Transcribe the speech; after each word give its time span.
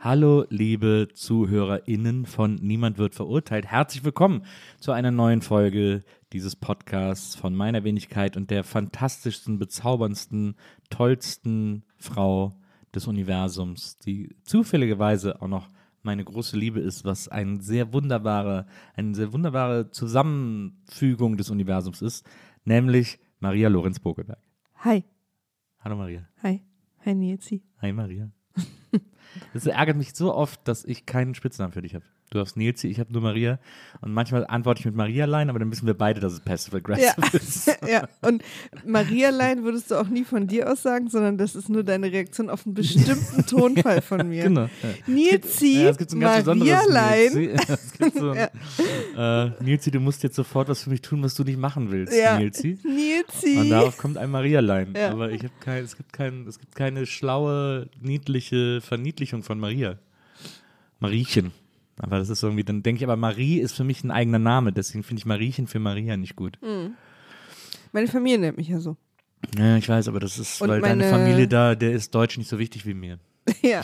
Hallo, 0.00 0.44
liebe 0.48 1.08
ZuhörerInnen 1.12 2.24
von 2.24 2.54
Niemand 2.54 2.98
wird 2.98 3.16
verurteilt. 3.16 3.66
Herzlich 3.66 4.04
willkommen 4.04 4.44
zu 4.78 4.92
einer 4.92 5.10
neuen 5.10 5.42
Folge 5.42 6.04
dieses 6.32 6.54
Podcasts 6.54 7.34
von 7.34 7.52
meiner 7.52 7.82
Wenigkeit 7.82 8.36
und 8.36 8.48
der 8.52 8.62
fantastischsten, 8.62 9.58
bezauberndsten, 9.58 10.54
tollsten 10.88 11.82
Frau 11.96 12.54
des 12.94 13.08
Universums, 13.08 13.98
die 13.98 14.36
zufälligerweise 14.44 15.42
auch 15.42 15.48
noch 15.48 15.68
meine 16.02 16.24
große 16.24 16.56
Liebe 16.56 16.78
ist, 16.78 17.04
was 17.04 17.26
ein 17.26 17.58
sehr 17.60 17.92
wunderbare, 17.92 18.66
eine 18.94 19.16
sehr 19.16 19.32
wunderbare 19.32 19.90
Zusammenfügung 19.90 21.36
des 21.36 21.50
Universums 21.50 22.02
ist, 22.02 22.24
nämlich 22.64 23.18
Maria 23.40 23.68
Lorenz 23.68 23.98
Bogelberg. 23.98 24.38
Hi. 24.76 25.02
Hallo 25.80 25.96
Maria. 25.96 26.28
Hi. 26.44 26.62
Hi 27.04 27.14
Nilsi. 27.16 27.64
Hi 27.80 27.92
Maria. 27.92 28.30
Das 29.52 29.66
ärgert 29.66 29.96
mich 29.96 30.14
so 30.14 30.34
oft, 30.34 30.66
dass 30.66 30.84
ich 30.84 31.06
keinen 31.06 31.34
Spitznamen 31.34 31.72
für 31.72 31.82
dich 31.82 31.94
habe. 31.94 32.04
Du 32.30 32.38
hast 32.40 32.56
Nilsi, 32.58 32.88
ich 32.88 33.00
habe 33.00 33.10
nur 33.12 33.22
Maria. 33.22 33.58
Und 34.02 34.12
manchmal 34.12 34.46
antworte 34.46 34.80
ich 34.80 34.86
mit 34.86 34.94
Maria-Line, 34.94 35.48
aber 35.50 35.58
dann 35.58 35.70
wissen 35.70 35.86
wir 35.86 35.94
beide, 35.94 36.20
dass 36.20 36.34
es 36.34 36.40
passive-aggressive 36.40 37.14
Ja. 37.22 37.28
ist. 37.32 37.66
ja, 37.88 38.08
und 38.20 38.42
Marialein 38.84 39.64
würdest 39.64 39.90
du 39.90 39.94
auch 39.94 40.08
nie 40.08 40.24
von 40.24 40.46
dir 40.46 40.70
aus 40.70 40.82
sagen, 40.82 41.08
sondern 41.08 41.38
das 41.38 41.54
ist 41.54 41.70
nur 41.70 41.84
deine 41.84 42.12
Reaktion 42.12 42.50
auf 42.50 42.66
einen 42.66 42.74
bestimmten 42.74 43.46
Tonfall 43.46 44.02
von 44.02 44.28
mir. 44.28 44.42
Genau. 44.44 44.62
Ja. 44.62 44.68
Nilsi, 45.06 45.84
Ja, 45.84 45.92
so 45.94 45.98
besonderes 46.04 46.44
Marialein. 46.46 47.32
Nilsi. 47.32 47.56
Ja, 47.98 48.10
so 48.14 48.30
ein, 48.30 48.48
äh, 49.58 49.62
Nilsi, 49.64 49.90
du 49.90 50.00
musst 50.00 50.22
jetzt 50.22 50.36
sofort 50.36 50.68
was 50.68 50.82
für 50.82 50.90
mich 50.90 51.00
tun, 51.00 51.22
was 51.22 51.34
du 51.34 51.44
nicht 51.44 51.58
machen 51.58 51.90
willst, 51.90 52.14
Ja. 52.14 52.38
Nilsi. 52.38 52.78
Nilsi. 52.84 53.56
Und 53.58 53.70
darauf 53.70 53.96
kommt 53.96 54.18
ein 54.18 54.30
Maria-Line. 54.30 54.92
Ja. 54.98 55.12
Aber 55.12 55.30
ich 55.30 55.42
habe 55.44 55.52
kein, 55.60 55.82
es 55.84 55.96
gibt 55.96 56.12
kein, 56.12 56.46
es 56.46 56.58
gibt 56.58 56.74
keine 56.74 57.06
schlaue, 57.06 57.88
niedliche 58.02 58.80
Verniedlichung 58.82 59.42
von 59.42 59.58
Maria. 59.58 59.98
Mariechen. 61.00 61.52
Aber 61.98 62.18
das 62.18 62.28
ist 62.28 62.42
irgendwie, 62.42 62.64
dann 62.64 62.82
denke 62.82 62.98
ich 62.98 63.04
aber, 63.04 63.16
Marie 63.16 63.58
ist 63.58 63.72
für 63.74 63.84
mich 63.84 64.04
ein 64.04 64.10
eigener 64.10 64.38
Name, 64.38 64.72
deswegen 64.72 65.02
finde 65.02 65.20
ich 65.20 65.26
Mariechen 65.26 65.66
für 65.66 65.78
Maria 65.80 66.16
nicht 66.16 66.36
gut. 66.36 66.58
Meine 67.92 68.08
Familie 68.08 68.38
nennt 68.38 68.56
mich 68.56 68.68
ja 68.68 68.80
so. 68.80 68.96
Ja, 69.56 69.76
ich 69.76 69.88
weiß, 69.88 70.08
aber 70.08 70.20
das 70.20 70.38
ist, 70.38 70.60
Und 70.60 70.68
weil 70.68 70.80
deine 70.80 71.04
meine- 71.04 71.10
Familie 71.10 71.48
da, 71.48 71.74
der 71.74 71.92
ist 71.92 72.14
Deutsch 72.14 72.38
nicht 72.38 72.48
so 72.48 72.58
wichtig 72.58 72.86
wie 72.86 72.94
mir. 72.94 73.18
ja. 73.62 73.82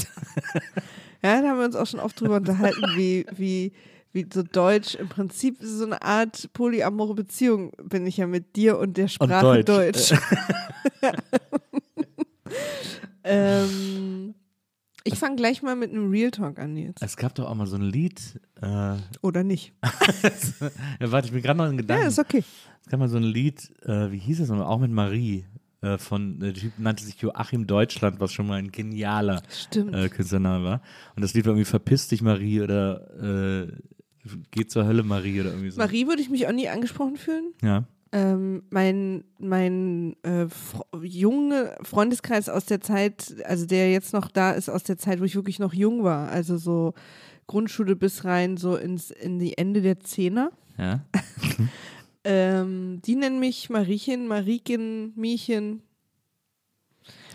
Ja, 1.23 1.41
da 1.41 1.49
haben 1.49 1.59
wir 1.59 1.65
uns 1.65 1.77
auch 1.77 1.87
schon 1.87 2.01
oft 2.01 2.21
drüber 2.21 2.37
unterhalten, 2.37 2.83
wie, 2.97 3.25
wie, 3.35 3.73
wie 4.13 4.27
so 4.33 4.43
Deutsch 4.43 4.95
im 4.95 5.09
Prinzip 5.09 5.57
so 5.61 5.85
eine 5.87 6.03
Art 6.03 6.51
polyamore 6.53 7.15
Beziehung 7.15 7.73
bin 7.83 8.07
ich 8.07 8.19
ja 8.19 8.27
mit 8.27 8.57
dir 8.57 8.79
und 8.79 8.97
der 8.97 9.09
Sprache 9.09 9.65
Deutsch. 9.65 10.11
Deutsch. 10.11 10.21
ähm, 13.25 14.14
ich 15.15 15.19
fange 15.21 15.37
gleich 15.37 15.63
mal 15.63 15.75
mit 15.77 15.91
einem 15.91 16.11
Real 16.11 16.31
Talk 16.31 16.59
an 16.59 16.77
jetzt. 16.77 17.03
Es 17.03 17.17
gab 17.17 17.35
doch 17.35 17.47
auch 17.49 17.55
mal 17.55 17.67
so 17.67 17.77
ein 17.77 17.83
Lied, 17.83 18.21
äh, 18.61 18.97
Oder 19.23 19.43
nicht? 19.45 19.73
ja, 21.01 21.11
warte, 21.13 21.27
ich 21.29 21.33
bin 21.33 21.43
gerade 21.43 21.59
noch 21.59 21.67
in 21.67 21.73
Ja, 21.73 21.81
Gedanken. 21.81 22.07
ist 22.09 22.19
okay. 22.19 22.45
Es 22.85 22.91
gab 22.91 23.01
mal 23.01 23.09
so 23.09 23.17
ein 23.17 23.23
Lied, 23.25 23.73
äh, 23.87 24.11
wie 24.11 24.19
hieß 24.19 24.41
es 24.41 24.49
nochmal, 24.49 24.67
auch 24.67 24.79
mit 24.81 24.91
Marie, 24.91 25.45
äh, 25.81 25.97
von, 25.99 26.37
äh, 26.37 26.53
der 26.53 26.55
Typ 26.55 26.73
nannte 26.79 27.05
sich 27.05 27.17
Joachim 27.21 27.67
Deutschland, 27.67 28.21
was 28.21 28.33
schon 28.33 28.47
mal 28.47 28.59
ein 28.59 28.71
genialer 28.73 29.43
äh, 29.75 30.09
Künstlername 30.09 30.65
war. 30.65 30.83
Und 31.17 31.23
das 31.23 31.35
Lied 31.35 31.45
war 31.47 31.53
irgendwie 31.53 31.65
Verpiss 31.65 32.09
dich 32.09 32.23
Marie 32.23 32.61
oder 32.61 33.69
Geh 34.51 34.67
zur 34.67 34.87
Hölle 34.87 35.03
Marie 35.03 35.41
oder 35.43 35.51
irgendwie 35.51 35.71
so. 35.71 35.79
Marie 35.79 36.07
würde 36.07 36.23
ich 36.23 36.31
mich 36.31 36.47
auch 36.47 36.53
nie 36.53 36.67
angesprochen 36.69 37.17
fühlen. 37.17 37.53
Ja. 37.63 37.85
Ähm, 38.15 38.63
mein 38.71 39.25
mein 39.41 40.15
äh, 40.23 40.47
Fro 40.49 40.85
junge 41.03 41.75
Freundeskreis 41.83 42.49
aus 42.49 42.65
der 42.65 42.81
Zeit, 42.81 43.35
also 43.45 43.67
der 43.67 43.91
jetzt 43.91 44.13
noch 44.13 44.31
da 44.31 44.53
ist, 44.53 44.69
aus 44.69 44.85
der 44.85 44.99
Zeit, 44.99 45.21
wo 45.21 45.25
ich 45.25 45.35
wirklich 45.35 45.59
noch 45.59 45.75
jung 45.75 46.05
war, 46.05 46.29
also 46.29 46.57
so 46.57 46.95
Grundschule 47.49 47.97
bis 47.97 48.25
rein 48.25 48.57
so 48.57 48.77
ins 48.77 49.11
in 49.11 49.41
die 49.41 49.59
Ende 49.59 49.83
der 49.83 49.99
Zehner. 50.01 50.53
Ja. 50.79 51.05
Ähm, 52.27 53.03
die 53.05 53.17
nennen 53.17 53.39
mich 53.39 53.69
Mariechen, 53.69 54.27
Marieken, 54.29 55.13
Miechen 55.15 55.83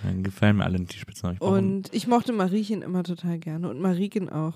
Dann 0.01 0.23
gefallen 0.23 0.57
mir 0.57 0.63
alle 0.63 0.79
die 0.79 0.97
Spitznamen. 0.97 1.35
Ich 1.35 1.41
und 1.41 1.93
ich 1.93 2.07
mochte 2.07 2.33
Mariechen 2.33 2.81
immer 2.81 3.03
total 3.03 3.37
gerne 3.37 3.69
und 3.69 3.79
Mariken 3.79 4.29
auch. 4.29 4.55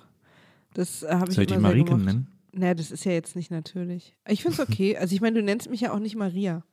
Das 0.73 1.03
äh, 1.03 1.09
habe 1.11 1.29
ich 1.29 1.35
Soll 1.35 1.43
ich 1.43 1.51
die 1.51 1.53
gemocht. 1.53 2.03
nennen? 2.03 2.32
Naja, 2.53 2.75
das 2.75 2.91
ist 2.91 3.03
ja 3.03 3.11
jetzt 3.11 3.35
nicht 3.35 3.51
natürlich. 3.51 4.15
Ich 4.27 4.43
finde 4.43 4.61
es 4.61 4.69
okay. 4.69 4.95
Also 4.97 5.15
ich 5.15 5.21
meine, 5.21 5.39
du 5.39 5.43
nennst 5.43 5.69
mich 5.69 5.81
ja 5.81 5.93
auch 5.93 5.99
nicht 5.99 6.15
Maria. 6.15 6.63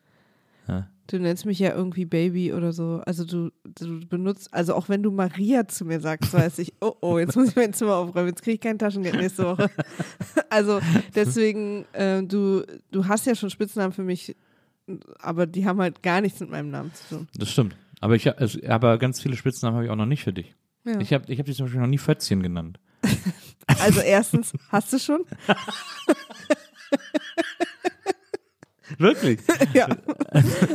Ja. 0.68 0.88
Du 1.06 1.18
nennst 1.18 1.44
mich 1.44 1.58
ja 1.58 1.74
irgendwie 1.74 2.04
Baby 2.04 2.52
oder 2.52 2.72
so. 2.72 3.02
Also 3.04 3.24
du, 3.24 3.50
du 3.64 4.06
benutzt, 4.06 4.52
also 4.54 4.74
auch 4.74 4.88
wenn 4.88 5.02
du 5.02 5.10
Maria 5.10 5.66
zu 5.66 5.84
mir 5.84 5.98
sagst, 5.98 6.32
weiß 6.32 6.60
ich, 6.60 6.74
oh 6.80 6.94
oh, 7.00 7.18
jetzt 7.18 7.34
muss 7.34 7.48
ich 7.48 7.56
mein 7.56 7.72
Zimmer 7.72 7.96
aufräumen, 7.96 8.28
jetzt 8.28 8.42
kriege 8.42 8.54
ich 8.54 8.60
kein 8.60 8.78
Taschengeld 8.78 9.16
nächste 9.16 9.44
Woche. 9.44 9.70
Also 10.52 10.80
deswegen, 11.14 11.84
äh, 11.92 12.24
du, 12.24 12.64
du 12.90 13.06
hast 13.06 13.24
ja 13.24 13.36
schon 13.36 13.50
Spitznamen 13.50 13.92
für 13.92 14.02
mich, 14.02 14.36
aber 15.20 15.46
die 15.46 15.64
haben 15.64 15.80
halt 15.80 16.02
gar 16.02 16.20
nichts 16.20 16.40
mit 16.40 16.50
meinem 16.50 16.70
Namen 16.70 16.92
zu 16.92 17.16
tun. 17.16 17.28
Das 17.36 17.50
stimmt. 17.50 17.76
Aber 18.00 18.16
ich 18.16 18.36
also, 18.36 18.58
aber 18.66 18.98
ganz 18.98 19.20
viele 19.20 19.36
Spitznamen 19.36 19.76
habe 19.76 19.84
ich 19.84 19.90
auch 19.92 19.96
noch 19.96 20.06
nicht 20.06 20.24
für 20.24 20.32
dich. 20.32 20.56
Ja. 20.84 20.98
Ich 20.98 21.12
habe 21.12 21.32
ich 21.32 21.38
hab 21.38 21.46
dich 21.46 21.56
zum 21.56 21.66
Beispiel 21.66 21.80
noch 21.80 21.86
nie 21.86 21.98
Fötzchen 21.98 22.42
genannt. 22.42 22.80
Also 23.78 24.00
erstens, 24.00 24.52
hast 24.70 24.92
du 24.92 24.98
schon? 24.98 25.24
Wirklich? 29.00 29.40
Ja. 29.72 29.86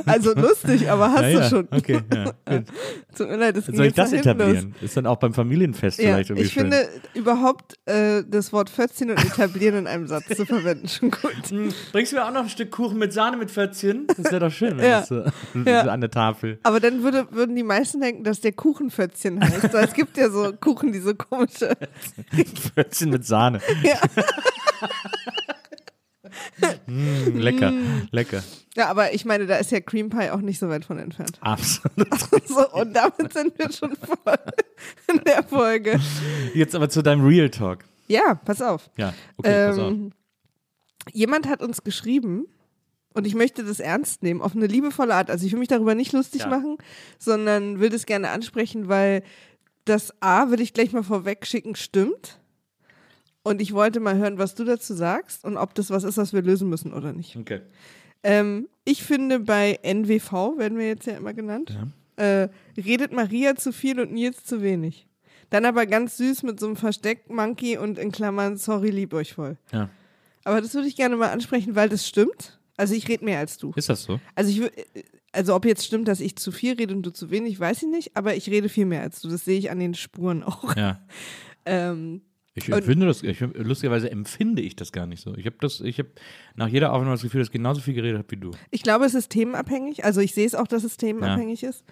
Also 0.06 0.34
lustig, 0.34 0.90
aber 0.90 1.12
hast 1.12 1.22
ja, 1.24 1.30
du 1.31 1.38
ja. 1.40 1.50
schon. 1.50 1.68
Okay, 1.72 2.00
ja. 2.13 2.24
Gut. 2.25 2.66
Tut 3.18 3.30
mir 3.30 3.36
leid, 3.38 3.58
das 3.58 3.66
Soll 3.66 3.86
ich 3.86 3.94
das 3.94 4.12
hinten 4.12 4.28
los. 4.30 4.36
etablieren? 4.38 4.75
Ist 4.81 4.97
dann 4.97 5.06
auch 5.06 5.18
beim 5.18 5.34
Familienfest 5.34 6.00
Ja, 6.00 6.06
vielleicht 6.13 6.30
irgendwie 6.30 6.47
ich 6.47 6.53
schön. 6.53 6.72
finde 6.72 6.88
überhaupt 7.13 7.75
äh, 7.86 8.24
das 8.28 8.52
Wort 8.53 8.69
Fötzchen 8.69 9.12
und 9.12 9.24
etablieren 9.24 9.75
in 9.78 9.88
einem 9.88 10.08
Satz 10.08 10.28
zu 10.36 10.46
verwenden 10.46 10.88
schon 10.88 11.12
gut. 11.12 11.34
Hm, 11.50 11.72
Bringst 11.91 12.12
du 12.12 12.16
mir 12.18 12.25
auch 12.25 12.31
noch 12.31 12.41
ein 12.44 12.50
Stück 12.50 12.72
Kuchen 12.72 12.97
mit 12.97 13.13
Sahne 13.13 13.38
mit 13.38 13.52
Fötzchen? 13.52 14.08
Das 14.08 14.25
wäre 14.31 14.40
doch 14.40 14.52
schön, 14.52 14.78
wenn 14.78 14.86
Ja. 14.90 15.00
das 15.02 15.09
so, 15.09 15.24
an 15.90 16.02
der 16.02 16.12
Tafel. 16.12 16.59
Aber 16.63 16.80
dann 16.80 17.03
würde, 17.03 17.28
würden 17.31 17.56
die 17.56 17.63
meisten 17.63 18.02
denken, 18.02 18.24
dass 18.24 18.42
der 18.42 18.53
Kuchenfötzchen 18.53 19.40
heißt. 19.42 19.74
Weil 19.74 19.86
es 19.86 19.94
gibt 19.94 20.18
ja 20.18 20.30
so 20.30 20.52
Kuchen, 20.59 20.92
die 20.92 21.00
so 21.00 21.13
komische. 21.16 21.74
Fötzchen 22.74 23.09
mit 23.12 23.25
Sahne. 23.25 23.59
Ja. 23.84 24.00
Mm, 26.88 27.38
lecker, 27.38 27.73
lecker. 28.12 28.44
ja, 28.75 28.88
aber 28.88 29.13
ich 29.13 29.25
meine, 29.25 29.46
da 29.46 29.56
ist 29.57 29.72
ja 29.72 29.79
Cream 29.79 30.09
Pie 30.09 30.29
auch 30.31 30.41
nicht 30.41 30.59
so 30.59 30.69
weit 30.69 30.85
von 30.85 30.97
entfernt. 31.00 31.38
Absolut. 31.41 32.07
So, 32.47 32.69
und 32.73 32.94
damit 32.96 33.34
sind 33.34 33.57
wir 33.57 33.72
schon 33.72 33.96
voll 33.96 34.35
in 35.12 35.22
der 35.25 35.44
Folge. 35.44 36.00
Jetzt 36.53 36.75
aber 36.75 36.90
zu 36.90 37.01
deinem 37.01 37.25
Real 37.25 37.50
Talk. 37.50 37.85
Ja, 38.07 38.35
pass 38.35 38.62
auf. 38.62 38.90
Ja, 38.97 39.13
okay, 39.38 39.68
pass 39.69 39.79
auf. 39.79 39.91
Ähm, 39.91 40.12
jemand 41.12 41.47
hat 41.47 41.62
uns 41.62 41.84
geschrieben, 41.84 42.45
und 43.13 43.25
ich 43.25 43.34
möchte 43.35 43.63
das 43.63 43.79
ernst 43.79 44.24
nehmen, 44.24 44.41
auf 44.41 44.56
eine 44.56 44.68
liebevolle 44.68 45.16
Art. 45.16 45.29
Also 45.31 45.45
ich 45.45 45.53
will 45.53 45.59
mich 45.59 45.69
darüber 45.69 45.95
nicht 45.95 46.12
lustig 46.12 46.41
Ja. 46.41 46.47
machen, 46.47 46.78
sondern 47.18 47.79
will 47.79 47.90
das 47.90 48.06
gerne 48.06 48.29
ansprechen, 48.29 48.90
weil 48.90 49.24
das 49.85 50.13
A, 50.22 50.50
will 50.51 50.59
ich 50.62 50.74
gleich 50.74 50.91
mal 50.91 51.03
vorweg 51.03 51.45
schicken, 51.47 51.75
stimmt. 51.75 52.40
Und 53.45 53.61
ich 53.61 53.73
wollte 53.73 54.00
mal 54.00 54.17
hören, 54.17 54.39
was 54.39 54.56
du 54.56 54.63
dazu 54.63 54.95
sagst 54.95 55.45
und 55.45 55.56
ob 55.56 55.75
das 55.75 55.92
was 55.92 56.03
ist, 56.03 56.18
was 56.18 56.33
wir 56.33 56.42
lösen 56.42 56.68
müssen 56.68 56.92
oder 56.92 57.13
nicht. 57.13 57.36
Okay. 57.36 57.62
Ähm, 58.24 58.68
ich 58.86 59.03
finde, 59.03 59.39
bei 59.39 59.80
NWV, 59.83 60.57
werden 60.57 60.80
wir 60.80 60.88
jetzt 60.88 61.06
ja 61.06 61.15
immer 61.15 61.36
genannt, 61.36 61.77
äh, 62.15 62.50
redet 62.75 63.12
Maria 63.12 63.56
zu 63.56 63.71
viel 63.71 64.00
und 64.00 64.12
Nils 64.12 64.45
zu 64.45 64.63
wenig. 64.63 65.06
Dann 65.51 65.65
aber 65.65 65.86
ganz 65.86 66.18
süß 66.18 66.42
mit 66.42 66.59
so 66.59 66.65
einem 66.65 66.75
Versteck-Monkey 66.75 67.77
und 67.77 68.00
in 68.00 68.12
Klammern, 68.12 68.57
sorry, 68.57 68.89
lieb 68.89 69.13
euch 69.13 69.36
voll. 69.36 69.57
Ja. 69.71 69.89
Aber 70.44 70.59
das 70.59 70.74
würde 70.74 70.88
ich 70.88 70.95
gerne 70.95 71.15
mal 71.15 71.30
ansprechen, 71.30 71.75
weil 71.75 71.88
das 71.88 72.07
stimmt. 72.07 72.57
Also 72.77 72.95
ich 72.95 73.07
rede 73.07 73.25
mehr 73.25 73.38
als 73.38 73.59
du. 73.59 73.74
Ist 73.75 73.89
das 73.89 74.03
so? 74.03 74.19
Also 74.33 74.50
ich 74.50 74.71
also 75.33 75.53
ob 75.53 75.65
jetzt 75.65 75.86
stimmt, 75.86 76.07
dass 76.07 76.19
ich 76.19 76.36
zu 76.36 76.51
viel 76.51 76.74
rede 76.74 76.95
und 76.95 77.03
du 77.03 77.12
zu 77.12 77.30
wenig, 77.30 77.59
weiß 77.59 77.83
ich 77.83 77.89
nicht, 77.89 78.18
aber 78.18 78.36
ich 78.36 78.50
rede 78.50 78.69
viel 78.69 78.86
mehr 78.86 79.01
als 79.01 79.21
du. 79.21 79.30
Das 79.30 79.45
sehe 79.45 79.59
ich 79.59 79.69
an 79.69 79.77
den 79.77 79.94
Spuren 79.94 80.42
auch. 80.42 80.75
Ja. 80.75 81.00
Ähm, 81.68 82.21
Ich 82.57 82.69
empfinde 82.69 83.06
das, 83.06 83.22
ich, 83.22 83.42
lustigerweise 83.42 84.10
empfinde 84.10 84.62
ich 84.62 84.78
das 84.78 84.94
gar 84.94 85.06
nicht 85.06 85.22
so. 85.22 85.36
Ich 85.36 85.46
habe 85.46 85.57
das, 85.60 85.81
ich 85.81 86.00
habe 86.00 86.10
nach 86.56 86.69
jeder 86.69 86.94
Aufnahme 86.94 87.12
das 87.12 87.22
Gefühl, 87.22 87.42
dass 87.42 87.50
ich 87.50 87.54
genauso 87.54 87.81
viel 87.81 87.94
geredet 87.94 88.19
habe 88.19 88.31
wie 88.31 88.38
du. 88.38 88.52
ich 88.72 88.81
glaube, 88.81 89.06
es 89.06 89.13
ist 89.13 89.30
themenabhängig. 89.30 90.06
Also 90.06 90.22
ich 90.22 90.34
sehe 90.34 90.46
es 90.46 90.56
auch, 90.56 90.68
dass 90.68 90.86
es 90.86 90.96
themenabhängig 90.96 91.63
ist. 91.63 91.84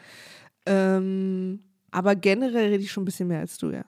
Ähm, 0.65 1.60
aber 1.92 2.15
generell 2.15 2.69
rede 2.69 2.83
ich 2.83 2.92
schon 2.92 3.04
ein 3.04 3.06
bisschen 3.06 3.27
mehr 3.27 3.39
als 3.39 3.57
du, 3.57 3.71
ja. 3.71 3.83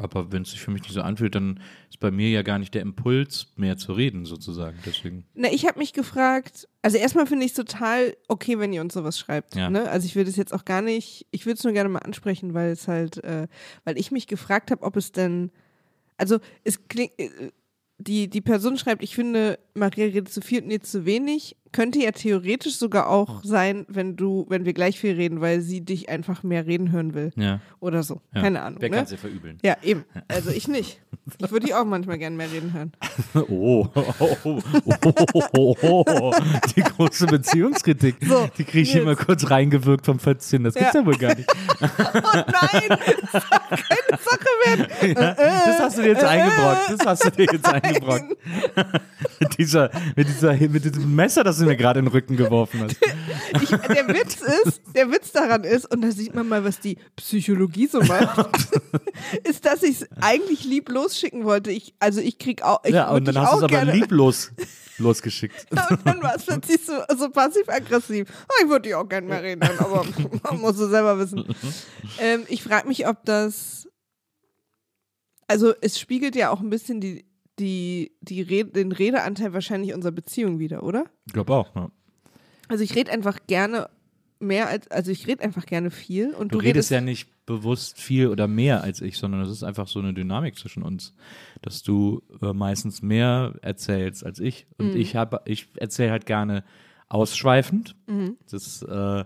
Aber 0.00 0.30
wenn 0.30 0.42
es 0.42 0.52
sich 0.52 0.60
für 0.60 0.70
mich 0.70 0.82
nicht 0.82 0.92
so 0.92 1.02
anfühlt, 1.02 1.34
dann 1.34 1.60
ist 1.90 1.98
bei 1.98 2.12
mir 2.12 2.30
ja 2.30 2.42
gar 2.42 2.60
nicht 2.60 2.72
der 2.72 2.82
Impuls, 2.82 3.48
mehr 3.56 3.76
zu 3.76 3.92
reden, 3.92 4.24
sozusagen. 4.26 4.78
Deswegen. 4.86 5.24
Na, 5.34 5.52
ich 5.52 5.66
habe 5.66 5.80
mich 5.80 5.92
gefragt, 5.92 6.68
also 6.82 6.96
erstmal 6.96 7.26
finde 7.26 7.44
ich 7.44 7.50
es 7.50 7.56
total 7.56 8.16
okay, 8.28 8.60
wenn 8.60 8.72
ihr 8.72 8.80
uns 8.80 8.94
sowas 8.94 9.18
schreibt. 9.18 9.56
Ja. 9.56 9.68
Ne? 9.68 9.90
Also 9.90 10.06
ich 10.06 10.14
würde 10.14 10.30
es 10.30 10.36
jetzt 10.36 10.54
auch 10.54 10.64
gar 10.64 10.82
nicht, 10.82 11.26
ich 11.32 11.46
würde 11.46 11.58
es 11.58 11.64
nur 11.64 11.72
gerne 11.72 11.88
mal 11.88 11.98
ansprechen, 11.98 12.54
weil 12.54 12.70
es 12.70 12.86
halt, 12.86 13.22
äh, 13.24 13.48
weil 13.82 13.98
ich 13.98 14.12
mich 14.12 14.28
gefragt 14.28 14.70
habe, 14.70 14.84
ob 14.84 14.96
es 14.96 15.10
denn, 15.10 15.50
also 16.16 16.38
es 16.62 16.86
klingt, 16.86 17.18
äh, 17.18 17.50
die, 17.98 18.30
die 18.30 18.40
Person 18.40 18.78
schreibt, 18.78 19.02
ich 19.02 19.16
finde, 19.16 19.58
Maria 19.74 20.04
redet 20.04 20.28
zu 20.28 20.40
viel 20.40 20.62
und 20.62 20.70
ihr 20.70 20.80
zu 20.80 21.04
wenig. 21.04 21.56
Könnte 21.72 21.98
ja 21.98 22.12
theoretisch 22.12 22.76
sogar 22.76 23.08
auch 23.08 23.42
sein, 23.44 23.84
wenn 23.88 24.16
du, 24.16 24.46
wenn 24.48 24.64
wir 24.64 24.72
gleich 24.72 24.98
viel 24.98 25.14
reden, 25.14 25.40
weil 25.40 25.60
sie 25.60 25.80
dich 25.82 26.08
einfach 26.08 26.42
mehr 26.42 26.66
reden 26.66 26.92
hören 26.92 27.14
will. 27.14 27.32
Ja. 27.36 27.60
Oder 27.80 28.02
so. 28.02 28.20
ja. 28.34 28.42
Keine 28.42 28.62
Ahnung. 28.62 28.80
Wer 28.80 28.90
ne? 28.90 28.96
kann 28.96 29.06
dir 29.06 29.18
verübeln? 29.18 29.58
Ja, 29.62 29.76
eben. 29.82 30.04
Also 30.28 30.50
ich 30.50 30.68
nicht. 30.68 31.00
Ich 31.38 31.50
würde 31.50 31.66
dich 31.66 31.74
auch 31.74 31.84
manchmal 31.84 32.18
gerne 32.18 32.36
mehr 32.36 32.50
reden 32.50 32.72
hören. 32.72 32.92
Oh, 33.50 33.86
oh, 33.94 34.60
oh, 35.54 35.76
oh, 35.82 36.32
die 36.74 36.82
große 36.82 37.26
Beziehungskritik. 37.26 38.16
So, 38.26 38.48
die 38.56 38.64
kriege 38.64 38.80
ich 38.80 38.92
hier 38.92 39.02
jetzt. 39.04 39.06
mal 39.06 39.16
kurz 39.16 39.48
reingewirkt 39.50 40.06
vom 40.06 40.18
Fötzchen. 40.18 40.64
Das 40.64 40.74
gibt's 40.74 40.94
ja, 40.94 41.00
Ja. 41.00 41.06
wohl 41.06 41.16
gar 41.16 41.34
nicht. 41.34 41.48
Oh 41.80 42.34
nein, 42.34 42.98
das 43.32 43.32
darf 43.32 43.68
keine 43.68 44.18
Sache 44.20 44.48
werden. 44.64 45.14
Ja, 45.16 45.34
das 45.34 45.78
hast 45.80 45.98
du 45.98 46.02
dir 46.02 46.08
jetzt 46.08 46.24
eingebrockt. 46.24 46.90
Das 46.90 47.06
hast 47.06 47.24
du 47.24 47.30
dir 47.30 47.46
jetzt 47.52 47.66
eingebrockt. 47.72 48.36
mit, 49.40 49.58
dieser, 49.58 49.90
mit, 50.16 50.28
dieser, 50.28 50.52
mit 50.54 50.84
diesem 50.84 51.14
Messer, 51.14 51.44
das 51.44 51.57
du 51.58 51.66
mir 51.66 51.76
gerade 51.76 52.00
in 52.00 52.06
den 52.06 52.12
Rücken 52.12 52.36
geworfen 52.36 52.82
hast. 52.82 52.96
Ich, 53.62 53.70
der 53.70 54.08
Witz 54.08 54.40
ist, 54.64 54.82
der 54.94 55.10
Witz 55.10 55.32
daran 55.32 55.64
ist, 55.64 55.90
und 55.90 56.02
da 56.02 56.10
sieht 56.10 56.34
man 56.34 56.48
mal, 56.48 56.64
was 56.64 56.80
die 56.80 56.98
Psychologie 57.16 57.86
so 57.86 58.00
macht, 58.02 58.68
ist, 59.44 59.64
dass 59.64 59.82
ich 59.82 60.02
es 60.02 60.08
eigentlich 60.20 60.64
lieb 60.64 60.90
losschicken 60.90 61.44
wollte. 61.44 61.70
Ich, 61.70 61.94
also 61.98 62.20
ich 62.20 62.38
krieg 62.38 62.62
auch, 62.62 62.80
ich 62.84 62.94
ja, 62.94 63.10
und 63.10 63.26
dann 63.26 63.38
hast 63.38 63.54
du 63.54 63.56
es 63.66 63.72
aber 63.72 63.84
lieblos 63.84 64.52
losgeschickt. 64.98 65.66
Und 65.70 65.80
dann 66.04 66.22
war 66.22 66.36
es 66.36 66.44
plötzlich 66.44 66.84
so, 66.84 66.92
so 67.16 67.30
passiv-aggressiv. 67.30 68.28
Oh, 68.48 68.64
ich 68.64 68.68
würde 68.68 68.82
dich 68.82 68.94
auch 68.94 69.08
gerne 69.08 69.28
mehr 69.28 69.42
reden, 69.42 69.62
aber 69.78 70.04
man 70.42 70.60
muss 70.60 70.78
es 70.78 70.90
selber 70.90 71.18
wissen. 71.18 71.44
Ähm, 72.18 72.44
ich 72.48 72.62
frage 72.62 72.88
mich, 72.88 73.06
ob 73.06 73.24
das, 73.24 73.88
also 75.46 75.72
es 75.80 75.98
spiegelt 75.98 76.36
ja 76.36 76.50
auch 76.50 76.60
ein 76.60 76.70
bisschen 76.70 77.00
die, 77.00 77.27
die, 77.58 78.12
die 78.20 78.42
Red, 78.42 78.76
den 78.76 78.92
Redeanteil 78.92 79.52
wahrscheinlich 79.52 79.94
unserer 79.94 80.12
Beziehung 80.12 80.58
wieder, 80.58 80.82
oder? 80.82 81.04
Ich 81.26 81.32
glaube 81.32 81.54
auch. 81.54 81.74
Ja. 81.74 81.90
Also 82.68 82.84
ich 82.84 82.94
rede 82.94 83.10
einfach 83.12 83.38
gerne 83.46 83.88
mehr 84.40 84.68
als, 84.68 84.88
also 84.90 85.10
ich 85.10 85.26
rede 85.26 85.42
einfach 85.42 85.66
gerne 85.66 85.90
viel 85.90 86.32
und 86.32 86.52
Du, 86.52 86.58
du, 86.58 86.64
redest 86.64 86.90
ja 86.90 87.00
nicht 87.00 87.28
bewusst 87.46 87.98
viel 88.00 88.28
oder 88.28 88.46
mehr 88.46 88.82
als 88.82 89.00
ich, 89.00 89.18
sondern 89.18 89.40
es 89.40 89.50
ist 89.50 89.64
einfach 89.64 89.88
so 89.88 89.98
eine 89.98 90.14
Dynamik 90.14 90.56
zwischen 90.56 90.82
uns, 90.82 91.14
dass 91.62 91.82
du 91.82 92.22
äh, 92.40 92.52
meistens 92.52 93.02
mehr 93.02 93.54
erzählst 93.62 94.24
als 94.24 94.38
ich. 94.38 94.66
Und 94.76 94.94
Mhm. 94.94 95.00
ich 95.00 95.16
habe, 95.16 95.40
ich 95.46 95.68
erzähle 95.76 96.12
halt 96.12 96.26
gerne 96.26 96.62
ausschweifend. 97.08 97.96
Mhm. 98.06 98.36
Das 98.50 98.82
äh, 98.82 99.24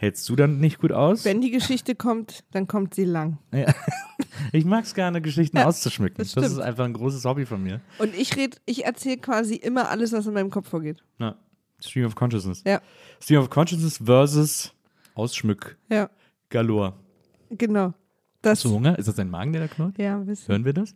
hältst 0.00 0.28
du 0.28 0.36
dann 0.36 0.58
nicht 0.60 0.78
gut 0.78 0.92
aus. 0.92 1.24
Wenn 1.24 1.40
die 1.40 1.50
Geschichte 1.50 1.94
kommt, 1.94 2.44
dann 2.52 2.66
kommt 2.66 2.94
sie 2.94 3.04
lang. 3.04 3.38
Ja. 3.52 3.72
Ich 4.52 4.64
mag 4.64 4.84
es 4.84 4.94
gerne, 4.94 5.20
Geschichten 5.20 5.58
auszuschmücken. 5.58 6.16
das 6.18 6.32
Das, 6.32 6.52
ist 6.52 6.58
einfach 6.60 6.84
ein 6.84 6.92
großes 6.92 7.24
Hobby 7.24 7.44
von 7.44 7.60
mir. 7.62 7.80
Und 7.98 8.14
ich 8.14 8.36
rede, 8.36 8.56
ich 8.66 8.84
erzähle 8.84 9.16
quasi 9.18 9.56
immer 9.56 9.88
alles, 9.88 10.12
was 10.12 10.26
in 10.26 10.34
meinem 10.34 10.50
Kopf 10.50 10.68
vorgeht. 10.68 11.02
Ja. 11.18 11.36
Stream 11.80 12.06
of 12.06 12.14
Consciousness. 12.14 12.62
Ja. 12.64 12.80
Stream 13.20 13.40
of 13.40 13.50
Consciousness 13.50 13.98
versus 14.04 14.72
Ausschmück 15.14 15.76
Ja, 15.90 16.08
Galore. 16.50 16.94
genau. 17.50 17.94
Das, 18.40 18.58
Hast 18.58 18.66
du 18.66 18.70
Hunger? 18.70 18.96
Ist 18.98 19.08
das 19.08 19.16
dein 19.16 19.28
Magen, 19.28 19.52
der 19.52 19.62
da 19.62 19.68
knurrt? 19.68 19.98
ja, 19.98 20.16
ein 20.16 20.26
bisschen. 20.26 20.52
Hören 20.52 20.64
wir 20.64 20.72
das? 20.72 20.94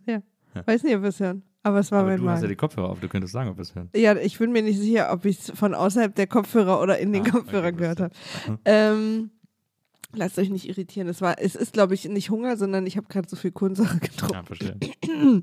Weiß 0.65 0.83
nicht, 0.83 0.95
ob 0.95 1.01
wir 1.01 1.09
es 1.09 1.19
hören. 1.19 1.43
Aber 1.65 1.79
es 1.79 1.91
war 1.91 2.01
Aber 2.01 2.09
mein 2.09 2.19
du 2.19 2.29
hast 2.29 2.35
ja 2.37 2.41
Magen. 2.41 2.49
die 2.49 2.55
Kopfhörer 2.57 2.89
auf, 2.89 2.99
du 2.99 3.07
könntest 3.07 3.31
sagen, 3.33 3.49
ob 3.49 3.57
wir 3.57 3.61
es 3.61 3.73
hören. 3.73 3.89
Ja, 3.95 4.15
ich 4.17 4.37
bin 4.37 4.51
mir 4.51 4.61
nicht 4.61 4.77
sicher, 4.79 5.11
ob 5.13 5.23
ich 5.25 5.39
es 5.39 5.51
von 5.57 5.73
außerhalb 5.73 6.13
der 6.13 6.27
Kopfhörer 6.27 6.81
oder 6.81 6.97
in 6.99 7.13
den 7.13 7.25
Ah, 7.25 7.29
Kopfhörer 7.29 7.67
okay, 7.69 7.77
gehört 7.77 7.99
habe. 8.01 8.13
Ähm, 8.65 9.31
lasst 10.13 10.37
euch 10.37 10.49
nicht 10.49 10.67
irritieren. 10.67 11.07
Es, 11.07 11.21
war, 11.21 11.35
es 11.39 11.55
ist, 11.55 11.71
glaube 11.73 11.93
ich, 11.93 12.03
nicht 12.09 12.29
Hunger, 12.29 12.57
sondern 12.57 12.85
ich 12.85 12.97
habe 12.97 13.07
gerade 13.07 13.29
so 13.29 13.37
viel 13.37 13.51
Kohlensäure 13.51 13.97
getrunken. 14.01 14.33
Ja, 14.35 14.43
verstehe. 14.43 14.77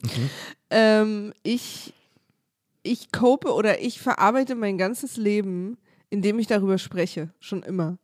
Ähm, 0.70 1.32
ich, 1.42 1.92
ich 2.82 3.10
cope 3.12 3.52
oder 3.52 3.80
ich 3.82 4.00
verarbeite 4.00 4.54
mein 4.54 4.78
ganzes 4.78 5.16
Leben, 5.16 5.78
indem 6.10 6.38
ich 6.38 6.46
darüber 6.46 6.78
spreche. 6.78 7.30
Schon 7.40 7.62
immer. 7.62 7.98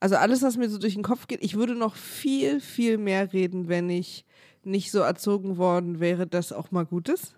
Also 0.00 0.16
alles, 0.16 0.42
was 0.42 0.56
mir 0.56 0.68
so 0.68 0.78
durch 0.78 0.94
den 0.94 1.02
Kopf 1.04 1.26
geht, 1.28 1.42
ich 1.42 1.54
würde 1.54 1.74
noch 1.74 1.94
viel, 1.94 2.60
viel 2.60 2.98
mehr 2.98 3.32
reden, 3.32 3.68
wenn 3.68 3.88
ich 3.88 4.24
nicht 4.64 4.90
so 4.90 4.98
erzogen 4.98 5.56
worden 5.58 6.00
wäre, 6.00 6.26
dass 6.26 6.52
auch 6.52 6.70
mal 6.70 6.84
gut 6.84 7.08
ist. 7.08 7.34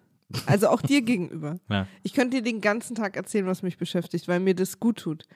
Also 0.46 0.68
auch 0.68 0.82
dir 0.82 1.02
gegenüber. 1.02 1.58
Ja. 1.68 1.86
Ich 2.02 2.12
könnte 2.12 2.36
dir 2.36 2.42
den 2.42 2.60
ganzen 2.60 2.94
Tag 2.94 3.16
erzählen, 3.16 3.46
was 3.46 3.62
mich 3.62 3.78
beschäftigt, 3.78 4.28
weil 4.28 4.40
mir 4.40 4.54
das 4.54 4.80
gut 4.80 4.98
tut. 4.98 5.26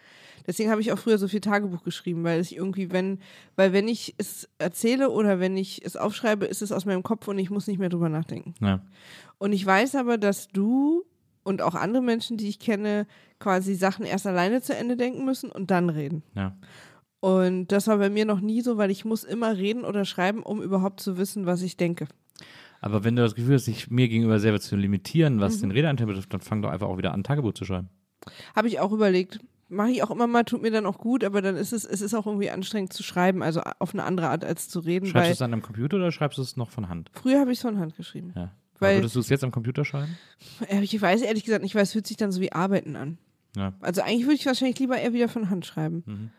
Deswegen 0.47 0.71
habe 0.71 0.81
ich 0.81 0.93
auch 0.93 0.99
früher 0.99 1.19
so 1.19 1.29
viel 1.29 1.41
Tagebuch 1.41 1.85
geschrieben, 1.85 2.25
weil 2.25 2.41
ich 2.41 2.57
irgendwie, 2.57 2.91
wenn, 2.91 3.19
weil 3.57 3.73
wenn 3.73 3.87
ich 3.87 4.15
es 4.17 4.49
erzähle 4.59 5.11
oder 5.11 5.41
wenn 5.41 5.57
ich 5.57 5.85
es 5.85 5.97
aufschreibe, 5.97 6.47
ist 6.47 6.63
es 6.63 6.73
aus 6.73 6.87
meinem 6.87 7.03
Kopf 7.03 7.29
und 7.29 7.39
ich 7.39 7.51
muss 7.51 7.67
nicht 7.67 7.79
mehr 7.79 7.91
drüber 7.91 8.09
nachdenken. 8.09 8.55
Ja. 8.61 8.81
Und 9.37 9.53
ich 9.53 9.65
weiß 9.65 9.95
aber, 9.97 10.17
dass 10.17 10.49
du 10.49 11.05
und 11.43 11.63
auch 11.63 11.75
andere 11.75 12.03
Menschen, 12.03 12.37
die 12.37 12.49
ich 12.49 12.59
kenne, 12.59 13.07
quasi 13.39 13.75
Sachen 13.75 14.05
erst 14.05 14.27
alleine 14.27 14.63
zu 14.63 14.75
Ende 14.75 14.97
denken 14.97 15.25
müssen 15.25 15.51
und 15.51 15.71
dann 15.71 15.91
reden. 15.91 16.23
Ja. 16.35 16.57
Und 17.21 17.69
das 17.69 17.87
war 17.87 17.99
bei 17.99 18.11
mir 18.11 18.25
noch 18.25 18.41
nie 18.41 18.61
so, 18.61 18.77
weil 18.77 18.91
ich 18.91 19.05
muss 19.05 19.25
immer 19.25 19.57
reden 19.57 19.85
oder 19.85 20.05
schreiben, 20.05 20.43
um 20.43 20.63
überhaupt 20.63 21.01
zu 21.01 21.19
wissen, 21.19 21.47
was 21.47 21.63
ich 21.63 21.77
denke. 21.77 22.07
Aber 22.81 23.05
wenn 23.05 23.17
du 23.17 23.23
das 23.23 23.35
Gefühl 23.35 23.55
hast, 23.55 23.67
dich 23.67 23.91
mir 23.91 24.09
gegenüber 24.09 24.39
selber 24.39 24.61
zu 24.61 24.77
limitieren, 24.77 25.41
was 25.41 25.57
Mhm. 25.57 25.61
den 25.63 25.71
Redeanteil 25.73 26.07
betrifft, 26.07 26.33
dann 26.33 26.41
fang 26.41 26.63
doch 26.63 26.71
einfach 26.71 26.87
auch 26.89 26.99
wieder 26.99 27.13
an, 27.13 27.25
Tagebuch 27.25 27.53
zu 27.55 27.65
schreiben. 27.65 27.89
Habe 28.55 28.69
ich 28.69 28.81
auch 28.81 28.93
überlegt. 28.93 29.41
Mache 29.71 29.91
ich 29.91 30.03
auch 30.03 30.11
immer 30.11 30.27
mal, 30.27 30.45
tut 30.45 30.63
mir 30.63 30.71
dann 30.71 30.87
auch 30.87 30.97
gut, 30.99 31.25
aber 31.25 31.43
dann 31.43 31.55
ist 31.57 31.73
es, 31.75 31.85
es 31.85 32.01
ist 32.01 32.15
auch 32.15 32.27
irgendwie 32.27 32.49
anstrengend 32.51 32.93
zu 32.93 33.03
schreiben, 33.03 33.43
also 33.43 33.61
auf 33.81 33.93
eine 33.93 34.05
andere 34.05 34.29
Art 34.31 34.43
als 34.45 34.69
zu 34.69 34.81
reden. 34.81 35.07
Schreibst 35.07 35.29
du 35.29 35.33
es 35.33 35.39
dann 35.39 35.53
am 35.53 35.61
Computer 35.61 35.97
oder 35.99 36.11
schreibst 36.11 36.39
du 36.39 36.43
es 36.43 36.57
noch 36.57 36.71
von 36.71 36.89
Hand? 36.89 37.11
früher 37.13 37.39
habe 37.41 37.53
ich 37.53 37.59
es 37.59 37.63
von 37.63 37.79
Hand 37.79 37.95
geschrieben. 37.97 38.33
Ja. 38.35 38.53
Weil- 38.79 38.99
würdest 38.99 39.17
du 39.17 39.21
es 39.21 39.29
jetzt 39.29 39.45
am 39.45 39.51
Computer 39.51 39.85
schreiben? 39.85 40.17
Äh, 40.69 40.81
Ich 40.83 41.01
weiß 41.03 41.21
ehrlich 41.21 41.45
gesagt 41.45 41.63
nicht, 41.63 41.75
weil 41.75 41.83
es 41.83 41.93
fühlt 41.93 42.07
sich 42.07 42.17
dann 42.17 42.33
so 42.33 42.41
wie 42.41 42.53
Arbeiten 42.53 42.97
an. 42.97 43.19
Ja. 43.57 43.75
Also 43.81 44.01
eigentlich 44.03 44.23
würde 44.23 44.37
ich 44.37 44.47
wahrscheinlich 44.47 44.79
lieber 44.79 44.97
eher 44.99 45.13
wieder 45.13 45.29
von 45.29 45.51
Hand 45.51 45.67
schreiben. 45.67 46.03
Mhm. 46.07 46.31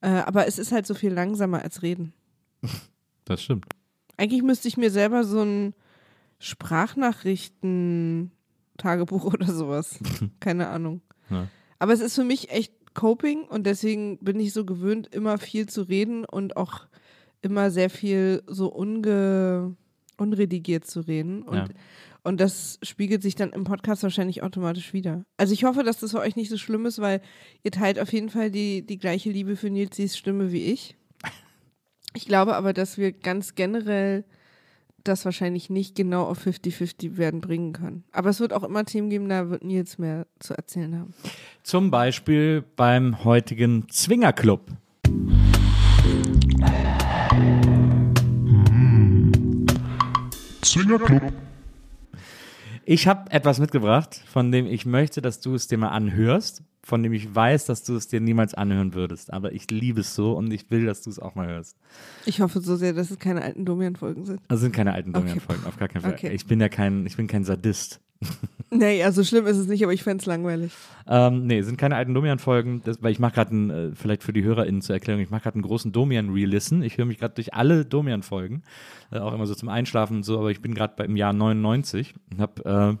Äh, 0.00 0.08
aber 0.22 0.48
es 0.48 0.58
ist 0.58 0.72
halt 0.72 0.86
so 0.86 0.94
viel 0.94 1.12
langsamer 1.12 1.62
als 1.62 1.82
reden. 1.82 2.14
Das 3.24 3.42
stimmt. 3.42 3.66
Eigentlich 4.16 4.42
müsste 4.42 4.66
ich 4.66 4.76
mir 4.76 4.90
selber 4.90 5.22
so 5.22 5.42
ein 5.42 5.74
Sprachnachrichten-Tagebuch 6.42 9.24
oder 9.34 9.52
sowas. 9.52 9.98
Keine 10.40 10.68
Ahnung. 10.68 11.02
Ja. 11.30 11.48
Aber 11.78 11.92
es 11.92 12.00
ist 12.00 12.14
für 12.14 12.24
mich 12.24 12.50
echt 12.50 12.72
Coping 12.94 13.42
und 13.44 13.64
deswegen 13.66 14.18
bin 14.18 14.38
ich 14.38 14.52
so 14.52 14.64
gewöhnt, 14.66 15.08
immer 15.14 15.38
viel 15.38 15.66
zu 15.68 15.82
reden 15.82 16.24
und 16.26 16.56
auch 16.56 16.86
immer 17.40 17.70
sehr 17.70 17.88
viel 17.90 18.42
so 18.46 18.70
unge 18.72 19.74
unredigiert 20.18 20.84
zu 20.84 21.00
reden. 21.00 21.42
Und, 21.42 21.56
Ja. 21.56 21.68
und 22.22 22.38
das 22.38 22.78
spiegelt 22.82 23.22
sich 23.22 23.34
dann 23.34 23.50
im 23.50 23.64
Podcast 23.64 24.02
wahrscheinlich 24.02 24.42
automatisch 24.42 24.92
wieder. 24.92 25.24
Also 25.38 25.54
ich 25.54 25.64
hoffe, 25.64 25.82
dass 25.82 25.98
das 26.00 26.10
für 26.12 26.20
euch 26.20 26.36
nicht 26.36 26.50
so 26.50 26.58
schlimm 26.58 26.84
ist, 26.86 27.00
weil 27.00 27.22
ihr 27.64 27.70
teilt 27.72 27.98
auf 27.98 28.12
jeden 28.12 28.28
Fall 28.28 28.50
die, 28.50 28.86
die 28.86 28.98
gleiche 28.98 29.30
Liebe 29.30 29.56
für 29.56 29.70
Nilsis 29.70 30.16
Stimme 30.18 30.52
wie 30.52 30.64
ich. 30.66 30.96
Ich 32.14 32.26
glaube 32.26 32.54
aber, 32.56 32.74
dass 32.74 32.98
wir 32.98 33.10
ganz 33.12 33.54
generell 33.54 34.24
das 35.04 35.24
wahrscheinlich 35.24 35.70
nicht 35.70 35.94
genau 35.94 36.24
auf 36.24 36.46
50-50 36.46 37.16
werden 37.16 37.40
bringen 37.40 37.72
können. 37.72 38.04
Aber 38.12 38.30
es 38.30 38.40
wird 38.40 38.52
auch 38.52 38.62
immer 38.62 38.84
Themen 38.84 39.10
geben, 39.10 39.28
da 39.28 39.50
wird 39.50 39.64
Nils 39.64 39.98
mehr 39.98 40.26
zu 40.38 40.54
erzählen 40.54 40.98
haben. 40.98 41.14
Zum 41.62 41.90
Beispiel 41.90 42.64
beim 42.76 43.24
heutigen 43.24 43.88
Zwingerclub. 43.88 44.60
Zwingerclub. 50.62 51.32
Ich 52.92 53.06
habe 53.06 53.30
etwas 53.30 53.58
mitgebracht, 53.58 54.20
von 54.26 54.52
dem 54.52 54.66
ich 54.66 54.84
möchte, 54.84 55.22
dass 55.22 55.40
du 55.40 55.54
es 55.54 55.66
dir 55.66 55.78
mal 55.78 55.88
anhörst, 55.88 56.62
von 56.84 57.02
dem 57.02 57.14
ich 57.14 57.34
weiß, 57.34 57.64
dass 57.64 57.84
du 57.84 57.96
es 57.96 58.06
dir 58.06 58.20
niemals 58.20 58.52
anhören 58.52 58.92
würdest. 58.92 59.32
Aber 59.32 59.52
ich 59.52 59.70
liebe 59.70 60.02
es 60.02 60.14
so 60.14 60.32
und 60.36 60.52
ich 60.52 60.70
will, 60.70 60.84
dass 60.84 61.00
du 61.00 61.08
es 61.08 61.18
auch 61.18 61.34
mal 61.34 61.46
hörst. 61.46 61.78
Ich 62.26 62.42
hoffe 62.42 62.60
so 62.60 62.76
sehr, 62.76 62.92
dass 62.92 63.10
es 63.10 63.18
keine 63.18 63.40
alten 63.40 63.64
Domian-Folgen 63.64 64.26
sind. 64.26 64.40
Das 64.48 64.60
sind 64.60 64.74
keine 64.74 64.92
alten 64.92 65.08
Okay. 65.08 65.20
Domian-Folgen, 65.20 65.64
auf 65.64 65.78
gar 65.78 65.88
keinen 65.88 66.02
Fall. 66.02 66.12
Okay. 66.12 66.34
Ich 66.34 66.46
bin 66.46 66.60
ja 66.60 66.68
kein, 66.68 67.06
ich 67.06 67.16
bin 67.16 67.28
kein 67.28 67.44
Sadist. 67.44 67.98
Nee, 68.74 69.02
also 69.02 69.22
schlimm 69.22 69.46
ist 69.46 69.58
es 69.58 69.66
nicht, 69.66 69.82
aber 69.82 69.92
ich 69.92 70.02
fände 70.02 70.22
es 70.22 70.26
langweilig. 70.26 70.72
Ähm, 71.06 71.46
nee, 71.46 71.60
sind 71.60 71.76
keine 71.76 71.94
alten 71.94 72.14
Domian-Folgen, 72.14 72.80
weil 73.00 73.12
ich 73.12 73.18
mache 73.18 73.34
gerade, 73.34 73.54
äh, 73.54 73.94
vielleicht 73.94 74.22
für 74.22 74.32
die 74.32 74.42
HörerInnen 74.42 74.80
zur 74.80 74.94
Erklärung, 74.94 75.20
ich 75.20 75.28
mache 75.28 75.42
gerade 75.42 75.56
einen 75.56 75.62
großen 75.62 75.92
Domian-Re-Listen. 75.92 76.82
Ich 76.82 76.96
höre 76.96 77.04
mich 77.04 77.18
gerade 77.18 77.34
durch 77.34 77.52
alle 77.52 77.84
Domian-Folgen, 77.84 78.62
äh, 79.10 79.18
auch 79.18 79.34
immer 79.34 79.46
so 79.46 79.54
zum 79.54 79.68
Einschlafen 79.68 80.16
und 80.18 80.22
so, 80.22 80.38
aber 80.38 80.50
ich 80.50 80.62
bin 80.62 80.74
gerade 80.74 81.02
im 81.04 81.16
Jahr 81.16 81.34
99 81.34 82.14
und 82.30 82.40
habe 82.40 82.98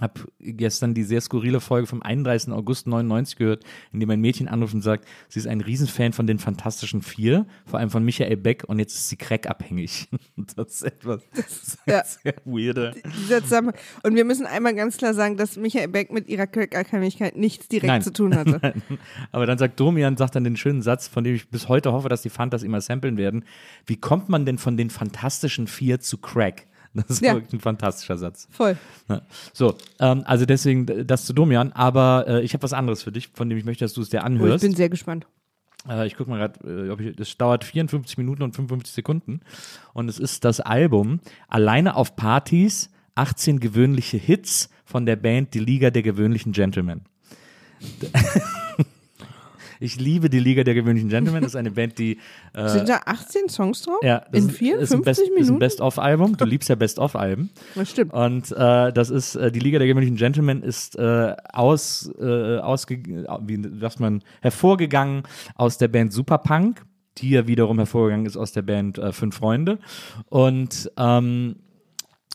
habe 0.00 0.20
gestern 0.40 0.94
die 0.94 1.02
sehr 1.02 1.20
skurrile 1.20 1.60
Folge 1.60 1.86
vom 1.86 2.02
31. 2.02 2.52
August 2.52 2.86
99 2.86 3.36
gehört, 3.36 3.64
in 3.92 4.00
dem 4.00 4.10
ein 4.10 4.20
Mädchen 4.20 4.48
anruft 4.48 4.74
und 4.74 4.82
sagt, 4.82 5.06
sie 5.28 5.38
ist 5.38 5.46
ein 5.46 5.60
Riesenfan 5.60 6.12
von 6.12 6.26
den 6.26 6.38
Fantastischen 6.38 7.02
Vier, 7.02 7.46
vor 7.66 7.78
allem 7.78 7.90
von 7.90 8.04
Michael 8.04 8.36
Beck 8.36 8.64
und 8.66 8.78
jetzt 8.78 8.94
ist 8.94 9.08
sie 9.08 9.16
crackabhängig. 9.16 10.08
Das 10.56 10.66
ist 10.74 10.82
etwas 10.82 11.22
das 11.34 11.46
ist 11.46 11.78
Ja. 11.86 12.02
sehr 12.04 12.34
weirde. 12.44 12.94
Dieser 13.22 13.42
Zusammenhang. 13.42 13.76
Und 14.02 14.14
wir 14.14 14.24
müssen 14.24 14.46
einmal 14.46 14.74
ganz 14.74 14.96
klar 14.96 15.14
sagen, 15.14 15.36
dass 15.36 15.56
Michael 15.56 15.88
Beck 15.88 16.12
mit 16.12 16.28
ihrer 16.28 16.46
Crack-Abhängigkeit 16.46 17.36
nichts 17.36 17.68
direkt 17.68 17.86
Nein. 17.88 18.02
zu 18.02 18.12
tun 18.12 18.34
hatte. 18.34 18.60
Aber 19.32 19.46
dann 19.46 19.58
sagt 19.58 19.80
Domian, 19.80 20.16
sagt 20.16 20.34
dann 20.36 20.44
den 20.44 20.56
schönen 20.56 20.82
Satz, 20.82 21.08
von 21.08 21.24
dem 21.24 21.34
ich 21.34 21.48
bis 21.48 21.68
heute 21.68 21.92
hoffe, 21.92 22.08
dass 22.08 22.22
die 22.22 22.30
Fantas 22.30 22.62
immer 22.62 22.80
samplen 22.80 23.16
werden. 23.16 23.44
Wie 23.86 23.96
kommt 23.96 24.28
man 24.28 24.46
denn 24.46 24.58
von 24.58 24.76
den 24.76 24.90
Fantastischen 24.90 25.66
Vier 25.66 26.00
zu 26.00 26.18
Crack? 26.18 26.66
Das 26.96 27.10
ist 27.10 27.20
Ja. 27.22 27.34
wirklich 27.34 27.52
ein 27.52 27.60
fantastischer 27.60 28.16
Satz. 28.18 28.48
Voll. 28.50 28.76
Ja. 29.08 29.22
So, 29.52 29.76
ähm, 30.00 30.22
also 30.26 30.46
deswegen 30.46 30.88
äh, 30.88 31.04
das 31.04 31.24
zu 31.26 31.32
Domian, 31.32 31.72
aber 31.72 32.24
äh, 32.26 32.42
ich 32.42 32.54
habe 32.54 32.62
was 32.62 32.72
anderes 32.72 33.02
für 33.02 33.12
dich, 33.12 33.28
von 33.34 33.48
dem 33.48 33.58
ich 33.58 33.64
möchte, 33.64 33.84
dass 33.84 33.92
du 33.94 34.00
es 34.02 34.08
dir 34.08 34.18
Oh, 34.18 34.20
ich 34.20 34.24
anhörst. 34.26 34.62
bin 34.62 34.74
sehr 34.74 34.88
gespannt. 34.88 35.26
Äh, 35.88 36.06
ich 36.06 36.16
gucke 36.16 36.30
mal 36.30 36.38
gerade, 36.38 36.58
äh, 37.00 37.08
ich, 37.10 37.16
das 37.16 37.36
dauert 37.36 37.64
54 37.64 38.18
Minuten 38.18 38.42
und 38.42 38.54
55 38.56 38.94
Sekunden. 38.94 39.40
Und 39.92 40.08
es 40.08 40.18
ist 40.18 40.44
das 40.44 40.60
Album 40.60 41.20
Alleine 41.48 41.94
auf 41.96 42.16
Partys, 42.16 42.90
18 43.14 43.60
gewöhnliche 43.60 44.16
Hits 44.16 44.70
von 44.84 45.06
der 45.06 45.16
Band 45.16 45.54
Die 45.54 45.58
Liga 45.60 45.90
der 45.90 46.02
gewöhnlichen 46.02 46.52
Gentlemen. 46.52 47.02
Ich 49.80 49.98
liebe 50.00 50.30
die 50.30 50.38
Liga 50.40 50.64
der 50.64 50.74
gewöhnlichen 50.74 51.08
Gentlemen. 51.08 51.42
Das 51.42 51.52
ist 51.52 51.56
eine 51.56 51.70
Band, 51.70 51.98
die 51.98 52.18
äh, 52.54 52.68
Sind 52.68 52.88
da 52.88 53.00
18 53.06 53.48
Songs 53.48 53.82
drauf? 53.82 53.98
ja, 54.02 54.18
In 54.32 54.48
ist- 54.48 54.56
54 54.56 54.82
ist 54.82 54.92
ein 54.94 55.02
Best, 55.02 55.20
Ist 55.20 55.28
ein 55.28 55.34
Minuten? 55.34 55.58
Best-of-Album. 55.58 56.36
Du 56.36 56.44
liebst 56.46 56.68
ja 56.68 56.74
Best-of-Alben. 56.74 57.50
Das 57.74 57.90
stimmt. 57.90 58.12
Und 58.12 58.52
äh, 58.52 58.92
das 58.92 59.10
ist, 59.10 59.34
äh, 59.36 59.50
die 59.52 59.60
Liga 59.60 59.78
der 59.78 59.88
gewöhnlichen 59.88 60.16
Gentlemen 60.16 60.62
ist 60.62 60.96
äh, 60.98 61.34
aus, 61.52 62.10
äh, 62.18 62.58
ausge, 62.58 63.02
wie 63.04 63.78
sagt 63.80 64.00
man, 64.00 64.22
hervorgegangen 64.42 65.22
aus 65.54 65.78
der 65.78 65.88
Band 65.88 66.12
Superpunk, 66.12 66.84
die 67.18 67.30
ja 67.30 67.46
wiederum 67.46 67.78
hervorgegangen 67.78 68.26
ist 68.26 68.36
aus 68.36 68.52
der 68.52 68.62
Band 68.62 68.98
äh, 68.98 69.12
Fünf 69.12 69.36
Freunde. 69.36 69.78
Und 70.28 70.90
ähm, 70.98 71.56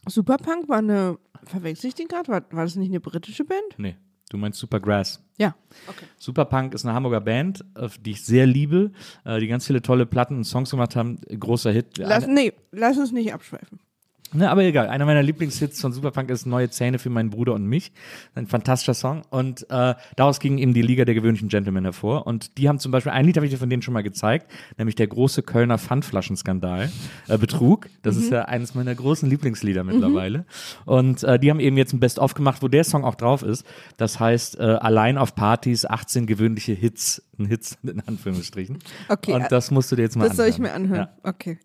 Superpunk 0.08 0.68
war 0.70 0.80
eine, 0.80 1.18
verwechsel 1.46 1.90
ich 1.90 1.96
den 1.96 2.08
gerade? 2.08 2.28
War, 2.30 2.42
war 2.52 2.64
das 2.64 2.76
nicht 2.76 2.90
eine 2.90 3.00
britische 3.00 3.46
Band? 3.46 3.62
nee, 3.78 3.96
du 4.32 4.38
meinst 4.38 4.60
Supergrass. 4.60 5.24
Ja. 5.38 5.56
Okay. 5.88 6.06
Superpunk 6.18 6.74
ist 6.74 6.86
eine 6.86 6.94
Hamburger 6.94 7.22
Band, 7.22 7.66
äh, 7.76 7.90
die 8.00 8.12
ich 8.12 8.24
sehr 8.24 8.46
liebe, 8.46 8.92
äh, 9.26 9.40
die 9.40 9.48
ganz 9.48 9.68
viele 9.68 9.82
tolle 9.82 10.06
Platten 10.06 10.38
und 10.38 10.44
Songs 10.44 10.72
gemacht 10.72 10.96
haben. 10.96 11.20
Großer 11.28 11.72
Hit. 11.72 11.98
Lass, 11.98 12.28
nee, 12.28 12.54
lass 12.72 12.98
uns 12.98 13.12
nicht 13.12 13.34
abschweifen. 13.34 13.80
Ne, 14.34 14.50
aber 14.50 14.64
egal. 14.64 14.88
Einer 14.88 15.06
meiner 15.06 15.22
Lieblingshits 15.22 15.82
von 15.82 15.92
Superpunk 15.92 16.30
ist 16.30 16.46
Neue 16.46 16.70
Zähne 16.70 17.00
für 17.00 17.10
meinen 17.10 17.30
Bruder 17.30 17.54
und 17.54 17.66
mich. 17.66 17.92
Ein 18.34 18.48
fantastischer 18.48 18.94
Song. 18.94 19.24
Und 19.30 19.70
äh, 19.70 19.96
daraus 20.16 20.40
ging 20.40 20.58
eben 20.58 20.74
die 20.74 20.82
Liga 20.82 21.04
der 21.04 21.16
gewöhnlichen 21.16 21.50
Gentlemen 21.50 21.84
hervor. 21.84 22.26
Und 22.28 22.58
die 22.58 22.70
haben 22.70 22.80
zum 22.80 22.94
Beispiel, 22.94 23.12
ein 23.12 23.26
Lied 23.26 23.36
habe 23.36 23.46
ich 23.46 23.52
dir 23.52 23.58
von 23.58 23.70
denen 23.70 23.82
schon 23.82 23.94
mal 23.94 24.04
gezeigt, 24.04 24.50
nämlich 24.78 24.96
der 24.96 25.08
große 25.08 25.44
Kölner 25.44 25.78
Pfandflaschenskandal, 25.78 26.90
äh, 27.28 27.38
Betrug. 27.38 27.90
Das 28.04 28.16
ist 28.16 28.32
ja 28.32 28.44
eines 28.46 28.74
meiner 28.74 28.96
großen 28.96 29.30
Lieblingslieder 29.30 29.84
mittlerweile. 29.84 30.46
Und 30.86 31.24
äh, 31.24 31.38
die 31.38 31.50
haben 31.50 31.60
eben 31.60 31.76
jetzt 31.76 31.92
ein 31.94 32.00
Best-of 32.00 32.34
gemacht, 32.34 32.62
wo 32.62 32.70
der 32.70 32.86
Song 32.86 33.04
auch 33.04 33.16
drauf 33.16 33.44
ist. 33.44 33.66
Das 33.98 34.20
heißt, 34.22 34.60
äh, 34.60 34.64
allein 34.64 35.18
auf 35.18 35.36
Partys 35.36 35.86
18 35.86 36.26
gewöhnliche 36.26 36.72
Hits. 36.72 37.22
Ein 37.38 37.48
Hits 37.48 37.78
in 37.84 38.02
Anführungsstrichen. 38.08 38.80
Okay, 39.10 39.34
Und 39.34 39.52
das 39.52 39.72
musst 39.72 39.92
du 39.92 39.98
dir 39.98 40.04
jetzt 40.04 40.16
mal 40.16 40.28
Das 40.30 40.38
soll 40.38 40.48
ich 40.48 40.58
mir 40.58 40.72
anhören. 40.72 40.82
anhören. 40.82 41.10
Ja. 41.24 41.30
Okay. 41.30 41.60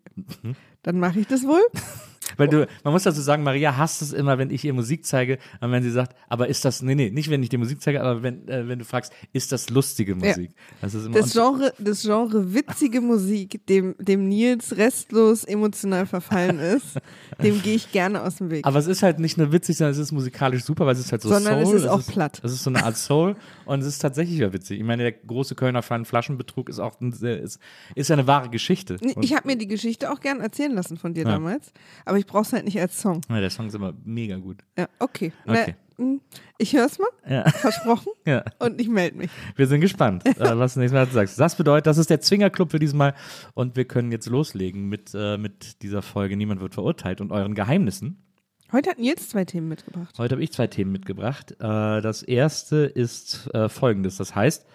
Dann 0.83 0.99
mache 0.99 1.19
ich 1.21 1.27
das 1.27 1.43
wohl. 1.43 1.61
Weil 2.35 2.47
du, 2.49 2.67
man 2.83 2.93
muss 2.93 3.03
dazu 3.03 3.21
sagen, 3.21 3.43
Maria 3.43 3.77
hasst 3.77 4.01
es 4.01 4.11
immer, 4.11 4.37
wenn 4.37 4.49
ich 4.49 4.65
ihr 4.65 4.73
Musik 4.73 5.05
zeige 5.05 5.37
und 5.61 5.71
wenn 5.71 5.81
sie 5.83 5.91
sagt, 5.91 6.15
aber 6.27 6.47
ist 6.49 6.65
das, 6.65 6.81
nee, 6.81 6.95
nee, 6.95 7.09
nicht 7.09 7.29
wenn 7.29 7.41
ich 7.41 7.49
dir 7.49 7.57
Musik 7.59 7.81
zeige, 7.81 8.01
aber 8.03 8.21
wenn, 8.21 8.47
äh, 8.49 8.67
wenn 8.67 8.79
du 8.79 8.85
fragst, 8.85 9.13
ist 9.33 9.51
das 9.51 9.69
lustige 9.69 10.15
Musik? 10.15 10.51
Das 10.81 10.93
ist 10.93 11.05
immer 11.05 11.19
Das 11.19 11.31
Genre, 11.33 11.73
das 11.79 12.01
Genre 12.01 12.53
witzige 12.53 12.99
Musik, 13.01 13.65
dem, 13.67 13.95
dem 13.99 14.27
Nils 14.27 14.75
restlos 14.75 15.43
emotional 15.45 16.05
verfallen 16.05 16.59
ist, 16.59 16.97
dem 17.41 17.61
gehe 17.61 17.75
ich 17.75 17.91
gerne 17.91 18.21
aus 18.23 18.35
dem 18.37 18.49
Weg. 18.49 18.65
aber 18.65 18.79
es 18.79 18.87
ist 18.87 19.03
halt 19.03 19.19
nicht 19.19 19.37
nur 19.37 19.51
witzig, 19.53 19.77
sondern 19.77 19.91
es 19.93 19.97
ist 19.99 20.11
musikalisch 20.11 20.63
super, 20.63 20.85
weil 20.85 20.93
es 20.93 20.99
ist 20.99 21.11
halt 21.11 21.21
so 21.21 21.29
Sondern 21.29 21.59
es 21.59 21.69
Soul. 21.69 21.77
ist 21.77 21.87
auch 21.87 22.05
platt. 22.05 22.41
Es 22.43 22.51
ist 22.51 22.63
so 22.63 22.69
eine 22.69 22.83
Art 22.83 22.97
Soul 22.97 23.35
und 23.65 23.79
es 23.81 23.85
ist 23.87 23.99
tatsächlich 23.99 24.39
ja 24.39 24.51
witzig. 24.51 24.79
Ich 24.79 24.85
meine, 24.85 25.03
der 25.03 25.11
große 25.13 25.55
Kölner 25.55 25.81
Flaschenbetrug 25.81 26.69
ist 26.69 26.79
auch 26.79 26.99
ein, 26.99 27.11
ist, 27.11 27.59
ist 27.95 28.09
ja 28.09 28.15
eine 28.15 28.27
wahre 28.27 28.49
Geschichte. 28.49 28.97
Und, 29.01 29.23
ich 29.23 29.33
habe 29.35 29.47
mir 29.47 29.55
die 29.57 29.67
Geschichte 29.67 30.11
auch 30.11 30.19
gern 30.19 30.41
erzählen 30.41 30.73
lassen 30.73 30.97
von 30.97 31.13
dir 31.13 31.23
Ja. 31.23 31.29
damals, 31.31 31.71
aber 32.05 32.16
ich 32.17 32.25
brauche 32.25 32.41
es 32.43 32.53
halt 32.53 32.65
nicht 32.65 32.79
als 32.79 32.99
Song. 33.01 33.21
ja, 33.29 33.39
der 33.39 33.49
Song 33.49 33.67
ist 33.67 33.75
immer 33.75 33.93
mega 34.03 34.37
gut. 34.37 34.63
Ja, 34.77 34.87
okay. 34.99 35.31
Okay. 35.45 35.75
Na, 35.97 36.05
mm, 36.05 36.21
ich 36.57 36.73
höre 36.73 36.85
es 36.85 36.99
mal, 36.99 37.07
Ja. 37.27 37.49
versprochen, 37.49 38.11
Ja. 38.25 38.43
und 38.59 38.79
ich 38.81 38.87
melde 38.89 39.17
mich. 39.17 39.29
Wir 39.55 39.67
sind 39.67 39.81
gespannt, 39.81 40.25
äh, 40.25 40.35
was 40.57 40.73
du 40.75 40.79
nächstes 40.81 40.93
Mal 40.93 41.07
sagst. 41.07 41.39
Das 41.39 41.55
bedeutet, 41.55 41.87
das 41.87 41.97
ist 41.97 42.09
der 42.09 42.21
Zwingerclub 42.21 42.71
für 42.71 42.79
dieses 42.79 42.95
Mal 42.95 43.13
und 43.53 43.75
wir 43.75 43.85
können 43.85 44.11
jetzt 44.11 44.27
loslegen 44.27 44.87
mit, 44.89 45.11
äh, 45.13 45.37
mit 45.37 45.81
dieser 45.81 46.01
Folge 46.01 46.37
Niemand 46.37 46.61
wird 46.61 46.73
verurteilt 46.73 47.21
und 47.21 47.31
euren 47.31 47.55
Geheimnissen. 47.55 48.23
Heute 48.71 48.89
hat 48.89 48.99
Nils 48.99 49.29
zwei 49.29 49.45
Themen 49.45 49.69
mitgebracht. 49.69 50.13
Heute 50.17 50.33
habe 50.35 50.43
ich 50.43 50.51
zwei 50.51 50.67
Themen 50.67 50.91
mitgebracht. 50.91 51.51
Äh, 51.53 52.01
das 52.01 52.21
erste 52.21 52.77
ist 52.77 53.49
äh, 53.53 53.69
folgendes. 53.69 54.17
Das 54.17 54.35
heißt, 54.35 54.65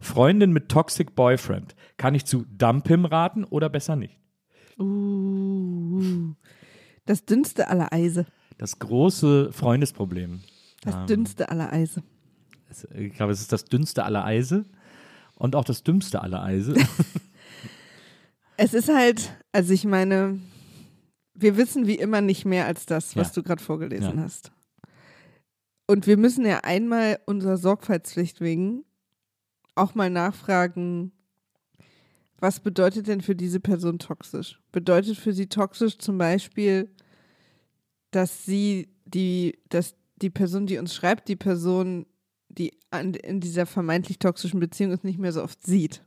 Freundin 0.00 0.52
mit 0.52 0.68
Toxic 0.68 1.14
Boyfriend. 1.14 1.74
Kann 1.96 2.14
ich 2.16 2.24
zu 2.26 2.44
Dumpim 2.50 3.04
raten 3.04 3.44
oder 3.44 3.68
besser 3.68 3.94
nicht? 3.96 4.18
Uh, 4.78 6.32
das 7.06 7.24
dünnste 7.24 7.68
aller 7.68 7.92
Eise. 7.92 8.26
Das 8.58 8.78
große 8.78 9.52
Freundesproblem. 9.52 10.40
Das 10.82 10.94
Ähm. 10.94 11.06
dünnste 11.06 11.48
aller 11.50 11.72
Eise. 11.72 12.02
Es- 12.68 12.86
Ich 12.94 13.14
glaube, 13.14 13.32
es 13.32 13.40
ist 13.40 13.52
das 13.52 13.64
dünnste 13.64 14.04
aller 14.04 14.24
Eise 14.24 14.64
und 15.36 15.54
auch 15.56 15.64
das 15.64 15.82
dümmste 15.82 16.20
aller 16.22 16.42
Eise. 16.42 16.74
Es 18.58 18.72
ist 18.72 18.88
halt, 18.88 19.36
also 19.52 19.74
ich 19.74 19.84
meine, 19.84 20.40
wir 21.34 21.56
wissen 21.58 21.86
wie 21.86 21.96
immer 21.96 22.22
nicht 22.22 22.46
mehr 22.46 22.64
als 22.66 22.86
das, 22.86 23.14
was 23.14 23.28
Ja. 23.28 23.34
du 23.34 23.42
gerade 23.42 23.62
vorgelesen 23.62 24.16
Ja. 24.16 24.22
hast. 24.22 24.50
Und 25.86 26.06
wir 26.06 26.16
müssen 26.16 26.46
ja 26.46 26.60
einmal 26.60 27.18
unserer 27.26 27.58
Sorgfaltspflicht 27.58 28.40
wegen 28.40 28.84
auch 29.74 29.94
mal 29.94 30.08
nachfragen, 30.08 31.12
was 32.38 32.60
bedeutet 32.60 33.08
denn 33.08 33.20
für 33.20 33.34
diese 33.34 33.60
Person 33.60 33.98
toxisch? 33.98 34.60
Bedeutet 34.72 35.16
für 35.16 35.32
sie 35.32 35.46
toxisch 35.46 35.98
zum 35.98 36.18
Beispiel, 36.18 36.90
dass 38.10 38.44
sie 38.44 38.88
die, 39.06 39.58
dass 39.68 39.94
die 40.16 40.30
Person, 40.30 40.66
die 40.66 40.78
uns 40.78 40.94
schreibt, 40.94 41.28
die 41.28 41.36
Person, 41.36 42.06
die 42.48 42.72
an, 42.90 43.14
in 43.14 43.40
dieser 43.40 43.66
vermeintlich 43.66 44.18
toxischen 44.18 44.60
Beziehung 44.60 44.92
ist, 44.92 45.04
nicht 45.04 45.18
mehr 45.18 45.32
so 45.32 45.42
oft 45.42 45.64
sieht? 45.64 46.02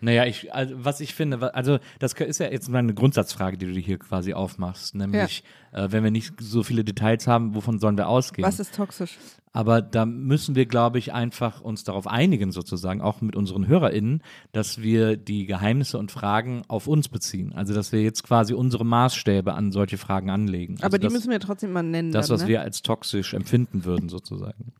Naja, 0.00 0.26
ich, 0.26 0.52
also, 0.52 0.84
was 0.84 1.00
ich 1.00 1.14
finde, 1.14 1.54
also 1.54 1.78
das 1.98 2.12
ist 2.12 2.38
ja 2.38 2.50
jetzt 2.50 2.68
mal 2.68 2.78
eine 2.78 2.94
Grundsatzfrage, 2.94 3.56
die 3.56 3.72
du 3.72 3.80
hier 3.80 3.98
quasi 3.98 4.34
aufmachst, 4.34 4.94
nämlich, 4.94 5.44
äh, 5.72 5.88
wenn 5.90 6.04
wir 6.04 6.10
nicht 6.10 6.34
so 6.40 6.62
viele 6.62 6.84
Details 6.84 7.26
haben, 7.26 7.54
wovon 7.54 7.78
sollen 7.78 7.96
wir 7.96 8.08
ausgehen? 8.08 8.46
Was 8.46 8.60
ist 8.60 8.74
toxisch? 8.74 9.16
Aber 9.56 9.82
da 9.82 10.04
müssen 10.04 10.56
wir, 10.56 10.66
glaube 10.66 10.98
ich, 10.98 11.12
einfach 11.12 11.60
uns 11.60 11.84
darauf 11.84 12.08
einigen, 12.08 12.50
sozusagen, 12.50 13.00
auch 13.00 13.20
mit 13.20 13.36
unseren 13.36 13.68
HörerInnen, 13.68 14.20
dass 14.50 14.82
wir 14.82 15.16
die 15.16 15.46
Geheimnisse 15.46 15.96
und 15.96 16.10
Fragen 16.10 16.62
auf 16.66 16.88
uns 16.88 17.08
beziehen. 17.08 17.52
Also, 17.54 17.72
dass 17.72 17.92
wir 17.92 18.02
jetzt 18.02 18.24
quasi 18.24 18.52
unsere 18.52 18.84
Maßstäbe 18.84 19.54
an 19.54 19.70
solche 19.70 19.96
Fragen 19.96 20.28
anlegen. 20.28 20.74
Also 20.74 20.86
Aber 20.86 20.98
die 20.98 21.04
das, 21.04 21.12
müssen 21.12 21.30
wir 21.30 21.38
trotzdem 21.38 21.70
mal 21.70 21.84
nennen. 21.84 22.10
das, 22.10 22.26
dann, 22.26 22.34
was 22.34 22.42
ne? 22.42 22.48
wir 22.48 22.62
als 22.62 22.82
toxisch 22.82 23.32
empfinden 23.32 23.84
würden, 23.84 24.08
sozusagen. 24.08 24.72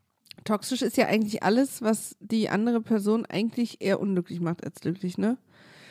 Toxisch 0.43 0.83
ist 0.83 0.97
ja 0.97 1.07
eigentlich 1.07 1.45
alles, 1.45 1.81
was 1.81 2.17
die 2.19 2.49
andere 2.49 2.81
Person 2.81 3.27
eigentlich 3.27 3.81
eher 3.81 4.01
unglücklich 4.01 4.41
macht 4.41 4.65
als 4.65 4.81
glücklich, 4.81 5.19
ne? 5.19 5.39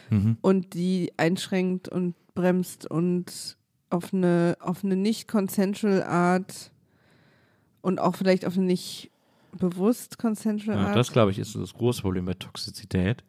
Mhm. 0.10 0.38
Und 0.42 0.74
die 0.74 1.13
einschränkt 1.16 1.88
und 1.88 2.16
bremst 2.36 2.86
und 2.86 3.56
auf 3.90 4.13
eine, 4.13 4.58
auf 4.60 4.84
eine 4.84 4.98
nicht 4.98 5.30
consensual 5.30 6.04
Art 6.04 6.73
und 7.84 8.00
auch 8.00 8.16
vielleicht 8.16 8.46
auf 8.46 8.58
eine 8.58 8.66
nicht 8.66 9.12
bewusst 9.52 10.18
consensual 10.18 10.78
Ja, 10.78 10.88
Art. 10.88 10.96
das, 10.96 11.12
glaube 11.12 11.30
ich, 11.30 11.38
ist 11.38 11.56
das 11.56 11.74
große 11.75 12.02
Problem 12.02 12.25
bei 12.25 12.34
Toxizität, 12.34 13.24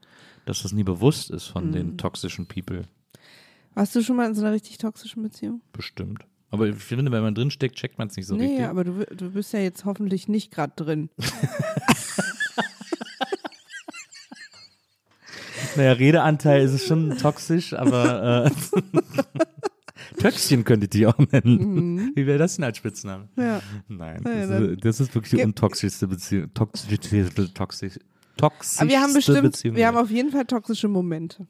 dass 0.46 0.62
das 0.62 0.72
nie 0.72 0.84
bewusst 0.84 1.30
ist 1.30 1.44
von 1.48 1.68
Mhm. 1.68 1.72
den 1.72 1.98
toxischen 1.98 2.46
People. 2.46 2.82
Warst 3.74 3.94
du 3.94 4.02
schon 4.02 4.16
mal 4.16 4.26
in 4.26 4.34
so 4.34 4.42
einer 4.42 4.52
richtig 4.52 4.78
toxischen 4.78 5.22
Beziehung? 5.22 5.60
Bestimmt. 5.72 6.24
Aber 6.50 6.68
ich 6.68 6.76
finde, 6.76 7.10
wenn 7.10 7.22
man 7.22 7.34
drinsteckt, 7.34 7.74
checkt 7.76 7.98
man 7.98 8.08
es 8.08 8.16
nicht 8.16 8.26
so 8.26 8.36
nee, 8.36 8.46
richtig. 8.46 8.66
aber 8.66 8.84
du, 8.84 9.04
du 9.14 9.30
bist 9.32 9.52
ja 9.52 9.58
jetzt 9.58 9.84
hoffentlich 9.84 10.28
nicht 10.28 10.50
gerade 10.52 10.72
drin. 10.76 11.10
Naja, 15.76 15.92
Redeanteil 15.92 16.62
ist 16.62 16.72
es 16.72 16.86
schon 16.86 17.16
toxisch, 17.18 17.72
aber 17.74 18.46
äh, 18.46 18.50
Töckchen 20.18 20.64
könnte 20.64 20.88
die 20.88 21.06
auch 21.06 21.18
nennen. 21.18 22.12
Wie 22.14 22.26
wäre 22.26 22.38
das 22.38 22.56
denn 22.56 22.64
als 22.64 22.78
Spitzname? 22.78 23.28
Mhm. 23.36 23.42
Ja. 23.42 23.60
Nein, 23.88 24.22
Ja, 24.24 24.46
das, 24.46 24.60
ist, 24.60 24.84
das 24.84 25.00
ist 25.00 25.14
wirklich 25.14 25.40
die 25.40 25.46
untoxischste 25.46 26.06
Beziehung. 26.08 26.52
Toxisch, 26.54 26.88
toxisch, 26.98 27.52
toxisch, 27.54 27.98
toxischste 28.36 28.80
Aber 28.82 28.90
wir 28.90 29.00
haben 29.00 29.12
bestimmt, 29.14 29.42
Beziehung. 29.42 29.76
wir 29.76 29.86
haben 29.86 29.96
auf 29.96 30.10
jeden 30.10 30.30
Fall 30.30 30.44
toxische 30.44 30.88
Momente. 30.88 31.46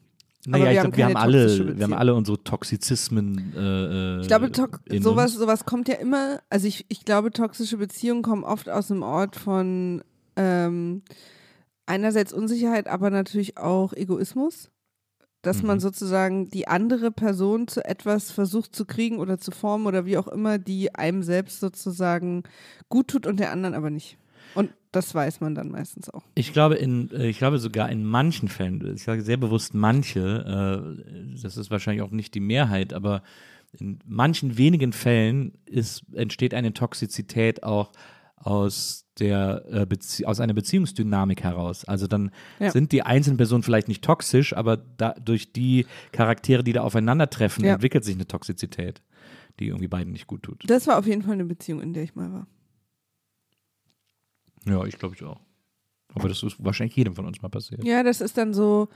Naja, 0.47 0.65
wir 0.65 0.71
ich 0.71 0.77
haben 0.79 0.83
glaube, 0.91 0.97
wir 0.97 1.05
haben 1.05 1.15
alle, 1.17 1.77
wir 1.77 1.83
haben 1.83 1.93
alle 1.93 2.13
unsere 2.13 2.43
Toxizismen. 2.43 3.53
Äh, 3.55 4.21
Ich 4.21 4.27
glaube, 4.27 4.51
to 4.51 4.67
sowas, 4.99 5.33
sowas 5.33 5.65
kommt 5.65 5.87
ja 5.87 5.95
immer, 5.95 6.39
also 6.49 6.67
ich, 6.67 6.85
ich 6.89 7.03
glaube, 7.03 7.31
toxische 7.31 7.77
Beziehungen 7.77 8.21
kommen 8.21 8.43
oft 8.43 8.69
aus 8.69 8.91
einem 8.91 9.01
Ort 9.01 9.35
von 9.35 10.03
ähm, 10.35 11.01
einerseits 11.87 12.31
Unsicherheit, 12.33 12.87
aber 12.87 13.09
natürlich 13.09 13.57
auch 13.57 13.93
Egoismus. 13.93 14.69
Dass 15.45 15.61
man 15.63 15.77
Mhm. 15.77 15.81
sozusagen 15.81 16.49
die 16.49 16.67
andere 16.67 17.11
Person 17.11 17.67
zu 17.67 17.85
etwas 17.85 18.31
versucht 18.31 18.75
zu 18.75 18.85
kriegen 18.85 19.19
oder 19.19 19.37
zu 19.37 19.51
formen 19.51 19.85
oder 19.85 20.05
wie 20.05 20.17
auch 20.17 20.27
immer, 20.27 20.57
die 20.57 20.93
einem 20.95 21.21
selbst 21.23 21.59
sozusagen 21.59 22.43
gut 22.89 23.09
tut 23.09 23.27
und 23.27 23.39
der 23.39 23.51
anderen 23.51 23.75
aber 23.75 23.89
nicht. 23.89 24.17
Und 24.55 24.71
das 24.91 25.13
weiß 25.13 25.41
man 25.41 25.53
dann 25.53 25.69
meistens 25.69 26.09
auch. 26.09 26.23
Ich 26.35 26.53
glaube, 26.53 26.75
in, 26.75 27.11
äh, 27.11 27.27
ich 27.27 27.37
glaube 27.37 27.59
sogar 27.59 27.89
in 27.89 28.05
manchen 28.05 28.47
Fällen, 28.47 28.95
ich 28.95 29.03
sage 29.03 29.21
sehr 29.21 29.37
bewusst 29.37 29.73
manche, 29.73 30.95
äh, 30.97 31.41
das 31.41 31.57
ist 31.57 31.69
wahrscheinlich 31.69 32.01
auch 32.01 32.11
nicht 32.11 32.33
die 32.33 32.39
Mehrheit, 32.39 32.93
aber 32.93 33.21
in 33.77 33.99
manchen 34.05 34.57
wenigen 34.57 34.93
Fällen 34.93 35.53
ist, 35.65 36.03
entsteht 36.13 36.53
eine 36.53 36.73
Toxizität 36.73 37.63
auch 37.63 37.91
aus 38.37 39.04
der 39.19 39.63
äh, 39.69 39.85
Bezie 39.85 40.25
aus 40.25 40.39
einer 40.39 40.53
Beziehungsdynamik 40.53 41.43
heraus. 41.43 41.85
Also 41.85 42.07
dann 42.07 42.31
Ja. 42.59 42.71
sind 42.71 42.91
die 42.91 43.03
einzelnen 43.03 43.37
Personen 43.37 43.63
vielleicht 43.63 43.87
nicht 43.87 44.03
toxisch, 44.03 44.53
aber 44.55 44.77
da, 44.77 45.13
durch 45.13 45.51
die 45.53 45.85
Charaktere, 46.11 46.63
die 46.63 46.73
da 46.73 46.81
aufeinandertreffen, 46.81 47.63
Ja. 47.65 47.73
entwickelt 47.75 48.03
sich 48.03 48.15
eine 48.15 48.27
Toxizität, 48.27 49.01
die 49.59 49.67
irgendwie 49.67 49.87
beiden 49.87 50.11
nicht 50.13 50.27
gut 50.27 50.43
tut. 50.43 50.63
Das 50.69 50.87
war 50.87 50.97
auf 50.97 51.07
jeden 51.07 51.21
Fall 51.21 51.33
eine 51.33 51.45
Beziehung, 51.45 51.81
in 51.81 51.93
der 51.93 52.03
ich 52.03 52.15
mal 52.15 52.31
war. 52.31 52.47
Ja, 54.67 54.83
ich 54.85 54.97
glaube 54.97 55.15
ich 55.15 55.23
auch. 55.23 55.39
Aber 56.13 56.29
das 56.29 56.43
ist 56.43 56.63
wahrscheinlich 56.63 56.95
jedem 56.95 57.15
von 57.15 57.25
uns 57.25 57.41
mal 57.41 57.49
passiert. 57.49 57.83
Ja, 57.83 58.03
das 58.03 58.21
ist 58.21 58.37
dann 58.37 58.53
so 58.53 58.87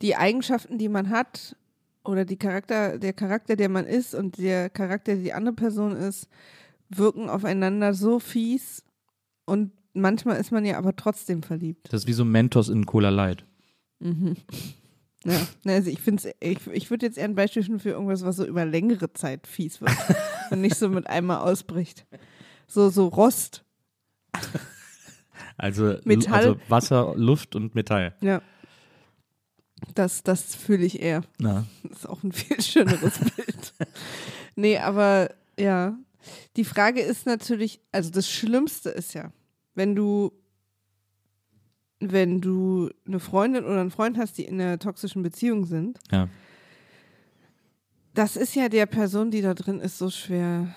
die 0.00 0.16
Eigenschaften, 0.16 0.78
die 0.78 0.88
man 0.88 1.10
hat 1.10 1.56
oder 2.04 2.24
die 2.24 2.36
Charakter, 2.36 2.98
der 2.98 3.12
Charakter, 3.12 3.56
der 3.56 3.68
man 3.68 3.86
ist 3.86 4.14
und 4.14 4.38
der 4.38 4.70
Charakter, 4.70 5.14
der 5.14 5.22
die 5.22 5.32
andere 5.32 5.54
Person 5.54 5.92
ist, 5.94 6.28
wirken 6.88 7.28
aufeinander 7.28 7.94
so 7.94 8.18
fies 8.18 8.82
und 9.44 9.72
manchmal 9.94 10.38
ist 10.40 10.52
man 10.52 10.64
ja 10.64 10.78
aber 10.78 10.94
trotzdem 10.96 11.42
verliebt. 11.42 11.92
Das 11.92 12.02
ist 12.02 12.06
wie 12.06 12.12
so 12.12 12.24
Mentos 12.24 12.68
in 12.68 12.86
Cola 12.86 13.10
Light. 13.10 13.44
Mhm. 14.00 14.36
Ja, 15.24 15.40
Na, 15.62 15.74
also 15.74 15.88
ich 15.88 16.00
finde 16.00 16.34
ich, 16.40 16.66
ich 16.66 16.90
würde 16.90 17.06
jetzt 17.06 17.16
eher 17.16 17.26
ein 17.26 17.36
Beispiel 17.36 17.62
finden 17.62 17.78
für 17.78 17.90
irgendwas, 17.90 18.24
was 18.24 18.34
so 18.34 18.44
über 18.44 18.64
längere 18.64 19.12
Zeit 19.12 19.46
fies 19.46 19.80
wird 19.80 19.92
und 20.50 20.60
nicht 20.60 20.74
so 20.74 20.88
mit 20.88 21.06
einmal 21.06 21.38
ausbricht. 21.48 22.06
So, 22.66 22.88
so 22.90 23.06
Rost. 23.06 23.64
Also, 25.56 25.94
Metall. 26.04 26.34
also 26.34 26.56
Wasser, 26.68 27.14
Luft 27.16 27.54
und 27.54 27.76
Metall. 27.76 28.16
Ja. 28.20 28.42
Das, 29.94 30.24
das 30.24 30.56
fühle 30.56 30.84
ich 30.84 31.00
eher. 31.00 31.22
Na. 31.38 31.66
Das 31.84 31.98
ist 31.98 32.08
auch 32.08 32.22
ein 32.24 32.32
viel 32.32 32.60
schöneres 32.60 33.18
Bild. 33.36 33.74
Nee, 34.56 34.78
aber 34.78 35.30
ja. 35.56 35.96
Die 36.56 36.64
Frage 36.64 37.00
ist 37.00 37.26
natürlich, 37.26 37.80
also 37.92 38.10
das 38.10 38.30
Schlimmste 38.30 38.90
ist 38.90 39.14
ja, 39.14 39.32
wenn 39.74 39.94
du, 39.94 40.32
wenn 42.00 42.40
du 42.40 42.90
eine 43.06 43.20
Freundin 43.20 43.64
oder 43.64 43.80
einen 43.80 43.90
Freund 43.90 44.18
hast, 44.18 44.38
die 44.38 44.44
in 44.44 44.60
einer 44.60 44.78
toxischen 44.78 45.22
Beziehung 45.22 45.64
sind, 45.66 45.98
Ja. 46.10 46.28
das 48.14 48.36
ist 48.36 48.54
ja 48.54 48.68
der 48.68 48.86
Person, 48.86 49.30
die 49.30 49.40
da 49.40 49.54
drin 49.54 49.80
ist, 49.80 49.98
so 49.98 50.10
schwer. 50.10 50.74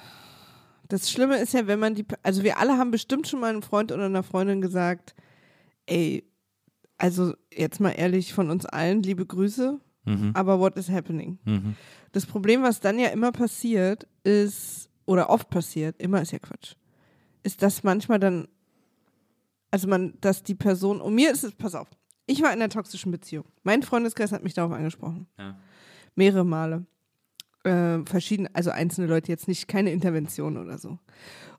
Das 0.87 1.09
Schlimme 1.09 1.37
ist 1.39 1.53
ja, 1.53 1.65
wenn 1.67 1.79
man 1.79 1.95
die, 1.95 2.05
also 2.21 2.43
wir 2.43 2.59
alle 2.59 2.77
haben 2.77 2.91
bestimmt 2.91 3.27
schon 3.27 3.39
mal 3.39 3.49
einem 3.49 3.63
Freund 3.63 3.91
oder 3.91 4.05
einer 4.05 4.23
Freundin 4.23 4.61
gesagt, 4.61 5.15
ey, 5.87 6.23
also 6.97 7.33
jetzt 7.51 7.79
mal 7.79 7.89
ehrlich 7.91 8.33
von 8.33 8.49
uns 8.49 8.65
allen, 8.65 9.01
liebe 9.03 9.25
Grüße, 9.25 9.79
Mhm. 10.07 10.31
aber 10.35 10.59
what 10.59 10.77
is 10.77 10.89
happening? 10.89 11.39
Mhm. 11.45 11.75
Das 12.11 12.27
Problem, 12.27 12.61
was 12.61 12.79
dann 12.79 12.99
ja 12.99 13.07
immer 13.07 13.31
passiert, 13.31 14.07
ist, 14.23 14.89
oder 15.05 15.29
oft 15.29 15.49
passiert, 15.49 15.99
immer 16.01 16.21
ist 16.21 16.31
ja 16.31 16.39
Quatsch, 16.39 16.75
ist, 17.43 17.61
dass 17.61 17.83
manchmal 17.83 18.19
dann, 18.19 18.47
also 19.71 19.87
man, 19.87 20.15
dass 20.21 20.43
die 20.43 20.55
Person, 20.55 21.01
und 21.01 21.15
mir 21.15 21.31
ist 21.31 21.43
es, 21.43 21.53
pass 21.53 21.75
auf, 21.75 21.87
ich 22.27 22.41
war 22.41 22.49
in 22.51 22.61
einer 22.61 22.69
toxischen 22.69 23.11
Beziehung. 23.11 23.45
Mein 23.63 23.83
Freundeskreis 23.83 24.31
hat 24.31 24.43
mich 24.43 24.53
darauf 24.53 24.71
angesprochen. 24.71 25.27
Ja. 25.37 25.57
Mehrere 26.15 26.43
Male. 26.43 26.85
Äh, 27.63 28.03
verschiedene, 28.05 28.49
also 28.53 28.71
einzelne 28.71 29.07
Leute 29.07 29.31
jetzt 29.31 29.47
nicht, 29.47 29.67
keine 29.67 29.91
Intervention 29.91 30.57
oder 30.57 30.77
so. 30.77 30.99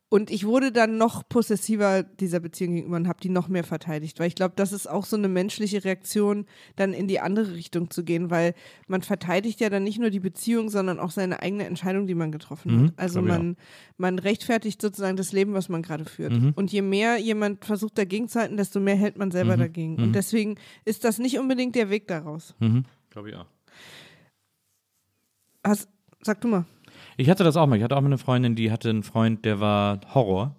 Und 0.09 0.31
ich 0.31 0.47
wurde 0.47 0.71
dann 0.71 0.99
noch 0.99 1.29
possessiver 1.29 2.05
dieser 2.05 2.39
Beziehung 2.39 2.75
gegenüber 2.77 2.97
und 2.97 3.09
habe 3.09 3.19
die 3.21 3.29
noch 3.29 3.49
mehr 3.49 3.65
verteidigt, 3.65 4.21
weil 4.21 4.29
ich 4.29 4.37
glaube, 4.37 4.55
das 4.55 4.73
ist 4.73 4.87
auch 4.87 5.05
so 5.05 5.17
eine 5.17 5.27
menschliche 5.27 5.83
Reaktion, 5.83 6.47
dann 6.77 6.93
in 6.93 7.09
die 7.09 7.19
andere 7.19 7.55
Richtung 7.55 7.91
zu 7.91 8.05
gehen, 8.05 8.31
weil 8.31 8.55
man 8.87 9.03
verteidigt 9.03 9.59
ja 9.61 9.69
dann 9.69 9.83
nicht 9.83 9.99
nur 9.99 10.11
die 10.11 10.21
Beziehung, 10.21 10.71
sondern 10.71 11.01
auch 11.01 11.11
seine 11.11 11.43
eigene 11.43 11.65
Entscheidung, 11.67 12.07
die 12.07 12.15
man 12.15 12.31
getroffen 12.31 12.77
Mhm, 12.77 12.87
hat. 12.87 12.93
Also 12.99 13.21
man, 13.21 13.57
man 13.97 14.21
rechtfertigt 14.21 14.81
sozusagen 14.81 15.17
das 15.17 15.33
Leben, 15.33 15.55
was 15.55 15.69
man 15.69 15.83
gerade 15.83 16.05
führt. 16.05 16.33
Mhm. 16.35 16.53
Und 16.55 16.71
je 16.71 16.83
mehr 16.83 17.17
jemand 17.19 17.65
versucht 17.65 17.99
dagegen 17.99 18.29
zu 18.29 18.39
halten, 18.39 18.57
desto 18.57 18.79
mehr 18.79 18.95
hält 18.97 19.19
man 19.19 19.33
selber 19.33 19.57
Mhm, 19.57 19.61
dagegen. 19.61 19.97
mhm. 19.97 20.03
Und 20.05 20.13
deswegen 20.13 20.55
ist 20.85 21.03
das 21.03 21.19
nicht 21.19 21.37
unbedingt 21.41 21.75
der 21.75 21.91
Weg 21.91 22.07
daraus. 22.07 22.55
Mhm. 22.61 22.85
Glaube 23.11 23.31
ich 23.31 23.35
auch. 23.35 23.47
Hast, 25.65 25.89
sag 26.23 26.41
du 26.43 26.49
mal. 26.49 26.65
Ich 27.17 27.31
hatte 27.31 27.45
das 27.45 27.57
auch 27.57 27.67
mal. 27.67 27.77
Ich 27.77 27.83
hatte 27.83 27.97
auch 27.97 28.01
mal 28.01 28.09
eine 28.09 28.19
Freundin, 28.19 28.55
die 28.55 28.71
hatte 28.71 28.91
einen 28.91 29.03
Freund, 29.03 29.45
der 29.45 29.61
war 29.61 30.01
Horror. 30.13 30.55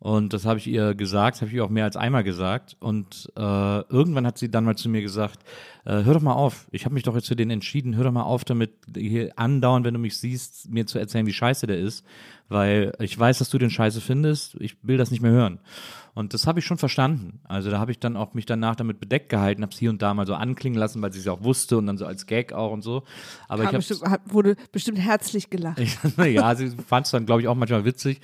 Und 0.00 0.32
das 0.32 0.46
habe 0.46 0.60
ich 0.60 0.68
ihr 0.68 0.94
gesagt, 0.94 1.40
habe 1.40 1.48
ich 1.48 1.56
ihr 1.56 1.64
auch 1.64 1.70
mehr 1.70 1.84
als 1.84 1.96
einmal 1.96 2.22
gesagt. 2.22 2.76
Und 2.78 3.32
äh, 3.36 3.40
irgendwann 3.40 4.26
hat 4.26 4.38
sie 4.38 4.48
dann 4.48 4.64
mal 4.64 4.76
zu 4.76 4.88
mir 4.88 5.02
gesagt, 5.02 5.40
äh, 5.84 6.04
hör 6.04 6.14
doch 6.14 6.20
mal 6.20 6.34
auf, 6.34 6.68
ich 6.70 6.84
habe 6.84 6.94
mich 6.94 7.02
doch 7.02 7.16
jetzt 7.16 7.26
für 7.26 7.34
den 7.34 7.50
entschieden, 7.50 7.96
hör 7.96 8.04
doch 8.04 8.12
mal 8.12 8.22
auf 8.22 8.44
damit, 8.44 8.70
hier 8.96 9.36
andauernd, 9.36 9.84
wenn 9.84 9.94
du 9.94 10.00
mich 10.00 10.16
siehst, 10.18 10.70
mir 10.70 10.86
zu 10.86 11.00
erzählen, 11.00 11.26
wie 11.26 11.32
scheiße 11.32 11.66
der 11.66 11.78
ist. 11.78 12.04
Weil 12.48 12.92
ich 13.00 13.18
weiß, 13.18 13.38
dass 13.38 13.50
du 13.50 13.58
den 13.58 13.70
scheiße 13.70 14.00
findest, 14.00 14.54
ich 14.60 14.76
will 14.82 14.98
das 14.98 15.10
nicht 15.10 15.20
mehr 15.20 15.32
hören. 15.32 15.58
Und 16.18 16.34
das 16.34 16.48
habe 16.48 16.58
ich 16.58 16.64
schon 16.64 16.78
verstanden. 16.78 17.38
Also 17.44 17.70
da 17.70 17.78
habe 17.78 17.92
ich 17.92 18.00
dann 18.00 18.16
auch 18.16 18.34
mich 18.34 18.44
danach 18.44 18.74
damit 18.74 18.98
bedeckt 18.98 19.28
gehalten, 19.28 19.62
habe 19.62 19.72
es 19.72 19.78
hier 19.78 19.88
und 19.88 20.02
da 20.02 20.14
mal 20.14 20.26
so 20.26 20.34
anklingen 20.34 20.76
lassen, 20.76 21.00
weil 21.00 21.12
sie 21.12 21.20
es 21.20 21.28
auch 21.28 21.44
wusste 21.44 21.78
und 21.78 21.86
dann 21.86 21.96
so 21.96 22.06
als 22.06 22.26
Gag 22.26 22.52
auch 22.52 22.72
und 22.72 22.82
so. 22.82 23.04
Aber 23.46 23.62
Kam 23.62 23.78
ich 23.78 23.88
habe 23.88 23.98
bestimmt, 24.16 24.32
wurde 24.32 24.56
bestimmt 24.72 24.98
herzlich 24.98 25.48
gelacht. 25.48 25.78
ich, 25.78 25.96
ja, 26.16 26.56
sie 26.56 26.70
fand 26.70 27.06
es 27.06 27.12
dann, 27.12 27.24
glaube 27.24 27.42
ich, 27.42 27.46
auch 27.46 27.54
manchmal 27.54 27.84
witzig, 27.84 28.20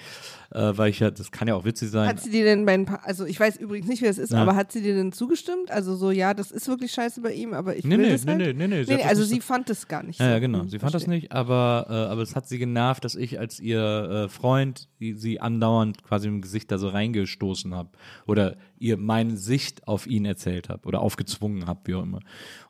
äh, 0.50 0.72
weil 0.76 0.90
ich 0.90 1.00
ja, 1.00 1.10
das 1.10 1.30
kann 1.30 1.48
ja 1.48 1.54
auch 1.54 1.64
witzig 1.64 1.90
sein. 1.90 2.08
Hat 2.08 2.20
sie 2.20 2.30
dir 2.30 2.44
denn 2.44 2.64
bei 2.64 2.74
ein 2.74 2.84
paar, 2.84 3.00
also 3.04 3.24
ich 3.24 3.38
weiß 3.38 3.56
übrigens 3.56 3.88
nicht, 3.88 4.02
wer 4.02 4.10
es 4.10 4.18
ist, 4.18 4.32
Ja. 4.32 4.38
aber 4.42 4.56
hat 4.56 4.72
sie 4.72 4.82
dir 4.82 4.94
denn 4.94 5.12
zugestimmt? 5.12 5.70
Also 5.70 5.96
so, 5.96 6.10
ja, 6.10 6.34
das 6.34 6.50
ist 6.50 6.68
wirklich 6.68 6.92
scheiße 6.92 7.20
bei 7.20 7.32
ihm, 7.32 7.54
aber 7.54 7.76
ich 7.76 7.84
nee, 7.84 7.96
will 7.96 8.06
nee, 8.06 8.12
das 8.12 8.24
nee, 8.24 8.32
halt. 8.32 8.40
nee, 8.40 8.52
nee, 8.52 8.66
nee, 8.66 8.84
Nee, 8.86 8.96
das 8.98 9.06
also 9.06 9.24
sie 9.24 9.40
fand 9.40 9.70
es 9.70 9.88
gar 9.88 10.02
nicht. 10.02 10.20
Ja, 10.20 10.26
so. 10.26 10.32
ja, 10.32 10.38
genau. 10.38 10.60
Hm, 10.60 10.68
Sie 10.68 10.78
fand 10.78 10.94
das 10.94 11.06
nicht, 11.06 11.32
aber, 11.32 11.86
äh, 11.88 11.92
aber 12.12 12.22
es 12.22 12.34
hat 12.36 12.48
sie 12.48 12.58
genervt, 12.58 13.04
dass 13.04 13.14
ich 13.14 13.38
als 13.38 13.60
ihr 13.60 13.80
äh, 13.80 14.28
Freund 14.28 14.88
sie 14.98 15.40
andauernd 15.40 16.02
quasi 16.02 16.28
im 16.28 16.40
Gesicht 16.40 16.70
da 16.70 16.78
so 16.78 16.88
reingestoßen 16.88 17.74
habe 17.74 17.90
oder 18.26 18.56
ihr 18.78 18.96
meine 18.96 19.36
Sicht 19.36 19.86
auf 19.88 20.06
ihn 20.06 20.24
erzählt 20.24 20.68
habe 20.68 20.86
oder 20.86 21.00
aufgezwungen 21.00 21.66
habe, 21.66 21.80
wie 21.84 21.94
auch 21.94 22.02
immer. 22.02 22.20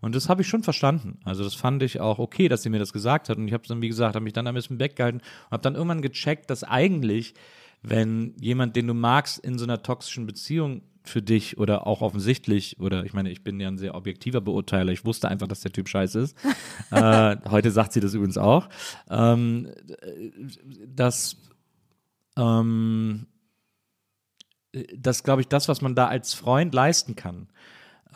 Und 0.01 0.15
das 0.15 0.29
habe 0.29 0.43
ich 0.43 0.49
schon 0.49 0.63
verstanden. 0.63 1.19
Also 1.25 1.45
das 1.45 1.55
fand 1.55 1.83
ich 1.83 2.01
auch 2.01 2.19
okay, 2.19 2.49
dass 2.49 2.63
sie 2.63 2.71
mir 2.71 2.79
das 2.79 2.93
gesagt 2.93 3.29
hat. 3.29 3.39
Und 3.39 3.49
ich 3.49 3.55
habe 3.55 3.67
dann, 3.67 3.83
wie 3.83 3.89
gesagt, 3.89 4.15
habe 4.15 4.25
mich 4.25 4.33
dann 4.33 4.47
ein 4.47 4.55
bisschen 4.55 4.79
weggehalten 4.79 5.21
und 5.21 5.51
habe 5.53 5.63
dann 5.63 5.75
irgendwann 5.75 6.03
gecheckt, 6.03 6.51
dass 6.51 6.65
eigentlich, 6.65 7.35
wenn 7.83 8.35
jemand, 8.41 8.77
den 8.77 8.87
du 8.87 8.95
magst, 8.95 9.39
in 9.39 9.59
so 9.59 9.65
einer 9.65 9.83
toxischen 9.83 10.27
Beziehung 10.27 10.83
für 11.05 11.21
dich 11.21 11.59
oder 11.59 11.87
auch 11.87 12.01
offensichtlich, 12.01 12.81
oder 12.81 13.05
ich 13.05 13.13
meine, 13.13 13.31
ich 13.31 13.45
bin 13.45 13.61
ja 13.61 13.69
ein 13.69 13.77
sehr 13.77 13.95
objektiver 13.95 14.41
Beurteiler, 14.41 14.91
ich 14.91 15.05
wusste 15.05 15.29
einfach, 15.29 15.47
dass 15.47 15.61
der 15.61 15.73
Typ 15.73 15.89
scheiße 15.89 16.19
ist. 16.19 16.37
äh, 16.91 17.37
heute 17.51 17.71
sagt 17.71 17.93
sie 17.93 18.01
das 18.01 18.15
übrigens 18.15 18.39
auch. 18.39 18.69
Ähm, 19.11 19.69
dass 20.87 21.37
ähm, 22.37 23.27
das, 24.97 25.23
glaube 25.23 25.43
ich, 25.43 25.49
das, 25.49 25.69
was 25.69 25.81
man 25.81 25.95
da 25.95 26.07
als 26.07 26.35
Freund 26.35 26.75
leisten 26.75 27.17
kann, 27.17 27.49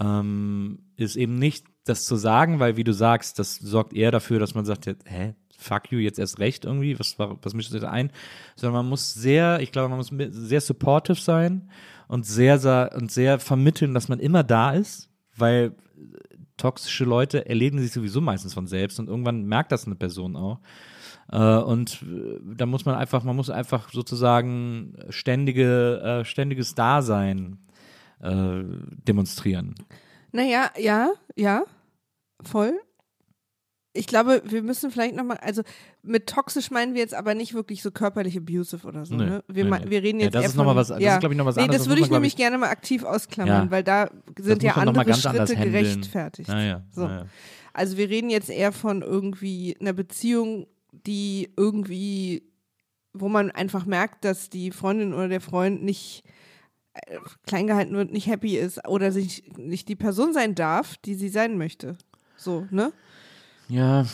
ähm, 0.00 0.80
ist 0.96 1.16
eben 1.16 1.38
nicht 1.38 1.66
das 1.84 2.04
zu 2.04 2.16
sagen, 2.16 2.60
weil, 2.60 2.76
wie 2.76 2.84
du 2.84 2.92
sagst, 2.92 3.38
das 3.38 3.56
sorgt 3.56 3.92
eher 3.94 4.10
dafür, 4.10 4.38
dass 4.38 4.54
man 4.54 4.64
sagt, 4.64 4.86
hä, 4.86 5.34
fuck 5.56 5.90
you, 5.90 5.98
jetzt 5.98 6.18
erst 6.18 6.38
recht 6.38 6.64
irgendwie, 6.64 6.98
was, 6.98 7.18
was 7.18 7.54
mischt 7.54 7.74
das 7.74 7.84
ein? 7.84 8.12
Sondern 8.54 8.84
man 8.84 8.88
muss 8.88 9.14
sehr, 9.14 9.60
ich 9.60 9.72
glaube, 9.72 9.88
man 9.88 9.98
muss 9.98 10.12
sehr 10.30 10.60
supportive 10.60 11.20
sein 11.20 11.70
und 12.06 12.26
sehr, 12.26 12.92
und 12.94 13.10
sehr 13.10 13.38
vermitteln, 13.38 13.94
dass 13.94 14.08
man 14.08 14.20
immer 14.20 14.44
da 14.44 14.72
ist, 14.72 15.10
weil 15.36 15.74
toxische 16.56 17.04
Leute 17.04 17.46
erleben 17.46 17.78
sich 17.78 17.92
sowieso 17.92 18.20
meistens 18.20 18.54
von 18.54 18.66
selbst 18.66 18.98
und 18.98 19.08
irgendwann 19.08 19.44
merkt 19.44 19.72
das 19.72 19.86
eine 19.86 19.94
Person 19.94 20.36
auch. 20.36 20.60
Äh, 21.30 21.58
und 21.58 22.02
äh, 22.02 22.38
da 22.56 22.66
muss 22.66 22.84
man 22.84 22.94
einfach, 22.94 23.22
man 23.24 23.36
muss 23.36 23.50
einfach 23.50 23.92
sozusagen 23.92 24.94
ständige, 25.10 26.00
äh, 26.20 26.24
ständiges 26.24 26.74
Dasein 26.74 27.58
demonstrieren. 28.20 29.74
Naja, 30.32 30.70
ja, 30.76 31.10
ja, 31.36 31.62
voll. 32.42 32.72
ich 33.92 34.08
glaube, 34.08 34.42
wir 34.44 34.62
müssen 34.62 34.90
vielleicht 34.90 35.14
nochmal, 35.14 35.38
also 35.38 35.62
mit 36.02 36.26
toxisch 36.28 36.70
meinen 36.72 36.94
wir 36.94 37.00
jetzt 37.00 37.14
aber 37.14 37.34
nicht 37.36 37.54
wirklich 37.54 37.80
so 37.82 37.90
körperlich 37.92 38.36
abusive 38.36 38.84
oder 38.88 39.04
so. 39.06 39.14
Nee, 39.14 39.24
ne? 39.24 39.44
wir, 39.46 39.64
nee, 39.64 39.70
nee. 39.70 39.90
wir 39.90 40.02
reden 40.02 40.18
Ja, 40.18 40.24
jetzt 40.26 40.34
das 40.34 40.42
eher 40.42 40.48
ist 40.50 40.56
noch 40.56 40.64
mal 40.64 40.70
von, 40.72 40.76
was- 40.78 40.88
das 40.88 41.00
ja. 41.00 41.14
ist, 41.14 41.20
glaub 41.20 41.30
ich, 41.32 41.38
noch 41.38 41.46
was 41.46 41.54
nee, 41.56 41.62
anderes, 41.62 41.78
Das 41.78 41.84
das 41.86 41.88
würde 41.90 42.02
ich 42.02 42.10
nämlich 42.10 42.32
ich- 42.32 42.36
gerne 42.36 42.58
mal 42.58 42.70
aktiv 42.70 43.04
ausklammern, 43.04 43.66
Ja. 43.66 43.70
weil 43.70 43.84
da 43.84 44.10
sind 44.38 44.62
ja 44.64 44.72
andere 44.74 45.14
Schritte 45.14 45.54
gerechtfertigt. 45.56 46.48
Ja, 46.48 46.60
ja, 46.60 46.82
So. 46.90 47.02
ja, 47.02 47.18
ja. 47.18 47.24
Also 47.72 47.96
wir 47.96 48.08
reden 48.10 48.30
jetzt 48.30 48.50
eher 48.50 48.72
von 48.72 49.02
irgendwie 49.02 49.76
einer 49.80 49.92
Beziehung, 49.92 50.66
die 51.06 51.52
irgendwie, 51.56 52.42
wo 53.12 53.28
man 53.28 53.50
einfach 53.50 53.86
merkt, 53.86 54.24
dass 54.24 54.50
die 54.50 54.70
Freundin 54.70 55.14
oder 55.14 55.28
der 55.28 55.40
Freund 55.40 55.82
nicht 55.82 56.24
äh, 56.94 57.18
klein 57.46 57.66
gehalten 57.66 57.94
wird, 57.94 58.12
nicht 58.12 58.26
happy 58.26 58.56
ist 58.56 58.86
oder 58.86 59.12
sich 59.12 59.44
nicht 59.56 59.88
die 59.88 59.96
Person 59.96 60.32
sein 60.32 60.54
darf, 60.54 60.96
die 60.98 61.14
sie 61.14 61.28
sein 61.28 61.58
möchte. 61.58 61.96
So, 62.36 62.66
ne? 62.70 62.92
Ja, 63.68 64.06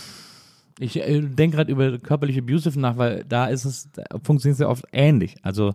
ich 0.81 0.97
äh, 0.97 1.21
denke 1.21 1.57
gerade 1.57 1.71
über 1.71 1.99
körperliche 1.99 2.41
Abusive 2.41 2.79
nach, 2.81 2.97
weil 2.97 3.25
da 3.29 3.47
ist 3.47 3.65
es, 3.65 3.89
funktioniert 4.25 4.55
es 4.55 4.61
ja 4.61 4.69
oft 4.69 4.85
ähnlich. 4.93 5.37
Also 5.43 5.75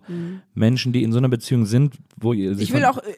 Menschen, 0.52 0.92
die 0.92 1.02
in 1.02 1.12
so 1.12 1.18
einer 1.18 1.30
Beziehung 1.30 1.64
sind, 1.64 1.96
wo 2.16 2.34
ihr 2.34 2.54
sich 2.54 2.68
Ich 2.68 2.74
will 2.74 2.84
auch, 2.84 2.98
äh, 2.98 3.14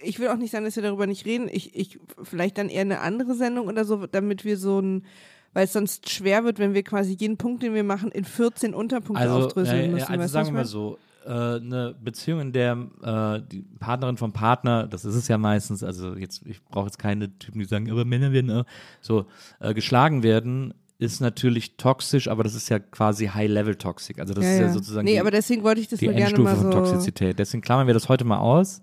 ich 0.00 0.18
will 0.18 0.28
auch 0.28 0.36
nicht 0.36 0.50
sagen, 0.50 0.64
dass 0.64 0.76
wir 0.76 0.82
darüber 0.82 1.06
nicht 1.06 1.26
reden. 1.26 1.48
Ich, 1.50 1.74
ich, 1.74 1.98
vielleicht 2.22 2.56
dann 2.56 2.70
eher 2.70 2.80
eine 2.80 3.00
andere 3.00 3.34
Sendung 3.34 3.66
oder 3.66 3.84
so, 3.84 4.06
damit 4.06 4.44
wir 4.44 4.56
so 4.56 4.80
ein, 4.80 5.04
weil 5.52 5.64
es 5.64 5.72
sonst 5.72 6.10
schwer 6.10 6.44
wird, 6.44 6.58
wenn 6.58 6.74
wir 6.74 6.82
quasi 6.82 7.16
jeden 7.18 7.36
Punkt, 7.36 7.62
den 7.62 7.74
wir 7.74 7.84
machen, 7.84 8.10
in 8.10 8.24
14 8.24 8.74
Unterpunkte 8.74 9.22
also, 9.22 9.46
aufdröseln 9.46 9.76
ja, 9.76 9.84
ja, 9.84 9.92
müssen. 9.92 10.06
also 10.08 10.22
weißt 10.22 10.32
sagen 10.32 10.48
wir 10.48 10.52
mal 10.52 10.64
so, 10.64 10.98
äh, 11.26 11.30
eine 11.30 11.94
Beziehung, 12.00 12.40
in 12.40 12.52
der 12.52 12.78
äh, 13.02 13.42
die 13.50 13.64
Partnerin 13.78 14.16
vom 14.16 14.32
Partner, 14.32 14.86
das 14.86 15.04
ist 15.04 15.14
es 15.14 15.28
ja 15.28 15.38
meistens, 15.38 15.82
also 15.82 16.14
jetzt, 16.16 16.42
ich 16.46 16.62
brauche 16.64 16.86
jetzt 16.86 16.98
keine 16.98 17.36
Typen, 17.38 17.58
die 17.58 17.66
sagen, 17.66 17.90
aber 17.90 18.04
Männer 18.04 18.32
werden 18.32 18.50
äh, 18.50 18.64
so 19.00 19.26
äh, 19.60 19.74
geschlagen 19.74 20.22
werden, 20.22 20.74
ist 20.98 21.20
natürlich 21.20 21.76
toxisch, 21.76 22.28
aber 22.28 22.42
das 22.42 22.54
ist 22.54 22.68
ja 22.70 22.78
quasi 22.78 23.26
High-Level-Toxic. 23.26 24.18
Also 24.18 24.34
das 24.34 24.42
meine? 24.42 24.54
ist 24.54 24.58
ja, 24.58 24.66
ja 24.66 24.68
ja. 24.68 24.74
sozusagen 24.74 25.04
Nee, 25.04 25.12
die, 25.12 25.20
aber 25.20 25.30
deswegen 25.30 25.62
wollte 25.62 25.80
ich 25.80 25.88
das 25.88 26.00
die 26.00 26.08
Endstufe 26.08 26.42
mal 26.42 26.56
von 26.56 26.72
so. 26.72 26.78
Toxizität. 26.78 27.38
Deswegen 27.38 27.62
klammern 27.62 27.86
wir 27.86 27.94
das 27.94 28.08
heute 28.08 28.24
mal 28.24 28.38
aus 28.38 28.82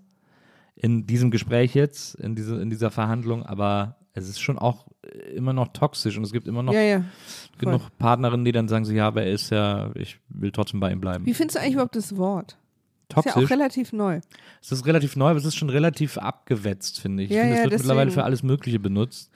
in 0.76 1.06
diesem 1.06 1.30
Gespräch 1.30 1.74
jetzt, 1.74 2.14
in, 2.16 2.34
diese, 2.34 2.60
in 2.60 2.70
dieser 2.70 2.90
Verhandlung, 2.90 3.44
aber 3.44 3.96
es 4.12 4.28
ist 4.28 4.40
schon 4.40 4.58
auch 4.58 4.86
äh, 4.86 4.90
immer 5.34 5.52
noch 5.52 5.68
toxisch 5.68 6.16
und 6.16 6.24
es 6.24 6.32
gibt 6.32 6.46
immer 6.48 6.62
noch 6.62 6.72
Ja, 6.72 6.80
ja. 6.80 7.04
genug 7.58 7.82
Partnerinnen, 7.98 8.44
die 8.44 8.52
dann 8.52 8.68
sagen 8.68 8.84
so, 8.84 8.92
ja, 8.92 9.06
aber 9.06 9.22
er 9.22 9.32
ist 9.32 9.50
ja, 9.50 9.90
ich 9.94 10.18
will 10.28 10.50
trotzdem 10.52 10.80
bei 10.80 10.90
ihm 10.92 11.00
bleiben. 11.00 11.26
Wie 11.26 11.34
findest 11.34 11.56
du 11.56 11.60
eigentlich 11.60 11.74
überhaupt 11.74 11.96
das 11.96 12.16
Wort? 12.16 12.56
Ist 13.08 13.14
ja 13.16 13.18
auch 13.20 13.24
Toxisch? 13.34 13.50
relativ 13.50 13.92
neu. 13.92 14.20
Es 14.60 14.72
ist 14.72 14.84
relativ 14.84 15.14
neu, 15.16 15.28
aber 15.30 15.38
es 15.38 15.44
ist 15.44 15.54
schon 15.54 15.70
relativ 15.70 16.18
abgewetzt, 16.18 17.00
finde 17.00 17.22
ich. 17.22 17.30
Ja, 17.30 17.36
ich 17.36 17.40
finde, 17.42 17.50
ja, 17.50 17.56
es 17.58 17.62
wird 17.64 17.72
deswegen. 17.74 17.86
mittlerweile 17.88 18.10
für 18.10 18.24
alles 18.24 18.42
Mögliche 18.42 18.80
benutzt. 18.80 19.30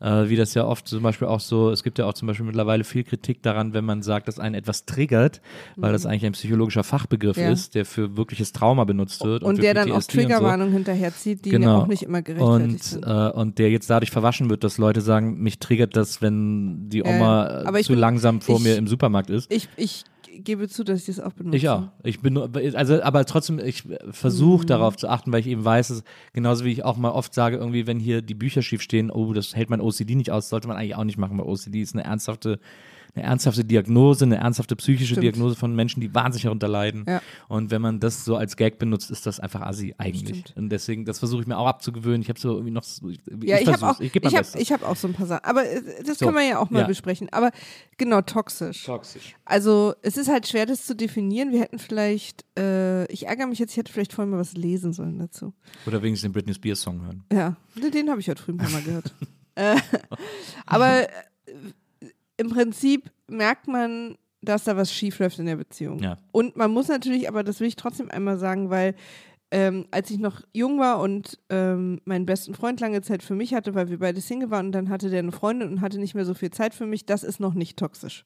Äh, 0.00 0.28
wie 0.28 0.36
das 0.36 0.54
ja 0.54 0.64
oft 0.64 0.86
zum 0.86 1.02
Beispiel 1.02 1.26
auch 1.26 1.40
so, 1.40 1.70
es 1.70 1.82
gibt 1.82 1.98
ja 1.98 2.06
auch 2.06 2.14
zum 2.14 2.28
Beispiel 2.28 2.46
mittlerweile 2.46 2.84
viel 2.84 3.02
Kritik 3.02 3.42
daran, 3.42 3.72
wenn 3.74 3.84
man 3.84 4.02
sagt, 4.02 4.28
dass 4.28 4.38
einen 4.38 4.54
etwas 4.54 4.84
triggert, 4.86 5.40
weil 5.76 5.90
das 5.92 6.06
eigentlich 6.06 6.24
ein 6.26 6.32
psychologischer 6.32 6.84
Fachbegriff 6.84 7.36
Mhm. 7.36 7.42
Ja. 7.42 7.50
ist, 7.50 7.74
der 7.74 7.84
für 7.84 8.16
wirkliches 8.16 8.52
Trauma 8.52 8.84
benutzt 8.84 9.24
wird. 9.24 9.42
Und 9.42 9.56
für 9.56 9.62
der 9.62 9.74
dann 9.74 9.90
auch 9.90 9.96
und 9.96 10.02
so. 10.04 10.12
Triggerwarnungen 10.12 10.72
hinterherzieht, 10.72 11.44
die 11.44 11.50
Genau. 11.50 11.78
auch 11.82 11.86
nicht 11.88 12.02
immer 12.04 12.22
gerechtfertigt 12.22 12.84
sind. 12.84 13.04
Und, 13.04 13.10
äh, 13.10 13.30
und 13.32 13.58
der 13.58 13.70
jetzt 13.70 13.90
dadurch 13.90 14.10
verwaschen 14.12 14.48
wird, 14.50 14.62
dass 14.62 14.78
Leute 14.78 15.00
sagen, 15.00 15.38
mich 15.42 15.58
triggert 15.58 15.96
das, 15.96 16.22
wenn 16.22 16.88
die 16.90 17.02
Oma 17.02 17.64
äh, 17.68 17.82
zu 17.82 17.92
bin- 17.92 17.98
langsam 17.98 18.40
vor 18.40 18.58
ich- 18.58 18.62
mir 18.64 18.76
im 18.76 18.86
Supermarkt 18.86 19.30
ist. 19.30 19.52
Ich, 19.52 19.68
ich 19.76 20.04
gebe 20.44 20.68
zu, 20.68 20.84
dass 20.84 21.00
ich 21.00 21.06
das 21.06 21.20
auch 21.20 21.32
benutze. 21.32 21.56
Ich 21.56 21.68
auch. 21.68 21.84
Ich 22.02 22.20
bin 22.20 22.36
also, 22.38 23.02
aber 23.02 23.24
trotzdem, 23.24 23.58
ich 23.58 23.84
versuche 24.10 24.62
Mhm. 24.62 24.66
darauf 24.68 24.96
zu 24.96 25.08
achten, 25.08 25.32
weil 25.32 25.40
ich 25.40 25.46
eben 25.46 25.64
weiß, 25.64 25.88
dass, 25.88 26.02
genauso 26.32 26.64
wie 26.64 26.72
ich 26.72 26.84
auch 26.84 26.96
mal 26.96 27.10
oft 27.10 27.34
sage, 27.34 27.56
irgendwie, 27.56 27.86
wenn 27.86 27.98
hier 27.98 28.22
die 28.22 28.34
Bücher 28.34 28.62
schief 28.62 28.82
stehen, 28.82 29.10
oh, 29.10 29.32
das 29.32 29.54
hält 29.54 29.70
mein 29.70 29.80
OCD 29.80 30.14
nicht 30.14 30.30
aus, 30.30 30.48
sollte 30.48 30.68
man 30.68 30.76
eigentlich 30.76 30.96
auch 30.96 31.04
nicht 31.04 31.18
machen, 31.18 31.38
weil 31.38 31.46
OCD 31.46 31.80
ist 31.82 31.94
eine 31.94 32.04
ernsthafte, 32.04 32.58
eine 33.14 33.24
ernsthafte 33.24 33.64
Diagnose, 33.64 34.24
eine 34.24 34.36
ernsthafte 34.36 34.76
psychische 34.76 35.14
Stimmt. 35.14 35.24
Diagnose 35.24 35.56
von 35.56 35.74
Menschen, 35.74 36.00
die 36.00 36.14
wahnsinnig 36.14 36.44
darunter 36.44 36.68
leiden. 36.68 37.04
Ja. 37.08 37.20
Und 37.48 37.70
wenn 37.70 37.82
man 37.82 38.00
das 38.00 38.24
so 38.24 38.36
als 38.36 38.56
Gag 38.56 38.78
benutzt, 38.78 39.10
ist 39.10 39.26
das 39.26 39.40
einfach 39.40 39.62
assi 39.62 39.94
eigentlich. 39.98 40.40
Stimmt. 40.40 40.54
Und 40.56 40.70
deswegen, 40.70 41.04
das 41.04 41.18
versuche 41.18 41.42
ich 41.42 41.46
mir 41.46 41.58
auch 41.58 41.66
abzugewöhnen. 41.66 42.22
Ich 42.22 42.28
habe 42.28 42.38
so 42.38 42.52
irgendwie 42.52 42.70
noch, 42.70 42.84
ich, 42.84 43.20
Ja, 43.48 43.58
ich, 43.58 43.66
habe 43.66 43.78
versuch's. 43.78 43.82
auch, 43.82 44.00
ich 44.00 44.14
ich, 44.14 44.34
habe, 44.36 44.46
ich 44.58 44.72
habe 44.72 44.86
auch 44.86 44.96
so 44.96 45.08
ein 45.08 45.14
paar 45.14 45.26
Sachen. 45.26 45.44
Aber 45.44 45.64
äh, 45.64 45.82
das 46.04 46.18
So, 46.18 46.26
können 46.26 46.38
wir 46.38 46.44
ja 46.46 46.58
auch 46.58 46.70
mal 46.70 46.80
ja. 46.80 46.86
besprechen. 46.86 47.28
Aber 47.32 47.50
genau, 47.96 48.20
toxisch. 48.22 48.84
Toxisch. 48.84 49.34
Also 49.44 49.94
es 50.02 50.16
ist 50.16 50.28
halt 50.28 50.46
schwer, 50.46 50.66
das 50.66 50.84
zu 50.86 50.94
definieren. 50.94 51.52
Wir 51.52 51.60
hätten 51.60 51.78
vielleicht, 51.78 52.44
äh, 52.58 53.06
ich 53.12 53.26
ärgere 53.26 53.46
mich 53.46 53.58
jetzt, 53.58 53.72
ich 53.72 53.76
hätte 53.78 53.92
vielleicht 53.92 54.12
vorhin 54.12 54.30
mal 54.30 54.38
was 54.38 54.54
lesen 54.54 54.92
sollen 54.92 55.18
dazu. 55.18 55.54
Oder 55.86 56.02
wenigstens 56.02 56.28
den 56.28 56.32
Britney 56.32 56.54
Spears 56.54 56.80
Song 56.80 57.02
hören. 57.02 57.24
Ja, 57.32 57.56
den, 57.74 57.90
den 57.90 58.10
habe 58.10 58.20
ich 58.20 58.28
heute 58.28 58.42
früh 58.42 58.52
ein 58.52 58.58
paar 58.58 58.70
Mal 58.70 58.82
gehört. 58.82 59.12
äh, 59.54 59.76
aber 60.66 61.02
äh, 61.02 61.08
im 62.38 62.48
Prinzip 62.48 63.10
merkt 63.26 63.68
man, 63.68 64.16
dass 64.40 64.64
da 64.64 64.76
was 64.76 64.92
schief 64.92 65.18
läuft 65.18 65.38
in 65.38 65.46
der 65.46 65.56
Beziehung. 65.56 65.98
Ja. 65.98 66.16
Und 66.32 66.56
man 66.56 66.70
muss 66.70 66.88
natürlich, 66.88 67.28
aber 67.28 67.44
das 67.44 67.60
will 67.60 67.68
ich 67.68 67.76
trotzdem 67.76 68.10
einmal 68.10 68.38
sagen, 68.38 68.70
weil 68.70 68.94
ähm, 69.50 69.86
als 69.90 70.10
ich 70.10 70.18
noch 70.18 70.42
jung 70.52 70.78
war 70.78 71.00
und 71.00 71.38
ähm, 71.48 72.00
meinen 72.04 72.26
besten 72.26 72.54
Freund 72.54 72.80
lange 72.80 73.00
Zeit 73.02 73.22
für 73.22 73.34
mich 73.34 73.54
hatte, 73.54 73.74
weil 73.74 73.88
wir 73.88 73.98
beide 73.98 74.20
Single 74.20 74.50
waren 74.50 74.66
und 74.66 74.72
dann 74.72 74.90
hatte 74.90 75.10
der 75.10 75.20
eine 75.20 75.32
Freundin 75.32 75.68
und 75.70 75.80
hatte 75.80 75.98
nicht 75.98 76.14
mehr 76.14 76.26
so 76.26 76.34
viel 76.34 76.50
Zeit 76.50 76.74
für 76.74 76.86
mich, 76.86 77.06
das 77.06 77.24
ist 77.24 77.40
noch 77.40 77.54
nicht 77.54 77.78
toxisch. 77.78 78.24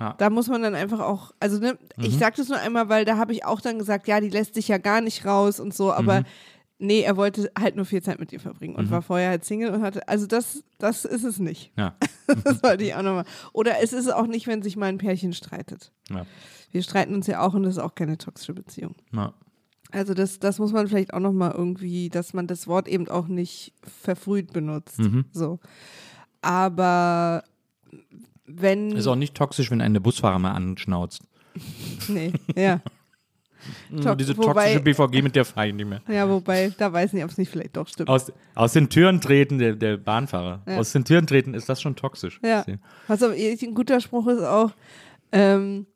Ja. 0.00 0.14
Da 0.18 0.30
muss 0.30 0.48
man 0.48 0.62
dann 0.62 0.74
einfach 0.74 1.00
auch, 1.00 1.32
also 1.40 1.58
ne, 1.58 1.78
ich 1.98 2.18
sage 2.18 2.36
das 2.38 2.48
nur 2.48 2.58
einmal, 2.58 2.88
weil 2.88 3.04
da 3.04 3.16
habe 3.16 3.32
ich 3.32 3.44
auch 3.44 3.60
dann 3.60 3.78
gesagt, 3.78 4.08
ja, 4.08 4.18
die 4.20 4.30
lässt 4.30 4.54
sich 4.54 4.66
ja 4.66 4.78
gar 4.78 5.02
nicht 5.02 5.26
raus 5.26 5.60
und 5.60 5.74
so, 5.74 5.92
aber 5.92 6.24
nee, 6.80 7.02
er 7.02 7.16
wollte 7.16 7.50
halt 7.58 7.76
nur 7.76 7.84
viel 7.84 8.02
Zeit 8.02 8.18
mit 8.18 8.32
ihr 8.32 8.40
verbringen 8.40 8.74
und 8.74 8.90
war 8.90 9.02
vorher 9.02 9.30
halt 9.30 9.44
Single 9.44 9.70
und 9.70 9.82
hatte, 9.82 10.08
also 10.08 10.26
das, 10.26 10.64
das 10.78 11.04
ist 11.04 11.24
es 11.24 11.38
nicht. 11.38 11.72
Ja. 11.76 11.94
Das 12.44 12.62
wollte 12.62 12.84
ich 12.84 12.94
auch 12.94 13.02
nochmal. 13.02 13.24
Oder 13.52 13.82
es 13.82 13.92
ist 13.92 14.08
auch 14.08 14.28
nicht, 14.28 14.46
wenn 14.46 14.62
sich 14.62 14.76
mal 14.76 14.86
ein 14.86 14.98
Pärchen 14.98 15.32
streitet. 15.32 15.90
Ja. 16.10 16.24
Wir 16.70 16.80
streiten 16.80 17.12
uns 17.12 17.26
ja 17.26 17.40
auch 17.40 17.54
und 17.54 17.64
das 17.64 17.74
ist 17.74 17.82
auch 17.82 17.96
keine 17.96 18.18
toxische 18.18 18.54
Beziehung. 18.54 18.94
ja. 19.12 19.34
Also 19.92 20.14
das, 20.14 20.38
das 20.38 20.60
muss 20.60 20.72
man 20.72 20.86
vielleicht 20.86 21.12
auch 21.12 21.18
nochmal 21.18 21.50
irgendwie, 21.50 22.10
dass 22.10 22.32
man 22.32 22.46
das 22.46 22.68
Wort 22.68 22.86
eben 22.86 23.08
auch 23.08 23.26
nicht 23.26 23.72
verfrüht 23.82 24.52
benutzt. 24.52 25.00
Mhm. 25.00 25.24
So. 25.32 25.58
Aber 26.42 27.42
wenn. 28.46 28.92
Ist 28.92 29.08
auch 29.08 29.16
nicht 29.16 29.34
toxisch, 29.34 29.70
wenn 29.72 29.80
einen 29.80 29.94
der 29.94 30.00
Busfahrer 30.00 30.38
mal 30.38 30.52
anschnauzt. 30.52 31.22
Nee, 32.06 32.32
ja. 32.54 32.80
To- 34.02 34.14
Diese 34.14 34.36
wobei- 34.36 34.74
toxische 34.74 34.80
BVG 34.80 35.22
mit 35.22 35.36
der 35.36 35.44
fahre 35.44 35.68
ich 35.68 35.74
nicht 35.74 35.88
mehr. 35.88 36.00
Ja, 36.08 36.28
wobei, 36.28 36.72
da 36.78 36.92
weiß 36.92 37.10
ich 37.10 37.12
nicht, 37.14 37.24
ob 37.24 37.30
es 37.30 37.38
nicht 37.38 37.50
vielleicht 37.50 37.76
doch 37.76 37.86
stimmt. 37.88 38.08
Aus, 38.08 38.32
aus 38.54 38.72
den 38.72 38.88
Türen 38.88 39.20
treten, 39.20 39.58
der, 39.58 39.74
der 39.76 39.96
Bahnfahrer. 39.96 40.62
Ja. 40.66 40.76
Aus 40.78 40.92
den 40.92 41.04
Türen 41.04 41.26
treten 41.26 41.54
ist 41.54 41.68
das 41.68 41.80
schon 41.82 41.96
toxisch. 41.96 42.40
Ja. 42.42 42.64
Was 43.06 43.22
eh 43.22 43.56
ein 43.62 43.74
guter 43.74 44.00
Spruch 44.00 44.26
ist 44.28 44.42
auch, 44.42 44.72
ähm, 45.32 45.86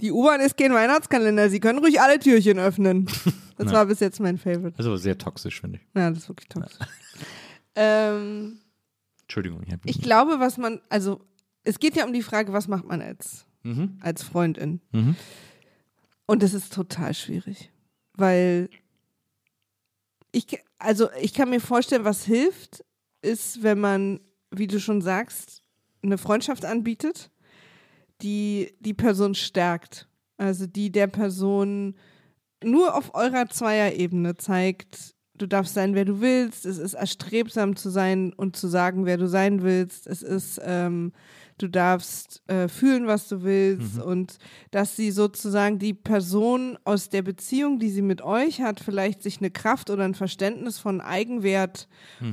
die 0.00 0.12
U-Bahn 0.12 0.40
ist 0.40 0.56
kein 0.56 0.72
Weihnachtskalender, 0.72 1.50
Sie 1.50 1.58
können 1.60 1.80
ruhig 1.80 2.00
alle 2.00 2.18
Türchen 2.18 2.58
öffnen. 2.58 3.06
Das 3.60 3.72
Ja. 3.72 3.78
war 3.78 3.86
bis 3.86 3.98
jetzt 3.98 4.20
mein 4.20 4.38
Favorite. 4.38 4.78
Also 4.78 4.94
sehr 4.94 5.18
toxisch, 5.18 5.60
finde 5.60 5.80
ich. 5.80 5.86
Ja, 6.00 6.10
das 6.10 6.18
ist 6.20 6.28
wirklich 6.28 6.48
toxisch. 6.48 6.78
ähm, 7.74 8.60
Entschuldigung. 9.22 9.64
Ich, 9.84 9.96
ich 9.96 10.00
glaube, 10.00 10.36
was 10.38 10.58
man, 10.58 10.80
also 10.88 11.20
es 11.64 11.80
geht 11.80 11.96
ja 11.96 12.04
um 12.06 12.12
die 12.12 12.22
Frage, 12.22 12.52
was 12.52 12.68
macht 12.68 12.84
man 12.84 13.02
als, 13.02 13.46
mhm. 13.64 13.98
als 14.00 14.22
Freundin? 14.22 14.80
Mhm. 14.92 15.16
Und 16.28 16.42
das 16.42 16.52
ist 16.52 16.74
total 16.74 17.14
schwierig, 17.14 17.72
weil 18.12 18.68
ich, 20.30 20.46
also 20.78 21.08
ich 21.22 21.32
kann 21.32 21.48
mir 21.48 21.58
vorstellen, 21.58 22.04
was 22.04 22.26
hilft, 22.26 22.84
ist, 23.22 23.62
wenn 23.62 23.80
man, 23.80 24.20
wie 24.50 24.66
du 24.66 24.78
schon 24.78 25.00
sagst, 25.00 25.62
eine 26.02 26.18
Freundschaft 26.18 26.66
anbietet, 26.66 27.30
die 28.20 28.74
die 28.80 28.92
Person 28.92 29.34
stärkt. 29.34 30.06
Also 30.36 30.66
die 30.66 30.92
der 30.92 31.06
Person 31.06 31.96
nur 32.62 32.94
auf 32.94 33.14
eurer 33.14 33.48
Zweierebene 33.48 34.36
zeigt, 34.36 35.14
du 35.34 35.46
darfst 35.46 35.72
sein, 35.72 35.94
wer 35.94 36.04
du 36.04 36.20
willst. 36.20 36.66
Es 36.66 36.76
ist 36.76 36.92
erstrebsam 36.92 37.74
zu 37.74 37.88
sein 37.88 38.34
und 38.34 38.54
zu 38.54 38.68
sagen, 38.68 39.06
wer 39.06 39.16
du 39.16 39.28
sein 39.28 39.62
willst. 39.62 40.06
Es 40.06 40.22
ist, 40.22 40.60
ähm, 40.62 41.12
du 41.58 41.68
darfst 41.68 42.42
äh, 42.48 42.68
fühlen, 42.68 43.06
was 43.06 43.28
du 43.28 43.42
willst. 43.42 44.00
Und 44.00 44.38
dass 44.70 44.96
sie 44.96 45.10
sozusagen 45.10 45.78
die 45.78 45.94
Person 45.94 46.78
aus 46.84 47.08
der 47.08 47.22
Beziehung, 47.22 47.78
die 47.78 47.90
sie 47.90 48.02
mit 48.02 48.22
euch 48.22 48.60
hat, 48.60 48.80
vielleicht 48.80 49.22
sich 49.22 49.38
eine 49.38 49.50
Kraft 49.50 49.90
oder 49.90 50.04
ein 50.04 50.14
Verständnis 50.14 50.78
von 50.78 51.00
Eigenwert 51.00 51.88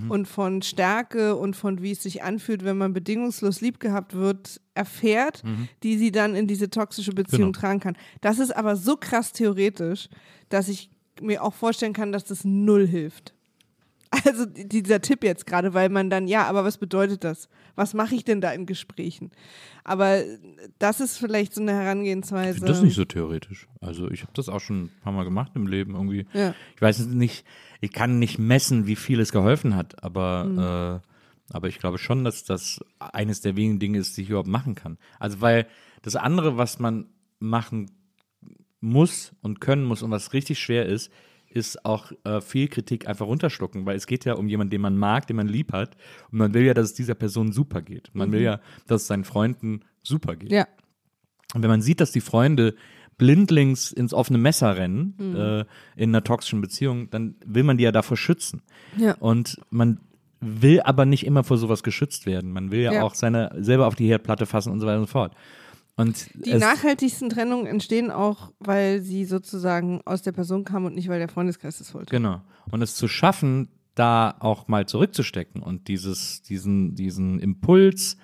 und 0.09 0.27
von 0.27 0.61
Stärke 0.61 1.35
und 1.35 1.55
von 1.55 1.81
wie 1.81 1.91
es 1.91 2.01
sich 2.03 2.23
anfühlt, 2.23 2.63
wenn 2.63 2.77
man 2.77 2.93
bedingungslos 2.93 3.61
lieb 3.61 3.79
gehabt 3.79 4.13
wird, 4.15 4.61
erfährt, 4.73 5.43
die 5.83 5.97
sie 5.97 6.11
dann 6.11 6.35
in 6.35 6.47
diese 6.47 6.69
toxische 6.69 7.11
Beziehung 7.13 7.51
Genau. 7.51 7.59
tragen 7.59 7.79
kann. 7.79 7.97
Das 8.21 8.39
ist 8.39 8.55
aber 8.55 8.75
so 8.75 8.95
krass 8.97 9.31
theoretisch, 9.33 10.09
dass 10.49 10.67
ich 10.67 10.89
mir 11.21 11.43
auch 11.43 11.53
vorstellen 11.53 11.93
kann, 11.93 12.11
dass 12.11 12.23
das 12.25 12.43
null 12.43 12.87
hilft. 12.87 13.34
Also 14.23 14.45
die- 14.45 14.67
dieser 14.67 15.01
Tipp 15.01 15.23
jetzt 15.23 15.45
gerade, 15.45 15.73
weil 15.73 15.89
man 15.89 16.09
dann, 16.09 16.27
ja, 16.27 16.45
aber 16.47 16.63
was 16.63 16.77
bedeutet 16.77 17.23
das? 17.23 17.49
Was 17.75 17.93
mache 17.93 18.15
ich 18.15 18.23
denn 18.23 18.39
da 18.39 18.51
in 18.51 18.65
Gesprächen? 18.65 19.31
Aber 19.83 20.21
das 20.79 20.99
ist 21.01 21.17
vielleicht 21.17 21.53
so 21.53 21.61
eine 21.61 21.73
Herangehensweise. 21.73 22.59
Das 22.61 22.77
ist 22.77 22.83
nicht 22.83 22.95
so 22.95 23.03
theoretisch. 23.05 23.67
Also 23.81 24.09
ich 24.09 24.21
habe 24.21 24.31
das 24.33 24.47
auch 24.49 24.59
schon 24.61 24.85
ein 24.85 24.91
paar 25.01 25.11
Mal 25.13 25.23
gemacht 25.25 25.51
im 25.55 25.67
Leben 25.67 25.95
irgendwie. 25.95 26.25
Ja. 26.33 26.53
Ich 26.75 26.81
weiß 26.81 27.05
nicht, 27.07 27.45
ich 27.81 27.91
kann 27.91 28.19
nicht 28.19 28.39
messen, 28.39 28.87
wie 28.87 28.95
viel 28.95 29.19
es 29.19 29.31
geholfen 29.31 29.75
hat, 29.75 30.03
aber 30.03 30.45
Mhm. 30.45 30.59
äh, 30.59 30.99
Aber 31.53 31.67
ich 31.67 31.77
glaube 31.77 31.99
schon, 31.99 32.23
dass 32.23 32.43
das 32.43 32.79
eines 32.97 33.41
der 33.41 33.55
wenigen 33.55 33.77
Dinge 33.77 33.99
ist, 33.99 34.17
die 34.17 34.23
ich 34.23 34.29
überhaupt 34.29 34.47
machen 34.49 34.73
kann. 34.73 34.97
Also 35.19 35.41
weil 35.41 35.67
das 36.01 36.15
andere, 36.15 36.57
was 36.57 36.79
man 36.79 37.05
machen 37.37 37.91
muss 38.81 39.31
und 39.41 39.61
können 39.61 39.83
muss 39.85 40.01
und 40.01 40.09
was 40.11 40.33
richtig 40.33 40.57
schwer 40.59 40.85
ist, 40.87 41.11
ist 41.55 41.85
auch 41.85 42.11
äh, 42.25 42.41
viel 42.41 42.67
Kritik 42.67 43.07
einfach 43.07 43.25
runterschlucken, 43.25 43.85
weil 43.85 43.95
es 43.95 44.05
geht 44.07 44.25
ja 44.25 44.33
um 44.33 44.47
jemanden, 44.47 44.71
den 44.71 44.81
man 44.81 44.97
mag, 44.97 45.25
den 45.27 45.37
man 45.37 45.47
lieb 45.47 45.71
hat 45.73 45.95
und 46.31 46.37
man 46.37 46.53
will 46.53 46.63
ja, 46.63 46.73
dass 46.73 46.87
es 46.87 46.93
dieser 46.93 47.15
Person 47.15 47.51
super 47.51 47.81
geht. 47.81 48.09
Man 48.13 48.31
will 48.31 48.41
ja, 48.41 48.59
dass 48.87 49.03
es 49.03 49.07
seinen 49.07 49.23
Freunden 49.23 49.79
super 50.03 50.35
geht. 50.35 50.51
Ja. 50.51 50.67
Und 51.53 51.63
wenn 51.63 51.69
man 51.69 51.81
sieht, 51.81 52.01
dass 52.01 52.11
die 52.11 52.21
Freunde 52.21 52.75
blindlings 53.17 53.91
ins 53.93 54.13
offene 54.13 54.37
Messer 54.37 54.75
rennen 54.75 55.15
äh, 55.35 55.65
in 55.95 56.09
einer 56.09 56.23
toxischen 56.23 56.59
Beziehung, 56.59 57.09
dann 57.09 57.35
will 57.45 57.63
man 57.63 57.77
die 57.77 57.85
ja 57.85 57.93
davor 57.93 58.17
schützen. 58.17 58.61
Ja. 58.97 59.13
Und 59.19 59.59
man 59.69 60.01
will 60.41 60.81
aber 60.81 61.05
nicht 61.05 61.25
immer 61.25 61.43
vor 61.45 61.57
sowas 61.57 61.81
geschützt 61.81 62.25
werden. 62.25 62.51
Man 62.51 62.71
will 62.71 62.81
ja, 62.81 62.91
Ja. 62.93 63.03
auch 63.03 63.15
seine 63.15 63.51
selber 63.57 63.87
auf 63.87 63.95
die 63.95 64.07
Herdplatte 64.07 64.45
fassen 64.45 64.71
und 64.73 64.81
so 64.81 64.85
weiter 64.85 64.99
und 64.99 65.05
so 65.07 65.11
fort. 65.11 65.33
Und 65.97 66.29
Die 66.33 66.53
nachhaltigsten 66.53 67.29
Trennungen 67.29 67.67
entstehen 67.67 68.11
auch, 68.11 68.51
weil 68.59 69.01
sie 69.01 69.23
sozusagen 69.23 70.01
aus 70.05 70.21
der 70.21 70.33
Person 70.33 70.65
kamen 70.65 70.87
und 70.87 70.95
nicht, 70.95 71.07
weil 71.07 71.19
der 71.19 71.29
Freundeskreis 71.29 71.79
es 71.79 71.93
wollte. 71.93 72.11
genau. 72.11 72.41
Und 72.69 72.81
es 72.81 72.95
zu 72.95 73.07
schaffen, 73.07 73.69
da 73.93 74.35
auch 74.39 74.67
mal 74.67 74.85
zurückzustecken 74.87 75.63
und 75.63 75.87
dieses, 75.87 76.41
diesen, 76.41 76.95
diesen 76.95 77.39
Impuls 77.39 78.17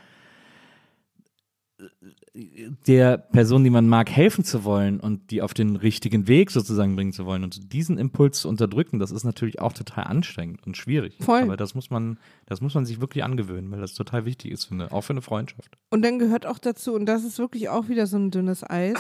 der 2.34 3.18
Person, 3.18 3.64
die 3.64 3.70
man 3.70 3.90
mag, 3.90 4.10
helfen 4.10 4.46
zu 4.46 4.64
wollen 4.64 5.02
und 5.02 5.32
die 5.32 5.42
auf 5.42 5.54
den 5.54 5.76
richtigen 5.76 6.28
Weg 6.30 6.50
sozusagen 6.52 6.96
bringen 6.96 7.12
zu 7.12 7.26
wollen 7.26 7.44
und 7.44 7.74
diesen 7.74 7.98
Impuls 7.98 8.40
zu 8.40 8.50
unterdrücken, 8.50 9.00
das 9.00 9.12
ist 9.12 9.26
natürlich 9.26 9.60
auch 9.60 9.74
total 9.74 10.06
anstrengend 10.06 10.66
und 10.66 10.78
schwierig. 10.78 11.18
Voll. 11.20 11.42
Aber 11.42 11.58
das 11.58 11.76
muss 11.76 11.90
man, 11.90 12.18
das 12.46 12.62
muss 12.62 12.74
man 12.74 12.86
sich 12.86 13.02
wirklich 13.02 13.26
angewöhnen, 13.26 13.70
weil 13.72 13.82
das 13.82 13.96
total 13.96 14.24
wichtig 14.24 14.52
ist, 14.52 14.66
finde, 14.66 14.94
auch 14.94 15.02
für 15.02 15.14
eine 15.14 15.22
Freundschaft. 15.22 15.78
Und 15.90 16.04
dann 16.04 16.20
gehört 16.20 16.46
auch 16.46 16.60
dazu, 16.60 16.94
und 16.94 17.06
das 17.06 17.26
ist 17.26 17.38
wirklich 17.38 17.68
auch 17.68 17.90
wieder 17.90 18.08
so 18.08 18.18
ein 18.18 18.32
dünnes 18.32 18.64
Eis, 18.64 18.98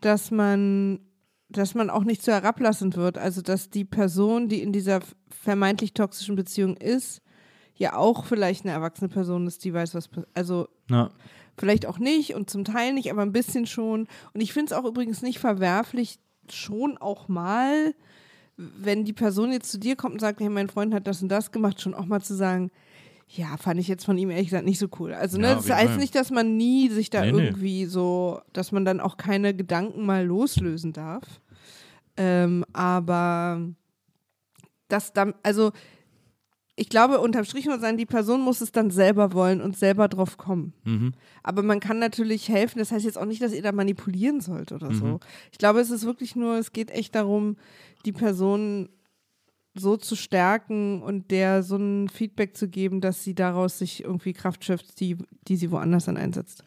dass 0.00 0.32
man, 0.32 0.98
dass 1.48 1.76
man 1.76 1.88
auch 1.88 2.02
nicht 2.02 2.22
so 2.22 2.32
herablassend 2.32 2.96
wird. 2.96 3.16
Also, 3.16 3.42
dass 3.42 3.70
die 3.70 3.84
Person, 3.84 4.48
die 4.48 4.60
in 4.60 4.72
dieser 4.72 5.00
vermeintlich 5.28 5.94
toxischen 5.94 6.34
Beziehung 6.34 6.76
ist, 6.76 7.22
ja 7.76 7.96
auch 7.96 8.24
vielleicht 8.24 8.64
eine 8.64 8.72
erwachsene 8.72 9.08
Person 9.08 9.46
ist, 9.46 9.64
die 9.64 9.72
weiß, 9.72 9.94
was 9.94 10.08
passiert. 10.08 10.28
Also, 10.34 10.68
Ja. 10.90 11.10
Vielleicht 11.56 11.86
auch 11.86 11.98
nicht 11.98 12.34
und 12.34 12.50
zum 12.50 12.64
Teil 12.64 12.92
nicht, 12.92 13.10
aber 13.10 13.22
ein 13.22 13.32
bisschen 13.32 13.66
schon. 13.66 14.06
Und 14.32 14.40
ich 14.40 14.52
finde 14.52 14.72
es 14.72 14.78
auch 14.78 14.84
übrigens 14.84 15.22
nicht 15.22 15.38
verwerflich, 15.38 16.18
schon 16.50 16.98
auch 16.98 17.28
mal, 17.28 17.94
wenn 18.56 19.04
die 19.04 19.12
Person 19.12 19.52
jetzt 19.52 19.70
zu 19.70 19.78
dir 19.78 19.96
kommt 19.96 20.14
und 20.14 20.20
sagt, 20.20 20.40
hey, 20.40 20.48
mein 20.48 20.68
Freund 20.68 20.94
hat 20.94 21.06
das 21.06 21.22
und 21.22 21.28
das 21.28 21.52
gemacht, 21.52 21.80
schon 21.80 21.94
auch 21.94 22.06
mal 22.06 22.20
zu 22.20 22.34
sagen, 22.34 22.70
ja, 23.26 23.56
fand 23.56 23.80
ich 23.80 23.88
jetzt 23.88 24.04
von 24.04 24.18
ihm 24.18 24.30
ehrlich 24.30 24.48
gesagt 24.48 24.66
nicht 24.66 24.78
so 24.78 24.88
cool. 25.00 25.14
Also, 25.14 25.38
ne, 25.38 25.48
Ja, 25.48 25.54
das 25.54 25.70
heißt 25.70 25.98
nicht, 25.98 26.14
dass 26.14 26.30
man 26.30 26.56
nie 26.56 26.88
sich 26.90 27.10
da 27.10 27.22
Nee, 27.22 27.32
nee. 27.32 27.44
irgendwie 27.46 27.86
so, 27.86 28.40
dass 28.52 28.70
man 28.70 28.84
dann 28.84 29.00
auch 29.00 29.16
keine 29.16 29.54
Gedanken 29.54 30.04
mal 30.04 30.24
loslösen 30.24 30.92
darf. 30.92 31.24
Ähm, 32.16 32.64
aber 32.72 33.60
das 34.88 35.12
dann, 35.12 35.34
also 35.42 35.72
ich 36.76 36.88
glaube, 36.88 37.20
unterm 37.20 37.44
Strich 37.44 37.66
muss 37.66 37.80
sagen, 37.80 37.96
die 37.96 38.06
Person 38.06 38.40
muss 38.40 38.60
es 38.60 38.72
dann 38.72 38.90
selber 38.90 39.32
wollen 39.32 39.60
und 39.60 39.76
selber 39.78 40.08
drauf 40.08 40.36
kommen. 40.36 40.72
Mhm. 40.84 41.12
Aber 41.44 41.62
man 41.62 41.78
kann 41.80 41.98
natürlich 42.00 42.48
helfen. 42.48 42.78
Das 42.80 42.90
heißt 42.90 43.04
jetzt 43.04 43.16
auch 43.18 43.26
nicht, 43.26 43.40
dass 43.42 43.52
ihr 43.52 43.62
da 43.62 43.70
manipulieren 43.72 44.40
sollt 44.40 44.72
oder 44.72 44.90
Mhm. 44.90 44.94
so. 44.94 45.20
Ich 45.52 45.58
glaube, 45.58 45.80
es 45.80 45.90
ist 45.90 46.04
wirklich 46.04 46.34
nur, 46.34 46.56
es 46.58 46.72
geht 46.72 46.90
echt 46.90 47.14
darum, 47.14 47.56
die 48.04 48.12
Person 48.12 48.88
so 49.76 49.96
zu 49.96 50.14
stärken 50.16 51.02
und 51.02 51.30
der 51.30 51.62
so 51.62 51.76
ein 51.76 52.08
Feedback 52.08 52.56
zu 52.56 52.68
geben, 52.68 53.00
dass 53.00 53.24
sie 53.24 53.34
daraus 53.34 53.78
sich 53.78 54.02
irgendwie 54.04 54.32
Kraft 54.32 54.64
schöpft, 54.64 54.98
die, 55.00 55.16
die 55.48 55.56
sie 55.56 55.70
woanders 55.70 56.04
dann 56.06 56.16
einsetzt. 56.16 56.64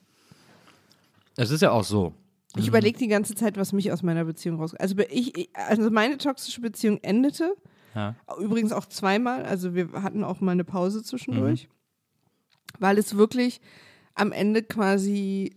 Es 1.36 1.52
ist 1.52 1.62
ja 1.62 1.72
auch 1.72 1.84
so. 1.84 2.14
Ich 2.56 2.64
Mhm. 2.64 2.68
überlege 2.70 2.98
die 2.98 3.08
ganze 3.08 3.36
Zeit, 3.36 3.58
was 3.58 3.72
mich 3.74 3.92
aus 3.92 4.04
meiner 4.04 4.26
Beziehung 4.26 4.60
raus. 4.60 4.74
Also 4.76 4.96
ich- 5.10 5.50
also 5.54 5.90
meine 5.92 6.18
toxische 6.18 6.62
Beziehung 6.62 6.98
endete. 7.02 7.56
Ja. 7.96 8.16
Übrigens 8.40 8.72
auch 8.72 8.86
zweimal. 8.86 9.44
Also 9.46 9.76
wir 9.76 9.92
hatten 10.04 10.24
auch 10.24 10.42
mal 10.42 10.52
eine 10.52 10.64
Pause 10.64 11.04
zwischendurch. 11.04 11.68
Mhm. 11.68 12.80
Weil 12.80 12.98
es 12.98 13.18
wirklich 13.18 13.62
am 14.14 14.32
Ende 14.32 14.64
quasi 14.64 15.56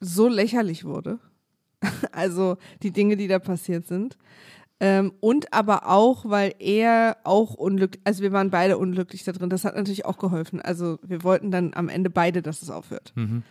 so 0.00 0.28
lächerlich 0.28 0.84
wurde. 0.84 1.18
Also 2.12 2.58
die 2.82 2.92
Dinge, 2.92 3.16
die 3.16 3.26
da 3.26 3.38
passiert 3.38 3.86
sind. 3.86 4.16
Ähm, 4.78 5.12
und 5.20 5.52
aber 5.52 5.88
auch, 5.88 6.28
weil 6.28 6.54
er 6.58 7.16
auch 7.24 7.54
unglücklich, 7.54 8.00
also 8.04 8.22
wir 8.22 8.32
waren 8.32 8.50
beide 8.50 8.78
unglücklich 8.78 9.24
da 9.24 9.32
drin. 9.32 9.48
Das 9.48 9.64
hat 9.64 9.76
natürlich 9.76 10.04
auch 10.04 10.18
geholfen. 10.18 10.60
Also 10.60 10.98
wir 11.02 11.22
wollten 11.22 11.50
dann 11.50 11.72
am 11.74 11.88
Ende 11.88 12.10
beide, 12.10 12.42
dass 12.42 12.62
es 12.62 12.70
aufhört. 12.70 13.12
Mhm. 13.14 13.42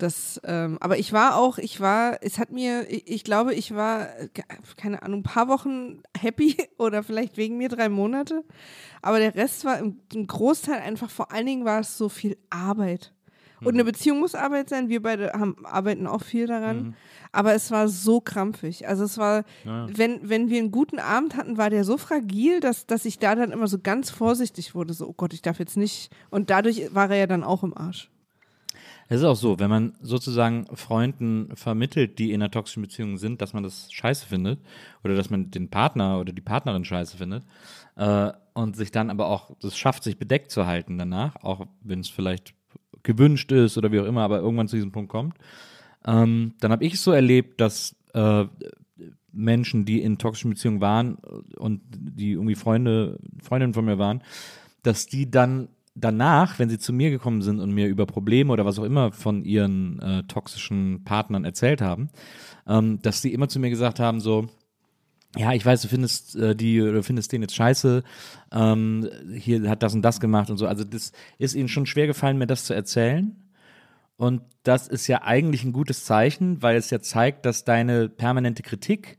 Das, 0.00 0.40
ähm, 0.44 0.78
aber 0.80 0.98
ich 0.98 1.12
war 1.12 1.36
auch, 1.36 1.58
ich 1.58 1.80
war, 1.80 2.18
es 2.22 2.38
hat 2.38 2.50
mir, 2.50 2.90
ich, 2.90 3.08
ich 3.08 3.24
glaube, 3.24 3.54
ich 3.54 3.74
war, 3.74 4.08
äh, 4.18 4.28
ke- 4.28 4.42
keine 4.76 5.02
Ahnung, 5.02 5.20
ein 5.20 5.22
paar 5.24 5.48
Wochen 5.48 6.02
happy 6.18 6.56
oder 6.78 7.02
vielleicht 7.02 7.36
wegen 7.36 7.56
mir 7.58 7.68
drei 7.68 7.88
Monate. 7.88 8.42
Aber 9.02 9.18
der 9.18 9.34
Rest 9.34 9.64
war 9.64 9.78
im, 9.78 10.00
im 10.12 10.26
Großteil 10.26 10.80
einfach, 10.80 11.10
vor 11.10 11.30
allen 11.32 11.46
Dingen 11.46 11.64
war 11.64 11.80
es 11.80 11.96
so 11.98 12.08
viel 12.08 12.36
Arbeit. 12.50 13.12
Und 13.62 13.74
eine 13.74 13.84
Beziehung 13.84 14.20
muss 14.20 14.34
Arbeit 14.34 14.70
sein. 14.70 14.88
Wir 14.88 15.02
beide 15.02 15.34
haben, 15.34 15.66
arbeiten 15.66 16.06
auch 16.06 16.22
viel 16.22 16.46
daran. 16.46 16.96
Aber 17.30 17.52
es 17.52 17.70
war 17.70 17.88
so 17.88 18.18
krampfig. 18.22 18.88
Also 18.88 19.04
es 19.04 19.18
war, 19.18 19.44
Ja. 19.66 19.86
wenn, 19.94 20.26
wenn 20.30 20.48
wir 20.48 20.60
einen 20.60 20.70
guten 20.70 20.98
Abend 20.98 21.36
hatten, 21.36 21.58
war 21.58 21.68
der 21.68 21.84
so 21.84 21.98
fragil, 21.98 22.60
dass, 22.60 22.86
dass 22.86 23.04
ich 23.04 23.18
da 23.18 23.34
dann 23.34 23.50
immer 23.52 23.66
so 23.66 23.78
ganz 23.78 24.08
vorsichtig 24.10 24.74
wurde. 24.74 24.94
So, 24.94 25.08
oh 25.08 25.12
Gott, 25.14 25.34
ich 25.34 25.42
darf 25.42 25.58
jetzt 25.58 25.76
nicht. 25.76 26.10
Und 26.30 26.48
dadurch 26.48 26.94
war 26.94 27.10
er 27.10 27.18
ja 27.18 27.26
dann 27.26 27.44
auch 27.44 27.62
im 27.62 27.76
Arsch. 27.76 28.10
Es 29.12 29.22
ist 29.22 29.24
auch 29.24 29.34
so, 29.34 29.58
wenn 29.58 29.70
man 29.70 29.94
sozusagen 30.00 30.66
Freunden 30.76 31.50
vermittelt, 31.56 32.20
die 32.20 32.30
in 32.30 32.40
einer 32.40 32.50
toxischen 32.50 32.82
Beziehung 32.82 33.18
sind, 33.18 33.42
dass 33.42 33.52
man 33.52 33.64
das 33.64 33.90
scheiße 33.90 34.24
findet 34.24 34.60
oder 35.02 35.16
dass 35.16 35.30
man 35.30 35.50
den 35.50 35.68
Partner 35.68 36.20
oder 36.20 36.32
die 36.32 36.40
Partnerin 36.40 36.84
scheiße 36.84 37.16
findet 37.16 37.42
äh, 37.96 38.30
und 38.52 38.76
sich 38.76 38.92
dann 38.92 39.10
aber 39.10 39.26
auch 39.26 39.50
das 39.60 39.76
schafft, 39.76 40.04
sich 40.04 40.16
bedeckt 40.16 40.52
zu 40.52 40.64
halten 40.64 40.96
danach, 40.96 41.34
auch 41.42 41.66
wenn 41.80 41.98
es 41.98 42.08
vielleicht 42.08 42.54
gewünscht 43.02 43.50
ist 43.50 43.76
oder 43.76 43.90
wie 43.90 43.98
auch 43.98 44.06
immer, 44.06 44.22
aber 44.22 44.38
irgendwann 44.38 44.68
zu 44.68 44.76
diesem 44.76 44.92
Punkt 44.92 45.10
kommt, 45.10 45.34
ähm, 46.06 46.54
dann 46.60 46.70
habe 46.70 46.84
ich 46.84 46.94
es 46.94 47.02
so 47.02 47.10
erlebt, 47.10 47.60
dass 47.60 47.96
äh, 48.14 48.44
Menschen, 49.32 49.86
die 49.86 50.02
in 50.02 50.18
toxischen 50.18 50.50
Beziehungen 50.50 50.80
waren 50.80 51.16
und 51.56 51.80
die 51.90 52.30
irgendwie 52.30 52.54
Freunde, 52.54 53.18
Freundinnen 53.42 53.74
von 53.74 53.86
mir 53.86 53.98
waren, 53.98 54.22
dass 54.84 55.06
die 55.06 55.28
dann 55.28 55.68
danach, 55.94 56.58
wenn 56.58 56.68
sie 56.68 56.78
zu 56.78 56.92
mir 56.92 57.10
gekommen 57.10 57.42
sind 57.42 57.60
und 57.60 57.72
mir 57.72 57.88
über 57.88 58.06
Probleme 58.06 58.52
oder 58.52 58.64
was 58.64 58.78
auch 58.78 58.84
immer 58.84 59.12
von 59.12 59.44
ihren 59.44 60.00
äh, 60.00 60.22
toxischen 60.24 61.04
Partnern 61.04 61.44
erzählt 61.44 61.80
haben, 61.82 62.10
ähm, 62.66 63.00
dass 63.02 63.22
sie 63.22 63.32
immer 63.32 63.48
zu 63.48 63.58
mir 63.58 63.70
gesagt 63.70 64.00
haben, 64.00 64.20
so, 64.20 64.48
ja, 65.36 65.52
ich 65.52 65.64
weiß, 65.64 65.82
du 65.82 65.88
findest 65.88 66.36
äh, 66.36 66.56
die 66.56 66.82
oder 66.82 67.02
findest 67.02 67.32
den 67.32 67.42
jetzt 67.42 67.54
scheiße, 67.54 68.02
ähm, 68.52 69.08
hier 69.34 69.68
hat 69.68 69.82
das 69.82 69.94
und 69.94 70.02
das 70.02 70.20
gemacht 70.20 70.50
und 70.50 70.56
so. 70.56 70.66
Also 70.66 70.84
das 70.84 71.12
ist 71.38 71.54
ihnen 71.54 71.68
schon 71.68 71.86
schwer 71.86 72.06
gefallen, 72.06 72.38
mir 72.38 72.46
das 72.46 72.64
zu 72.64 72.74
erzählen. 72.74 73.36
Und 74.16 74.42
das 74.64 74.86
ist 74.86 75.06
ja 75.06 75.22
eigentlich 75.22 75.64
ein 75.64 75.72
gutes 75.72 76.04
Zeichen, 76.04 76.60
weil 76.62 76.76
es 76.76 76.90
ja 76.90 77.00
zeigt, 77.00 77.46
dass 77.46 77.64
deine 77.64 78.08
permanente 78.08 78.62
Kritik 78.62 79.18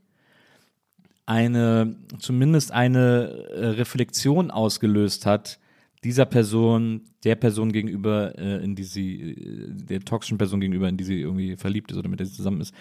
eine, 1.25 1.95
zumindest 2.19 2.71
eine 2.71 3.47
äh, 3.51 3.65
Reflexion 3.67 4.51
ausgelöst 4.51 5.25
hat, 5.25 5.59
dieser 6.03 6.25
Person, 6.25 7.01
der 7.23 7.35
Person 7.35 7.71
gegenüber, 7.71 8.37
äh, 8.37 8.63
in 8.63 8.75
die 8.75 8.83
sie, 8.83 9.21
äh, 9.31 9.67
der 9.73 9.99
toxischen 10.01 10.37
Person 10.37 10.59
gegenüber, 10.59 10.89
in 10.89 10.97
die 10.97 11.03
sie 11.03 11.19
irgendwie 11.21 11.55
verliebt 11.57 11.91
ist 11.91 11.97
oder 11.97 12.09
mit 12.09 12.19
der 12.19 12.27
sie 12.27 12.33
zusammen 12.35 12.61
ist. 12.61 12.73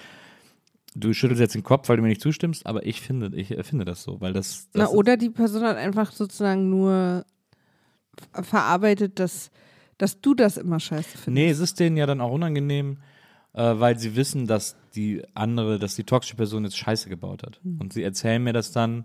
Du 0.94 1.12
schüttelst 1.12 1.40
jetzt 1.40 1.54
den 1.54 1.62
Kopf, 1.62 1.88
weil 1.88 1.96
du 1.96 2.02
mir 2.02 2.08
nicht 2.08 2.20
zustimmst, 2.22 2.66
aber 2.66 2.84
ich 2.84 3.00
finde, 3.00 3.36
ich 3.36 3.48
finde 3.64 3.84
das 3.84 4.02
so, 4.02 4.20
weil 4.20 4.32
das, 4.32 4.68
das 4.72 4.90
Na, 4.90 4.96
oder 4.96 5.16
die 5.16 5.30
Person 5.30 5.62
hat 5.62 5.76
einfach 5.76 6.10
sozusagen 6.10 6.68
nur 6.68 7.24
ver- 8.32 8.42
verarbeitet, 8.42 9.18
dass, 9.20 9.50
dass 9.98 10.20
du 10.20 10.34
das 10.34 10.56
immer 10.56 10.80
scheiße 10.80 11.10
findest. 11.10 11.28
Nee, 11.28 11.50
es 11.50 11.60
ist 11.60 11.78
denen 11.78 11.96
ja 11.96 12.06
dann 12.06 12.20
auch 12.20 12.32
unangenehm, 12.32 12.98
äh, 13.52 13.74
weil 13.78 13.98
sie 13.98 14.16
wissen, 14.16 14.46
dass 14.48 14.76
die 14.96 15.22
andere, 15.34 15.78
dass 15.78 15.94
die 15.94 16.04
toxische 16.04 16.34
Person 16.36 16.64
jetzt 16.64 16.76
Scheiße 16.78 17.08
gebaut 17.08 17.44
hat. 17.44 17.60
Und 17.78 17.92
sie 17.92 18.02
erzählen 18.02 18.42
mir 18.42 18.52
das 18.52 18.72
dann, 18.72 19.04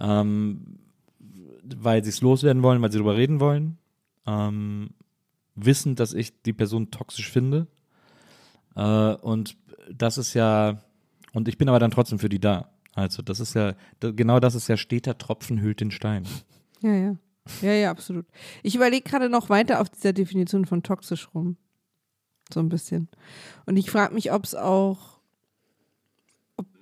ähm, 0.00 0.78
weil 1.62 2.02
sie 2.04 2.10
es 2.10 2.20
loswerden 2.20 2.62
wollen, 2.62 2.82
weil 2.82 2.90
sie 2.90 2.98
darüber 2.98 3.16
reden 3.16 3.40
wollen, 3.40 3.78
ähm, 4.26 4.90
wissen, 5.54 5.94
dass 5.94 6.14
ich 6.14 6.42
die 6.42 6.52
Person 6.52 6.90
toxisch 6.90 7.30
finde. 7.30 7.66
Äh, 8.74 9.14
und 9.14 9.56
das 9.90 10.18
ist 10.18 10.34
ja, 10.34 10.82
und 11.32 11.48
ich 11.48 11.58
bin 11.58 11.68
aber 11.68 11.78
dann 11.78 11.90
trotzdem 11.90 12.18
für 12.18 12.28
die 12.28 12.40
da. 12.40 12.70
Also 12.94 13.22
das 13.22 13.40
ist 13.40 13.54
ja, 13.54 13.74
genau 14.00 14.38
das 14.40 14.54
ist 14.54 14.68
ja 14.68 14.76
steter 14.76 15.16
Tropfen 15.16 15.60
hüllt 15.60 15.80
den 15.80 15.90
Stein. 15.90 16.26
Ja, 16.80 16.94
ja. 16.94 17.16
Ja, 17.60 17.72
ja, 17.72 17.90
absolut. 17.90 18.26
Ich 18.62 18.76
überlege 18.76 19.08
gerade 19.08 19.28
noch 19.28 19.48
weiter 19.48 19.80
auf 19.80 19.88
dieser 19.88 20.12
Definition 20.12 20.64
von 20.64 20.82
toxisch 20.82 21.28
rum. 21.34 21.56
So 22.52 22.60
ein 22.60 22.68
bisschen. 22.68 23.08
Und 23.66 23.76
ich 23.76 23.90
frage 23.90 24.14
mich, 24.14 24.32
ob 24.32 24.44
es 24.44 24.54
auch, 24.54 25.11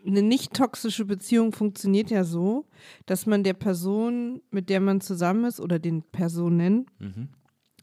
eine 0.06 0.22
nicht 0.22 0.54
toxische 0.54 1.04
Beziehung 1.04 1.52
funktioniert 1.52 2.10
ja 2.10 2.24
so, 2.24 2.66
dass 3.06 3.26
man 3.26 3.42
der 3.44 3.54
Person, 3.54 4.40
mit 4.50 4.68
der 4.70 4.80
man 4.80 5.00
zusammen 5.00 5.44
ist, 5.44 5.60
oder 5.60 5.78
den 5.78 6.02
Personen, 6.02 6.86
Mhm. 6.98 7.28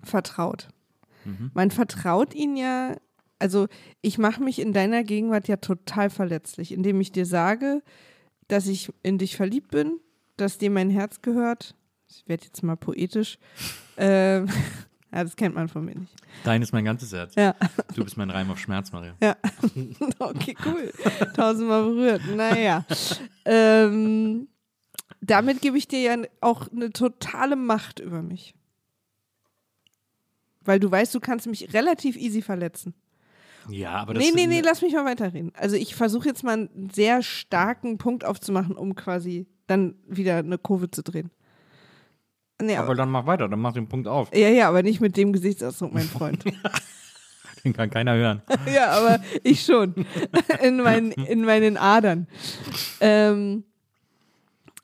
vertraut. 0.03 0.67
Man 1.53 1.71
vertraut 1.71 2.33
ihnen 2.33 2.55
ja, 2.55 2.95
also 3.37 3.67
ich 4.01 4.17
mache 4.17 4.41
mich 4.41 4.59
in 4.59 4.71
deiner 4.71 5.03
Gegenwart 5.03 5.47
ja 5.49 5.57
total 5.57 6.09
verletzlich, 6.09 6.71
indem 6.71 7.01
ich 7.01 7.11
dir 7.11 7.25
sage, 7.25 7.81
dass 8.47 8.67
ich 8.67 8.93
in 9.03 9.17
dich 9.17 9.35
verliebt 9.35 9.71
bin, 9.71 9.99
dass 10.37 10.57
dir 10.57 10.71
mein 10.71 10.89
Herz 10.89 11.21
gehört. 11.21 11.75
Ich 12.09 12.23
werde 12.27 12.45
jetzt 12.45 12.63
mal 12.63 12.77
poetisch. 12.77 13.37
Ähm, 13.99 14.47
ja, 15.13 15.23
das 15.23 15.35
kennt 15.35 15.55
man 15.55 15.67
von 15.67 15.85
mir 15.85 15.95
nicht. 15.95 16.13
Dein 16.43 16.61
ist 16.61 16.73
mein 16.73 16.85
ganzes 16.85 17.13
Herz. 17.13 17.33
Ja, 17.35 17.55
Du 17.95 18.03
bist 18.03 18.17
mein 18.17 18.29
Reim 18.29 18.51
auf 18.51 18.59
Schmerz, 18.59 18.91
Maria. 18.91 19.15
ja. 19.21 19.35
okay, 20.19 20.55
cool. 20.65 20.91
Tausendmal 21.35 21.83
berührt. 21.83 22.21
Naja. 22.35 22.85
Ähm, 23.45 24.47
damit 25.21 25.61
gebe 25.61 25.77
ich 25.77 25.87
dir 25.87 25.99
ja 26.01 26.17
auch 26.41 26.71
eine 26.71 26.91
totale 26.91 27.55
Macht 27.55 27.99
über 27.99 28.21
mich. 28.21 28.53
Weil 30.61 30.79
du 30.79 30.91
weißt, 30.91 31.15
du 31.15 31.19
kannst 31.19 31.47
mich 31.47 31.73
relativ 31.73 32.17
easy 32.17 32.41
verletzen. 32.41 32.93
Ja, 33.69 33.91
aber 33.91 34.13
das 34.13 34.23
Nee, 34.23 34.31
nee, 34.33 34.47
nee, 34.47 34.61
lass 34.61 34.81
mich 34.81 34.93
mal 34.93 35.05
weiterreden. 35.05 35.51
Also 35.55 35.75
ich 35.75 35.95
versuche 35.95 36.27
jetzt 36.27 36.43
mal 36.43 36.53
einen 36.53 36.89
sehr 36.89 37.21
starken 37.23 37.97
Punkt 37.97 38.25
aufzumachen, 38.25 38.75
um 38.77 38.95
quasi 38.95 39.47
dann 39.67 39.95
wieder 40.07 40.37
eine 40.37 40.57
Kurve 40.57 40.89
zu 40.91 41.03
drehen. 41.03 41.31
Nee, 42.61 42.75
Aber 42.75 42.85
aber, 42.87 42.95
dann 42.95 43.09
mach 43.11 43.25
weiter, 43.25 43.47
dann 43.47 43.59
mach 43.59 43.73
den 43.73 43.87
Punkt 43.87 44.07
auf. 44.07 44.35
ja, 44.35 44.49
ja, 44.49 44.67
aber 44.67 44.81
nicht 44.83 44.99
mit 44.99 45.15
dem 45.15 45.31
Gesichtsausdruck, 45.31 45.93
mein 45.93 46.07
Freund. 46.07 46.43
Den 47.63 47.73
kann 47.73 47.89
keiner 47.89 48.15
hören. 48.15 48.41
ja, 48.73 48.91
aber 48.91 49.19
ich 49.43 49.63
schon. 49.65 49.93
In, 50.61 50.77
meinen, 50.77 51.11
in 51.11 51.41
meinen 51.43 51.75
Adern. 51.75 52.27
Ähm, 53.01 53.63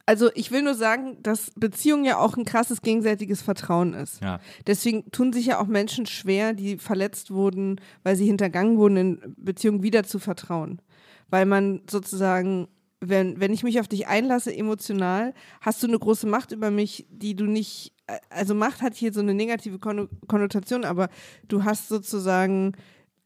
also 0.06 0.30
ich 0.36 0.52
will 0.52 0.64
nur 0.64 0.74
sagen, 0.74 1.18
dass 1.24 1.52
Beziehung 1.56 2.04
ja 2.04 2.18
auch 2.18 2.36
ein 2.36 2.44
krasses 2.46 2.82
gegenseitiges 2.82 3.42
Vertrauen 3.42 3.94
ist. 3.94 4.22
Ja. 4.22 4.40
Deswegen 4.68 5.10
tun 5.12 5.32
sich 5.32 5.46
ja 5.46 5.60
auch 5.60 5.68
Menschen 5.68 6.06
schwer, 6.08 6.54
die 6.54 6.78
verletzt 6.78 7.32
wurden, 7.32 7.80
weil 8.04 8.16
sie 8.18 8.26
hintergangen 8.26 8.78
wurden, 8.78 8.98
in 8.98 9.36
Beziehungen 9.38 9.82
wieder 9.82 10.04
zu 10.04 10.20
vertrauen. 10.20 10.82
Weil 11.30 11.46
man 11.46 11.82
sozusagen, 11.90 12.68
wenn, 13.10 13.40
wenn 13.40 13.54
ich 13.54 13.64
mich 13.64 13.80
auf 13.80 13.88
dich 13.88 14.08
einlasse 14.08 14.56
emotional, 14.56 15.34
hast 15.62 15.82
du 15.84 15.88
eine 15.88 16.00
große 16.00 16.28
Macht 16.28 16.52
über 16.52 16.72
mich, 16.72 17.06
die 17.10 17.36
du 17.36 17.46
nicht, 17.46 17.94
also 18.30 18.56
Macht 18.56 18.82
hat 18.82 18.96
hier 18.96 19.12
so 19.14 19.20
eine 19.20 19.34
negative 19.34 19.78
Konno- 19.78 20.10
Konnotation, 20.28 20.86
aber 20.86 21.10
du 21.48 21.64
hast 21.64 21.90
sozusagen, 21.90 22.74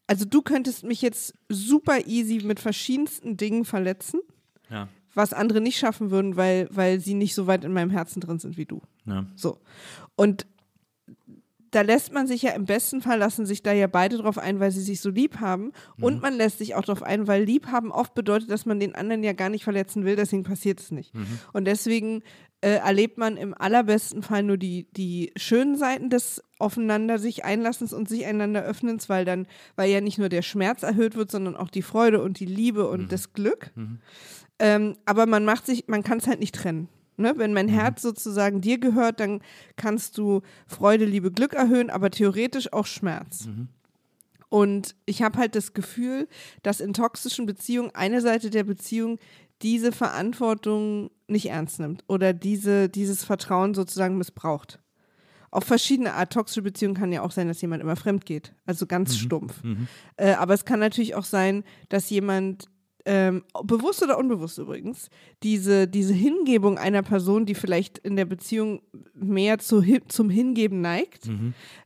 also 0.07 0.25
du 0.25 0.41
könntest 0.41 0.83
mich 0.83 1.01
jetzt 1.01 1.33
super 1.49 2.07
easy 2.07 2.41
mit 2.43 2.59
verschiedensten 2.59 3.37
Dingen 3.37 3.65
verletzen, 3.65 4.19
Ja. 4.69 4.87
was 5.13 5.33
andere 5.33 5.61
nicht 5.61 5.77
schaffen 5.77 6.11
würden, 6.11 6.35
weil, 6.37 6.67
weil 6.71 6.99
sie 6.99 7.13
nicht 7.13 7.33
so 7.35 7.47
weit 7.47 7.63
in 7.63 7.73
meinem 7.73 7.91
Herzen 7.91 8.19
drin 8.21 8.39
sind 8.39 8.57
wie 8.57 8.65
du. 8.65 8.81
ja. 9.05 9.25
So. 9.35 9.59
Und 10.15 10.47
da 11.71 11.81
lässt 11.81 12.13
man 12.13 12.27
sich 12.27 12.41
ja 12.43 12.51
im 12.51 12.65
besten 12.65 13.01
Fall 13.01 13.19
lassen 13.19 13.45
sich 13.45 13.63
da 13.63 13.73
ja 13.73 13.87
beide 13.87 14.17
drauf 14.17 14.37
ein, 14.37 14.59
weil 14.59 14.71
sie 14.71 14.81
sich 14.81 15.01
so 15.01 15.09
lieb 15.09 15.39
haben. 15.39 15.71
Und 15.99 16.21
man 16.21 16.33
lässt 16.35 16.59
sich 16.59 16.75
auch 16.75 16.83
drauf 16.83 17.03
ein, 17.03 17.27
weil 17.27 17.43
lieb 17.43 17.67
haben 17.67 17.91
oft 17.91 18.13
bedeutet, 18.13 18.49
dass 18.49 18.65
man 18.65 18.79
den 18.79 18.95
anderen 18.95 19.23
ja 19.23 19.33
gar 19.33 19.49
nicht 19.49 19.63
verletzen 19.63 20.05
will, 20.05 20.15
deswegen 20.15 20.43
passiert 20.43 20.79
es 20.79 20.91
nicht. 20.91 21.13
Und 21.53 21.65
deswegen 21.65 22.23
äh, 22.61 22.77
erlebt 22.77 23.17
man 23.17 23.37
im 23.37 23.53
allerbesten 23.53 24.23
Fall 24.23 24.43
nur 24.43 24.57
die, 24.57 24.87
die 24.93 25.31
schönen 25.35 25.77
Seiten 25.77 26.09
des 26.09 26.41
aufeinander 26.57 27.19
sich 27.19 27.45
Einlassens 27.45 27.93
und 27.93 28.09
sich 28.09 28.25
einander 28.25 28.63
Öffnens, 28.63 29.09
weil 29.09 29.25
dann, 29.25 29.45
weil 29.75 29.91
ja 29.91 30.01
nicht 30.01 30.17
nur 30.17 30.29
der 30.29 30.41
Schmerz 30.41 30.83
erhöht 30.83 31.15
wird, 31.15 31.29
sondern 31.29 31.55
auch 31.55 31.69
die 31.69 31.83
Freude 31.83 32.21
und 32.21 32.39
die 32.39 32.45
Liebe 32.45 32.87
und 32.87 33.11
das 33.11 33.33
Glück. 33.33 33.71
Ähm, 34.59 34.95
aber 35.05 35.27
man 35.27 35.45
macht 35.45 35.67
sich, 35.67 35.87
man 35.87 36.03
kann 36.03 36.17
es 36.17 36.27
halt 36.27 36.39
nicht 36.39 36.55
trennen. 36.55 36.89
Ne? 37.17 37.33
Wenn 37.35 37.53
mein 37.53 37.67
Herz 37.67 38.01
sozusagen 38.01 38.61
dir 38.61 38.79
gehört, 38.79 39.19
dann 39.19 39.41
kannst 39.75 40.17
du 40.17 40.41
Freude, 40.67 41.05
Liebe, 41.05 41.31
Glück 41.31 41.53
erhöhen, 41.53 41.89
aber 41.89 42.11
theoretisch 42.11 42.71
auch 42.71 42.85
Schmerz. 42.85 43.47
Und 44.49 44.95
ich 45.05 45.21
habe 45.21 45.37
halt 45.37 45.55
das 45.55 45.73
Gefühl, 45.73 46.27
dass 46.63 46.79
in 46.79 46.93
toxischen 46.93 47.45
Beziehungen 47.45 47.91
eine 47.93 48.21
Seite 48.21 48.49
der 48.49 48.63
Beziehung 48.63 49.19
diese 49.61 49.91
Verantwortung 49.91 51.09
nicht 51.27 51.49
ernst 51.49 51.79
nimmt 51.79 52.03
oder 52.07 52.33
diese, 52.33 52.89
dieses 52.89 53.23
Vertrauen 53.23 53.73
sozusagen 53.73 54.17
missbraucht. 54.17 54.79
Auf 55.49 55.63
verschiedene 55.63 56.13
Art. 56.13 56.33
Toxische 56.33 56.61
Beziehungen 56.61 56.95
kann 56.95 57.11
ja 57.11 57.21
auch 57.21 57.31
sein, 57.31 57.47
dass 57.47 57.61
jemand 57.61 57.81
immer 57.81 57.95
fremd 57.95 58.25
geht. 58.25 58.53
Also 58.65 58.85
ganz 58.85 59.17
stumpf. 59.17 59.63
Äh, 60.17 60.33
aber 60.33 60.53
es 60.53 60.65
kann 60.65 60.79
natürlich 60.79 61.15
auch 61.15 61.23
sein, 61.23 61.63
dass 61.89 62.09
jemand 62.09 62.65
ähm, 63.07 63.43
bewusst 63.63 64.03
oder 64.03 64.17
unbewusst 64.17 64.57
übrigens, 64.57 65.09
diese, 65.41 65.87
diese 65.87 66.13
Hingebung 66.13 66.77
einer 66.77 67.03
Person, 67.03 67.45
die 67.45 67.55
vielleicht 67.55 67.97
in 67.99 68.17
der 68.17 68.25
Beziehung 68.25 68.81
mehr 69.13 69.59
zu, 69.59 69.81
zum 70.09 70.29
Hingeben 70.29 70.81
neigt, 70.81 71.27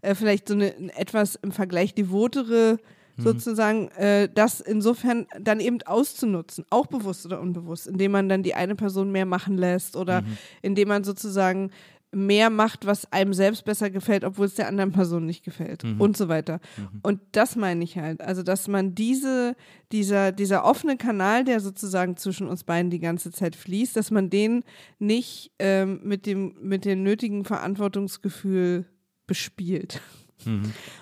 äh, 0.02 0.16
vielleicht 0.16 0.48
so 0.48 0.56
eine 0.56 0.74
etwas 0.98 1.36
im 1.36 1.52
Vergleich 1.52 1.94
devotere 1.94 2.80
sozusagen, 3.18 3.90
äh, 3.90 4.30
das 4.34 4.62
insofern 4.62 5.28
dann 5.40 5.60
eben 5.60 5.80
auszunutzen, 5.84 6.66
auch 6.72 6.88
bewusst 6.88 7.26
oder 7.28 7.40
unbewusst, 7.40 7.86
indem 7.86 8.14
man 8.14 8.28
dann 8.28 8.42
die 8.42 8.56
eine 8.56 8.74
Person 8.74 9.12
mehr 9.12 9.28
machen 9.28 9.58
lässt 9.58 9.96
oder 9.96 10.24
indem 10.64 10.88
man 10.88 11.04
sozusagen 11.04 11.70
mehr 12.12 12.50
macht, 12.50 12.86
was 12.86 13.12
einem 13.12 13.34
selbst 13.34 13.64
besser 13.64 13.90
gefällt, 13.90 14.24
obwohl 14.24 14.46
es 14.46 14.56
der 14.56 14.68
anderen 14.68 14.92
Person 14.92 15.26
nicht 15.26 15.44
gefällt 15.44 15.84
und 16.00 16.18
so 16.18 16.28
weiter. 16.28 16.60
Und 17.04 17.22
das 17.32 17.56
meine 17.56 17.84
ich 17.84 17.98
halt. 17.98 18.22
Also, 18.22 18.44
dass 18.44 18.68
man 18.68 18.96
diese, 18.96 19.56
dieser, 19.92 20.32
dieser 20.32 20.66
offene 20.66 20.98
Kanal, 20.98 21.46
der 21.46 21.60
sozusagen 21.62 22.18
zwischen 22.18 22.48
uns 22.48 22.64
beiden 22.64 22.92
die 22.92 23.00
ganze 23.00 23.32
Zeit 23.32 23.56
fließt, 23.56 23.96
dass 23.96 24.12
man 24.12 24.30
den 24.30 24.64
nicht 25.00 25.52
ähm, 25.60 26.02
mit 26.04 26.26
dem, 26.26 26.56
mit 26.62 26.86
dem 26.86 27.04
nötigen 27.04 27.46
Verantwortungsgefühl 27.46 28.86
bespielt. 29.26 30.02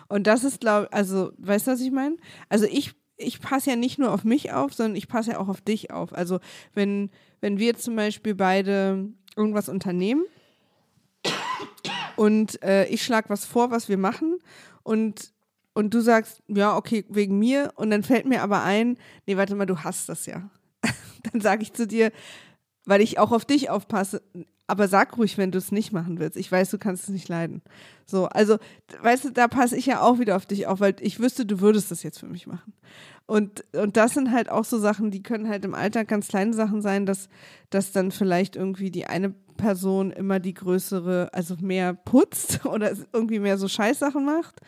Und 0.07 0.27
das 0.27 0.43
ist, 0.43 0.61
glaube 0.61 0.91
also, 0.91 1.31
weißt 1.37 1.67
du, 1.67 1.71
was 1.71 1.81
ich 1.81 1.91
meine? 1.91 2.17
Also 2.49 2.65
ich, 2.65 2.91
ich 3.17 3.39
passe 3.39 3.71
ja 3.71 3.75
nicht 3.75 3.97
nur 3.97 4.11
auf 4.11 4.23
mich 4.23 4.51
auf, 4.51 4.73
sondern 4.73 4.95
ich 4.95 5.07
passe 5.07 5.31
ja 5.31 5.39
auch 5.39 5.47
auf 5.47 5.61
dich 5.61 5.91
auf. 5.91 6.13
Also 6.13 6.39
wenn, 6.73 7.09
wenn 7.41 7.57
wir 7.57 7.75
zum 7.75 7.95
Beispiel 7.95 8.35
beide 8.35 9.07
irgendwas 9.35 9.69
unternehmen 9.69 10.23
und 12.19 12.61
äh, 12.63 12.85
ich 12.87 13.01
schlage 13.05 13.29
was 13.29 13.45
vor, 13.45 13.71
was 13.71 13.87
wir 13.87 13.97
machen 13.97 14.39
und 14.83 15.31
und 15.73 15.93
du 15.93 16.01
sagst, 16.01 16.43
ja, 16.49 16.75
okay, 16.75 17.05
wegen 17.07 17.39
mir 17.39 17.71
und 17.77 17.91
dann 17.91 18.03
fällt 18.03 18.25
mir 18.25 18.41
aber 18.43 18.61
ein, 18.63 18.97
nee, 19.25 19.37
warte 19.37 19.55
mal, 19.55 19.65
du 19.65 19.85
hast 19.85 20.09
das 20.09 20.25
ja. 20.25 20.49
dann 21.31 21.39
sage 21.39 21.61
ich 21.61 21.71
zu 21.71 21.87
dir, 21.87 22.11
weil 22.83 22.99
ich 22.99 23.19
auch 23.19 23.31
auf 23.31 23.45
dich 23.45 23.69
aufpasse, 23.69 24.21
aber 24.69 24.87
sag 24.87 25.17
ruhig, 25.17 25.37
wenn 25.37 25.51
du 25.51 25.57
es 25.57 25.71
nicht 25.71 25.91
machen 25.91 26.19
willst. 26.19 26.37
Ich 26.37 26.51
weiß, 26.51 26.69
du 26.69 26.77
kannst 26.77 27.03
es 27.03 27.09
nicht 27.09 27.27
leiden. 27.27 27.61
So, 28.05 28.27
also, 28.27 28.57
weißt 29.01 29.25
du, 29.25 29.29
da 29.31 29.47
passe 29.47 29.75
ich 29.75 29.85
ja 29.85 30.01
auch 30.01 30.19
wieder 30.19 30.35
auf 30.35 30.45
dich 30.45 30.67
auf, 30.67 30.79
weil 30.79 30.95
ich 30.99 31.19
wüsste, 31.19 31.45
du 31.45 31.59
würdest 31.59 31.91
das 31.91 32.03
jetzt 32.03 32.19
für 32.19 32.27
mich 32.27 32.47
machen. 32.47 32.73
Und, 33.25 33.63
und 33.75 33.97
das 33.97 34.13
sind 34.13 34.31
halt 34.31 34.49
auch 34.49 34.65
so 34.65 34.79
Sachen, 34.79 35.11
die 35.11 35.23
können 35.23 35.49
halt 35.49 35.65
im 35.65 35.75
Alltag 35.75 36.07
ganz 36.07 36.27
kleine 36.27 36.53
Sachen 36.53 36.81
sein, 36.81 37.05
dass, 37.05 37.29
dass 37.69 37.91
dann 37.91 38.11
vielleicht 38.11 38.55
irgendwie 38.55 38.91
die 38.91 39.05
eine 39.05 39.33
Person 39.57 40.11
immer 40.11 40.39
die 40.39 40.53
größere, 40.53 41.29
also 41.33 41.55
mehr 41.59 41.93
putzt 41.93 42.65
oder 42.65 42.91
irgendwie 43.13 43.39
mehr 43.39 43.57
so 43.57 43.67
Scheißsachen 43.67 44.23
macht 44.23 44.61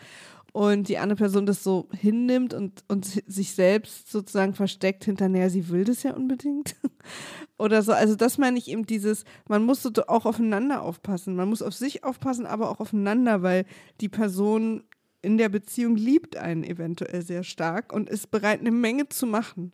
und 0.53 0.89
die 0.89 0.97
andere 0.97 1.17
Person 1.17 1.45
das 1.45 1.63
so 1.63 1.87
hinnimmt 1.93 2.53
und, 2.53 2.83
und 2.89 3.05
sich 3.05 3.53
selbst 3.53 4.11
sozusagen 4.11 4.53
versteckt 4.53 5.05
hinter, 5.05 5.29
naja, 5.29 5.49
sie 5.49 5.69
will 5.69 5.85
das 5.85 6.03
ja 6.03 6.13
unbedingt. 6.13 6.75
Oder 7.57 7.81
so. 7.83 7.93
Also 7.93 8.15
das 8.15 8.37
meine 8.37 8.57
ich 8.57 8.69
eben 8.69 8.85
dieses, 8.85 9.23
man 9.47 9.63
muss 9.63 9.81
so 9.81 9.91
auch 10.07 10.25
aufeinander 10.25 10.81
aufpassen. 10.81 11.35
Man 11.35 11.47
muss 11.47 11.61
auf 11.61 11.73
sich 11.73 12.03
aufpassen, 12.03 12.45
aber 12.45 12.69
auch 12.69 12.79
aufeinander, 12.79 13.43
weil 13.43 13.65
die 14.01 14.09
Person 14.09 14.83
in 15.21 15.37
der 15.37 15.49
Beziehung 15.49 15.95
liebt 15.95 16.35
einen 16.35 16.63
eventuell 16.63 17.21
sehr 17.21 17.43
stark 17.43 17.93
und 17.93 18.09
ist 18.09 18.31
bereit, 18.31 18.59
eine 18.59 18.71
Menge 18.71 19.07
zu 19.07 19.27
machen. 19.27 19.71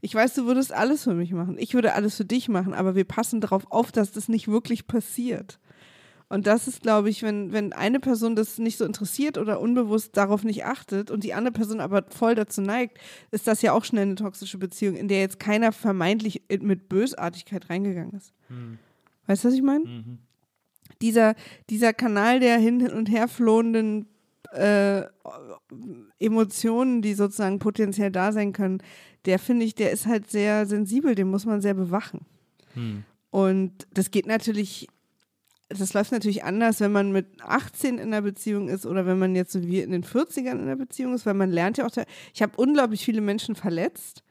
Ich 0.00 0.14
weiß, 0.14 0.34
du 0.34 0.46
würdest 0.46 0.72
alles 0.72 1.04
für 1.04 1.14
mich 1.14 1.32
machen. 1.32 1.56
Ich 1.58 1.74
würde 1.74 1.94
alles 1.94 2.16
für 2.16 2.24
dich 2.24 2.48
machen, 2.48 2.74
aber 2.74 2.94
wir 2.94 3.04
passen 3.04 3.40
darauf 3.40 3.70
auf, 3.70 3.92
dass 3.92 4.12
das 4.12 4.28
nicht 4.28 4.48
wirklich 4.48 4.86
passiert. 4.86 5.58
Und 6.30 6.46
das 6.46 6.68
ist, 6.68 6.82
glaube 6.82 7.08
ich, 7.08 7.22
wenn, 7.22 7.52
wenn 7.52 7.72
eine 7.72 8.00
Person 8.00 8.36
das 8.36 8.58
nicht 8.58 8.76
so 8.76 8.84
interessiert 8.84 9.38
oder 9.38 9.60
unbewusst 9.60 10.16
darauf 10.16 10.44
nicht 10.44 10.66
achtet 10.66 11.10
und 11.10 11.24
die 11.24 11.32
andere 11.32 11.52
Person 11.52 11.80
aber 11.80 12.04
voll 12.10 12.34
dazu 12.34 12.60
neigt, 12.60 12.98
ist 13.30 13.46
das 13.46 13.62
ja 13.62 13.72
auch 13.72 13.84
schnell 13.84 14.02
eine 14.02 14.14
toxische 14.14 14.58
Beziehung, 14.58 14.96
in 14.96 15.08
der 15.08 15.20
jetzt 15.20 15.40
keiner 15.40 15.72
vermeintlich 15.72 16.42
mit 16.60 16.88
Bösartigkeit 16.90 17.70
reingegangen 17.70 18.12
ist. 18.12 18.34
Weißt 19.26 19.44
du, 19.44 19.48
was 19.48 19.54
ich 19.54 19.62
meine? 19.62 19.84
Dieser, 21.00 21.34
dieser 21.70 21.94
Kanal 21.94 22.40
der 22.40 22.58
hin 22.58 22.90
und 22.90 23.10
her 23.10 23.28
flohenden 23.28 24.06
äh, 24.52 25.02
Emotionen, 26.18 27.00
die 27.02 27.14
sozusagen 27.14 27.58
potenziell 27.58 28.10
da 28.10 28.32
sein 28.32 28.52
können, 28.52 28.82
der 29.24 29.38
finde 29.38 29.64
ich, 29.64 29.74
der 29.74 29.92
ist 29.92 30.06
halt 30.06 30.30
sehr 30.30 30.66
sensibel, 30.66 31.14
den 31.14 31.30
muss 31.30 31.46
man 31.46 31.60
sehr 31.62 31.74
bewachen. 31.74 32.26
Und 33.30 33.72
das 33.92 34.10
geht 34.10 34.26
natürlich 34.26 34.88
das 35.68 35.92
läuft 35.92 36.12
natürlich 36.12 36.44
anders, 36.44 36.80
wenn 36.80 36.92
man 36.92 37.12
mit 37.12 37.26
18 37.42 37.98
in 37.98 38.08
einer 38.08 38.22
Beziehung 38.22 38.68
ist 38.68 38.86
oder 38.86 39.04
wenn 39.06 39.18
man 39.18 39.34
jetzt 39.34 39.52
so 39.52 39.62
wie 39.62 39.80
in 39.80 39.90
den 39.90 40.02
40ern 40.04 40.52
in 40.52 40.60
einer 40.62 40.76
Beziehung 40.76 41.14
ist, 41.14 41.26
weil 41.26 41.34
man 41.34 41.50
lernt 41.50 41.76
ja 41.78 41.86
auch, 41.86 41.90
ich 42.32 42.42
habe 42.42 42.52
unglaublich 42.56 43.04
viele 43.04 43.20
Menschen 43.20 43.54
verletzt 43.54 44.22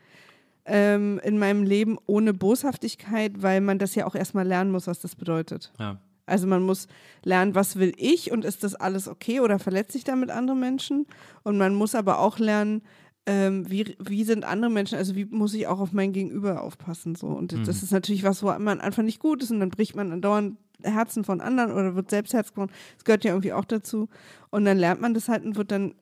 ähm, 0.66 1.20
in 1.24 1.38
meinem 1.38 1.64
Leben 1.64 1.98
ohne 2.08 2.34
Boshaftigkeit, 2.34 3.42
weil 3.42 3.62
man 3.62 3.78
das 3.80 3.96
ja 3.96 4.06
auch 4.06 4.16
erstmal 4.16 4.48
lernen 4.48 4.72
muss, 4.72 4.88
was 4.88 5.00
das 5.00 5.16
bedeutet. 5.16 5.72
Ja. 5.80 6.00
Also 6.26 6.46
man 6.46 6.62
muss 6.64 6.88
lernen, 7.24 7.56
was 7.56 7.78
will 7.78 7.94
ich 7.98 8.32
und 8.32 8.44
ist 8.44 8.64
das 8.64 8.76
alles 8.76 9.08
okay 9.08 9.40
oder 9.40 9.60
verletze 9.60 9.98
ich 9.98 10.04
damit 10.04 10.30
andere 10.30 10.58
Menschen? 10.58 11.06
Und 11.44 11.58
man 11.58 11.74
muss 11.74 11.96
aber 11.96 12.20
auch 12.20 12.38
lernen, 12.38 12.82
ähm, 13.26 13.70
wie, 13.70 13.96
wie 14.00 14.24
sind 14.24 14.44
andere 14.44 14.70
Menschen, 14.72 14.98
also 14.98 15.16
wie 15.16 15.26
muss 15.26 15.54
ich 15.54 15.68
auch 15.68 15.80
auf 15.80 15.94
mein 15.94 16.12
Gegenüber 16.14 16.64
aufpassen. 16.64 17.16
So. 17.16 17.28
Und 17.28 17.54
Mhm. 17.54 17.64
das 17.64 17.82
ist 17.84 17.92
natürlich 17.92 18.24
was, 18.24 18.44
wo 18.44 18.48
man 18.60 18.82
einfach 18.82 19.04
nicht 19.04 19.20
gut 19.20 19.42
ist 19.44 19.52
und 19.52 19.60
dann 19.62 19.70
bricht 19.70 19.96
man 19.96 20.12
andauernd 20.12 20.58
Herzen 20.92 21.24
von 21.24 21.42
anderen 21.42 21.72
oder 21.72 21.96
wird 21.96 22.10
selbst 22.10 22.34
Herz 22.34 22.50
gebrochen. 22.50 22.72
Das 22.96 23.06
gehört 23.06 23.24
ja 23.24 23.32
irgendwie 23.32 23.54
auch 23.54 23.66
dazu. 23.66 24.10
Und 24.50 24.66
dann 24.66 24.78
lernt 24.78 25.02
man 25.02 25.14
das 25.14 25.30
halt 25.30 25.44
und 25.44 25.56
wird 25.56 25.72
dann 25.72 25.96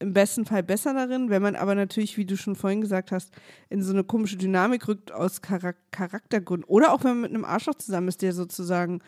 im 0.00 0.12
besten 0.12 0.44
Fall 0.44 0.62
besser 0.62 0.92
darin, 0.92 1.30
wenn 1.30 1.42
man 1.42 1.56
aber 1.56 1.74
natürlich, 1.74 2.16
wie 2.18 2.26
du 2.26 2.36
schon 2.36 2.56
vorhin 2.56 2.80
gesagt 2.80 3.12
hast, 3.12 3.30
in 3.70 3.82
so 3.82 3.92
eine 3.92 4.04
komische 4.04 4.36
Dynamik 4.36 4.88
rückt 4.88 5.12
aus 5.12 5.40
Charak 5.40 5.76
Charaktergründen. 5.92 6.68
Oder 6.68 6.92
auch 6.92 7.04
wenn 7.04 7.12
man 7.12 7.20
mit 7.22 7.30
einem 7.30 7.44
Arschloch 7.44 7.76
zusammen 7.76 8.08
ist, 8.08 8.20
der 8.20 8.32
sozusagen 8.32 9.00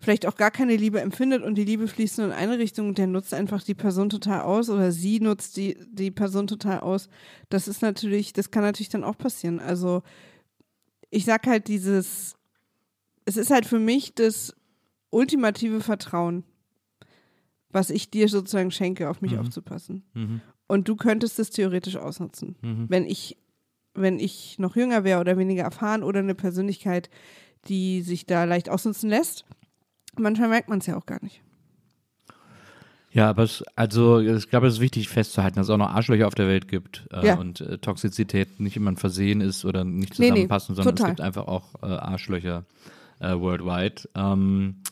vielleicht 0.00 0.26
auch 0.26 0.36
gar 0.36 0.50
keine 0.50 0.76
Liebe 0.76 1.00
empfindet 1.00 1.42
und 1.42 1.56
die 1.56 1.64
Liebe 1.64 1.86
fließt 1.86 2.18
nur 2.18 2.28
in 2.28 2.32
eine 2.32 2.58
Richtung 2.58 2.88
und 2.88 2.98
der 2.98 3.06
nutzt 3.06 3.34
einfach 3.34 3.62
die 3.62 3.74
Person 3.74 4.08
total 4.08 4.42
aus 4.42 4.70
oder 4.70 4.92
sie 4.92 5.20
nutzt 5.20 5.56
die, 5.56 5.76
die 5.90 6.10
Person 6.10 6.46
total 6.46 6.80
aus. 6.80 7.08
Das 7.50 7.68
ist 7.68 7.82
natürlich, 7.82 8.32
das 8.32 8.50
kann 8.50 8.62
natürlich 8.62 8.88
dann 8.88 9.04
auch 9.04 9.18
passieren. 9.18 9.60
Also 9.60 10.02
ich 11.10 11.24
sag 11.24 11.46
halt 11.46 11.68
dieses, 11.68 12.36
es 13.24 13.36
ist 13.36 13.50
halt 13.50 13.66
für 13.66 13.78
mich 13.78 14.14
das 14.14 14.54
ultimative 15.10 15.80
Vertrauen, 15.80 16.44
was 17.70 17.90
ich 17.90 18.10
dir 18.10 18.28
sozusagen 18.28 18.70
schenke, 18.70 19.08
auf 19.08 19.20
mich 19.20 19.32
Mhm. 19.32 19.38
aufzupassen. 19.40 20.04
Mhm. 20.14 20.40
Und 20.66 20.88
du 20.88 20.96
könntest 20.96 21.38
es 21.38 21.50
theoretisch 21.50 21.96
ausnutzen. 21.96 22.56
Mhm. 22.62 22.86
Wenn 22.88 23.04
ich, 23.06 23.36
wenn 23.94 24.18
ich 24.18 24.58
noch 24.58 24.76
jünger 24.76 25.04
wäre 25.04 25.20
oder 25.20 25.36
weniger 25.36 25.62
erfahren 25.64 26.02
oder 26.02 26.20
eine 26.20 26.34
Persönlichkeit, 26.34 27.10
die 27.68 28.02
sich 28.02 28.26
da 28.26 28.44
leicht 28.44 28.68
ausnutzen 28.68 29.10
lässt, 29.10 29.44
manchmal 30.18 30.48
merkt 30.48 30.68
man 30.68 30.78
es 30.78 30.86
ja 30.86 30.96
auch 30.96 31.06
gar 31.06 31.22
nicht. 31.22 31.42
Ja, 33.12 33.28
aber 33.28 33.42
es, 33.42 33.64
also 33.74 34.20
ich 34.20 34.48
glaube, 34.48 34.68
es 34.68 34.74
ist 34.74 34.80
wichtig 34.80 35.08
festzuhalten, 35.08 35.56
dass 35.56 35.66
es 35.66 35.70
auch 35.70 35.76
noch 35.76 35.90
Arschlöcher 35.90 36.28
auf 36.28 36.36
der 36.36 36.46
Welt 36.46 36.68
gibt 36.68 37.08
äh, 37.12 37.26
Ja. 37.26 37.34
und 37.38 37.60
äh, 37.60 37.78
Toxizität 37.78 38.60
nicht 38.60 38.76
immer 38.76 38.92
ein 38.92 38.96
Versehen 38.96 39.40
ist 39.40 39.64
oder 39.64 39.82
nicht 39.82 40.16
Nee, 40.20 40.26
nee, 40.26 40.30
zusammenpassen, 40.30 40.74
sondern 40.76 40.94
total. 40.94 41.10
es 41.10 41.16
gibt 41.16 41.20
einfach 41.20 41.48
auch 41.48 41.74
äh, 41.82 41.86
Arschlöcher 41.86 42.64
äh, 43.20 43.38
worldwide. 43.38 44.08
Ähm, 44.14 44.82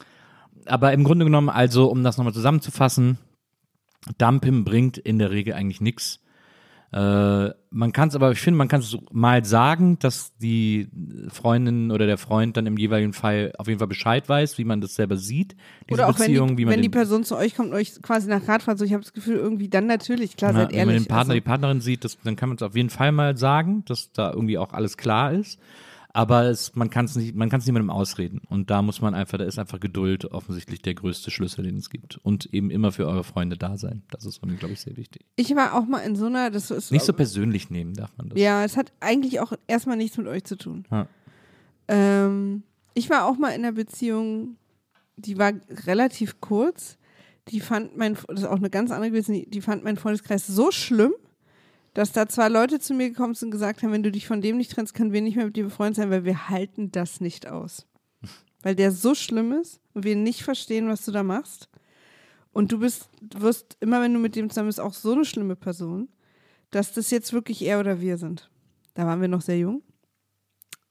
aber 0.67 0.93
im 0.93 1.05
Grunde 1.05 1.25
genommen, 1.25 1.49
also 1.49 1.91
um 1.91 2.05
das 2.05 2.19
nochmal 2.19 2.35
zusammenzufassen, 2.35 3.19
Dumping 4.19 4.65
bringt 4.65 4.99
in 4.99 5.19
der 5.19 5.31
Regel 5.31 5.55
eigentlich 5.55 5.81
nichts. 5.81 6.21
Äh, 6.91 7.51
man 7.71 7.93
kann 7.93 8.09
es 8.09 8.15
aber, 8.15 8.33
ich 8.33 8.41
finde, 8.41 8.57
man 8.57 8.69
kann 8.69 8.81
es 8.81 8.97
mal 9.13 9.45
sagen, 9.45 9.99
dass 9.99 10.35
die 10.39 10.89
Freundin 11.29 11.91
oder 11.91 12.07
der 12.07 12.17
Freund 12.17 12.57
dann 12.57 12.67
im 12.67 12.79
jeweiligen 12.79 13.13
Fall 13.13 13.53
auf 13.59 13.69
jeden 13.69 13.79
Fall 13.79 13.89
Bescheid 13.89 14.27
weiß, 14.27 14.57
wie 14.57 14.65
man 14.65 14.81
das 14.81 14.95
selber 14.95 15.19
sieht, 15.19 15.55
diese 15.91 16.01
Oder 16.01 16.09
auch 16.09 16.17
Beziehung, 16.17 16.51
wenn, 16.51 16.57
die, 16.57 16.63
wie 16.63 16.65
man 16.65 16.75
wenn 16.75 16.83
die 16.83 16.89
Person 16.89 17.25
zu 17.25 17.37
euch 17.37 17.55
kommt 17.55 17.71
und 17.71 17.77
euch 17.77 18.01
quasi 18.01 18.31
nach 18.31 18.49
Rat 18.49 18.63
fragt, 18.63 18.79
so 18.79 18.87
ich 18.87 18.95
habe 18.95 19.03
das 19.03 19.13
Gefühl, 19.13 19.37
irgendwie 19.37 19.69
dann 19.69 19.87
natürlich, 19.87 20.39
klar, 20.39 20.53
Ja, 20.53 20.61
seid 20.61 20.71
wenn 20.71 20.79
man 20.79 20.89
ehrlich. 20.89 21.05
den 21.05 21.09
Partner, 21.09 21.35
die 21.35 21.41
also, 21.41 21.51
Partnerin 21.51 21.81
sieht, 21.83 22.05
das, 22.05 22.17
dann 22.25 22.37
kann 22.37 22.49
man 22.49 22.57
es 22.57 22.63
auf 22.63 22.75
jeden 22.75 22.91
Fall 22.91 23.13
mal 23.13 23.37
sagen, 23.37 23.85
dass 23.85 24.11
da 24.13 24.33
irgendwie 24.33 24.57
auch 24.57 24.73
alles 24.73 24.97
klar 24.97 25.33
ist. 25.33 25.61
Aber 26.15 26.45
es, 26.45 26.75
man 26.75 26.89
kann 26.91 27.05
es 27.05 27.17
nicht, 27.17 27.35
man 27.35 27.51
kann 27.51 27.61
es 27.61 27.67
niemandem 27.67 27.91
ausreden. 27.91 28.41
Und 28.49 28.71
da 28.71 28.83
muss 28.83 29.01
man 29.01 29.15
einfach, 29.15 29.39
da 29.39 29.45
ist 29.45 29.59
einfach 29.59 29.79
Geduld 29.79 30.25
offensichtlich 30.25 30.81
der 30.81 30.95
größte 30.95 31.31
Schlüssel, 31.31 31.65
den 31.65 31.77
es 31.77 31.91
gibt. 31.91 32.19
Und 32.23 32.53
eben 32.53 32.71
immer 32.71 32.93
für 32.93 33.07
eure 33.07 33.25
Freunde 33.25 33.57
da 33.57 33.77
sein. 33.77 34.03
Das 34.11 34.25
ist, 34.25 34.41
glaube 34.41 34.73
ich, 34.73 34.81
sehr 34.81 34.97
wichtig. 34.97 35.25
ich 35.37 35.55
war 35.55 35.75
auch 35.75 35.87
mal 35.87 36.01
in 36.01 36.17
so 36.17 36.27
einer, 36.27 36.51
das 36.51 36.71
ist 36.71 36.91
Nicht 36.91 37.05
so 37.05 37.13
persönlich 37.13 37.71
nehmen 37.71 37.95
darf 37.95 38.11
man 38.17 38.31
das. 38.31 38.39
Ja, 38.39 38.65
es 38.65 38.77
hat 38.77 38.93
eigentlich 39.01 39.41
auch 39.41 39.53
erstmal 39.67 39.97
nichts 39.97 40.17
mit 40.17 40.27
euch 40.27 40.45
zu 40.45 40.57
tun. 40.57 40.85
Ja. 40.91 41.07
Ähm, 41.89 42.63
ich 42.95 43.11
war 43.11 43.27
auch 43.27 43.37
mal 43.37 43.51
in 43.51 43.65
einer 43.65 43.73
Beziehung, 43.73 44.57
die 45.17 45.39
war 45.39 45.53
relativ 45.87 46.41
kurz. 46.41 46.97
Die 47.49 47.61
fand 47.61 47.97
mein, 47.97 48.15
das 48.15 48.41
ist 48.41 48.47
auch 48.47 48.57
eine 48.57 48.71
ganz 48.71 48.91
andere 48.91 49.11
gewesen, 49.11 49.45
die 49.49 49.61
fand 49.61 49.85
mein 49.85 49.97
Freundeskreis 49.97 50.47
so 50.47 50.71
schlimm, 50.71 51.13
dass 51.99 52.13
da 52.13 52.29
zwei 52.29 52.49
Leute 52.49 52.79
zu 52.79 52.95
mir 52.95 53.09
gekommen 53.09 53.35
sind 53.35 53.49
und 53.49 53.51
gesagt 53.51 53.83
haben, 53.83 53.91
wenn 53.91 54.05
du 54.05 54.13
dich 54.13 54.29
von 54.29 54.41
dem 54.41 54.57
nicht 54.57 54.71
trennst, 54.71 54.95
können 54.95 55.13
wir 55.13 55.21
nicht 55.21 55.35
mehr 55.35 55.47
mit 55.47 55.57
dir 55.57 55.65
befreundet 55.65 55.97
sein, 55.97 56.11
weil 56.11 56.25
wir 56.25 56.49
halten 56.49 56.93
das 56.93 57.21
nicht 57.21 57.49
aus. 57.49 57.89
Weil 58.63 58.77
der 58.77 58.93
so 58.93 59.17
schlimm 59.17 59.51
ist 59.51 59.81
und 59.95 60.05
wir 60.05 60.15
nicht 60.15 60.45
verstehen, 60.45 60.87
was 60.87 61.05
du 61.05 61.11
da 61.11 61.25
machst. 61.25 61.69
Und 62.53 62.71
du 62.71 62.79
bist, 62.79 63.09
du 63.21 63.41
wirst 63.41 63.77
immer, 63.81 64.01
wenn 64.01 64.15
du 64.15 64.21
mit 64.21 64.37
dem 64.37 64.49
zusammen 64.49 64.69
bist, 64.69 64.79
auch 64.79 64.95
so 64.95 65.13
eine 65.13 65.25
schlimme 65.25 65.57
Person, 65.57 66.09
dass 66.71 66.93
das 66.93 67.11
jetzt 67.11 67.33
wirklich 67.33 67.63
er 67.63 67.81
oder 67.81 68.01
wir 68.01 68.17
sind. 68.17 68.49
Da 68.95 69.05
waren 69.05 69.21
wir 69.21 69.27
noch 69.27 69.43
sehr 69.43 69.59
jung. 69.59 69.83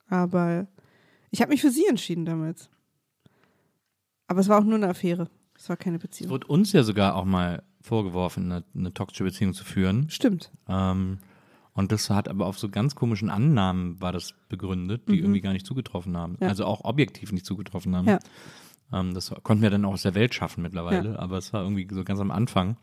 Aber 0.08 0.66
ich 1.30 1.40
habe 1.40 1.52
mich 1.52 1.62
für 1.62 1.70
sie 1.70 1.86
entschieden 1.86 2.26
damals. 2.26 2.68
Aber 4.26 4.40
es 4.40 4.48
war 4.48 4.58
auch 4.58 4.64
nur 4.64 4.74
eine 4.74 4.88
Affäre. 4.88 5.30
Es 5.56 5.70
war 5.70 5.78
keine 5.78 5.96
Es 5.96 6.02
Beziehung. 6.02 6.30
wurde 6.32 6.48
uns 6.48 6.72
ja 6.72 6.82
sogar 6.82 7.14
auch 7.14 7.24
mal 7.24 7.62
vorgeworfen, 7.80 8.50
eine, 8.50 8.64
eine 8.74 8.92
toxische 8.92 9.24
Beziehung 9.24 9.54
zu 9.54 9.64
führen. 9.64 10.10
Stimmt. 10.10 10.50
Ähm, 10.68 11.18
und 11.74 11.92
das 11.92 12.10
hat 12.10 12.28
aber 12.28 12.46
auf 12.46 12.58
so 12.58 12.68
ganz 12.68 12.96
komischen 12.96 13.30
Annahmen 13.30 14.00
war 14.00 14.10
das 14.12 14.34
begründet, 14.48 15.08
die 15.08 15.20
irgendwie 15.20 15.40
gar 15.40 15.52
nicht 15.52 15.64
zugetroffen 15.64 16.16
haben. 16.16 16.36
Ja. 16.40 16.48
Also 16.48 16.64
auch 16.64 16.84
objektiv 16.84 17.30
nicht 17.30 17.46
zugetroffen 17.46 17.94
haben. 17.94 18.08
Ja. 18.08 18.18
Ähm, 18.92 19.14
das 19.14 19.32
konnten 19.42 19.62
wir 19.62 19.70
dann 19.70 19.84
auch 19.84 19.92
aus 19.92 20.02
der 20.02 20.14
Welt 20.14 20.34
schaffen 20.34 20.62
mittlerweile, 20.62 21.18
aber 21.18 21.38
es 21.38 21.52
war 21.52 21.62
irgendwie 21.62 21.86
so 21.90 22.02
ganz 22.04 22.18
am 22.20 22.30
Anfang. 22.30 22.76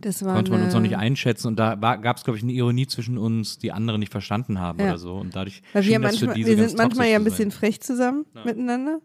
Das 0.00 0.24
war 0.24 0.34
Konnte 0.34 0.50
man 0.50 0.62
uns 0.62 0.74
noch 0.74 0.80
nicht 0.80 0.96
einschätzen 0.96 1.46
und 1.46 1.56
da 1.56 1.74
gab 1.76 2.16
es, 2.16 2.24
glaube 2.24 2.36
ich, 2.36 2.42
eine 2.42 2.52
Ironie 2.52 2.88
zwischen 2.88 3.18
uns, 3.18 3.58
die 3.58 3.70
andere 3.70 3.98
nicht 3.98 4.10
verstanden 4.10 4.58
haben 4.60 4.80
Ja. 4.80 4.88
oder 4.88 4.98
so. 4.98 5.14
Und 5.14 5.36
dadurch 5.36 5.62
Weil 5.72 5.84
wir, 5.84 5.92
schien 5.92 6.02
das 6.02 6.18
für 6.18 6.26
manchmal, 6.26 6.46
wir 6.46 6.68
sind 6.68 6.76
manchmal 6.78 7.08
ja 7.08 7.16
ein 7.16 7.24
bisschen 7.24 7.50
frech 7.52 7.80
zusammen 7.80 8.26
miteinander. 8.44 9.00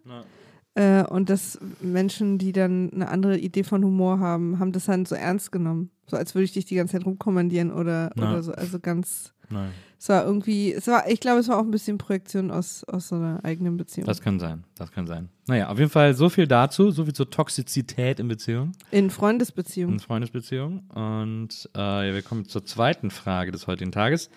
Äh, 0.74 1.04
und 1.04 1.30
dass 1.30 1.60
Menschen, 1.82 2.38
die 2.38 2.54
dann 2.54 2.92
eine 2.94 3.10
andere 3.10 3.38
Idee 3.38 3.64
von 3.64 3.84
Humor 3.84 4.20
haben, 4.20 4.60
haben 4.60 4.72
das 4.72 4.86
dann 4.86 5.06
so 5.06 5.16
ernst 5.16 5.52
genommen. 5.52 5.92
So 6.08 6.18
als 6.18 6.34
würde 6.34 6.46
ich 6.46 6.54
dich 6.54 6.66
die 6.66 6.76
ganze 6.76 6.94
Zeit 6.98 7.06
rumkommandieren 7.06 7.72
oder, 7.72 8.12
oder 8.16 8.42
so. 8.42 8.54
Also 8.54 8.80
ganz, 8.80 9.34
Nein, 9.50 9.72
es 10.00 10.10
war 10.10 10.26
irgendwie, 10.26 10.74
es 10.74 10.88
war, 10.88 11.08
ich 11.10 11.20
glaube, 11.20 11.40
es 11.40 11.48
war 11.48 11.60
auch 11.60 11.64
ein 11.64 11.72
bisschen 11.72 11.98
Projektion 11.98 12.52
aus, 12.52 12.84
aus 12.86 13.10
so 13.10 13.16
einer 13.16 13.44
eigenen 13.44 13.78
Beziehung. 13.78 14.08
das 14.08 14.22
kann 14.22 14.40
sein, 14.40 14.64
das 14.76 14.92
kann 14.92 15.08
sein. 15.08 15.30
Naja, 15.48 15.70
auf 15.70 15.78
jeden 15.78 15.92
Fall 15.92 16.14
so 16.14 16.30
viel 16.30 16.48
dazu, 16.48 16.90
so 16.92 17.04
viel 17.04 17.14
zur 17.14 17.30
Toxizität 17.30 18.20
in 18.20 18.28
Beziehungen. 18.28 18.72
In 18.92 19.10
Freundesbeziehungen. 19.10 19.96
in 19.96 20.00
Freundesbeziehung. 20.00 20.90
Und 20.90 21.70
äh, 21.76 22.08
ja, 22.08 22.14
wir 22.14 22.22
kommen 22.22 22.46
zur 22.46 22.66
zweiten 22.66 23.12
Frage 23.12 23.52
des 23.52 23.68
heutigen 23.68 23.92
Tages. 23.92 24.30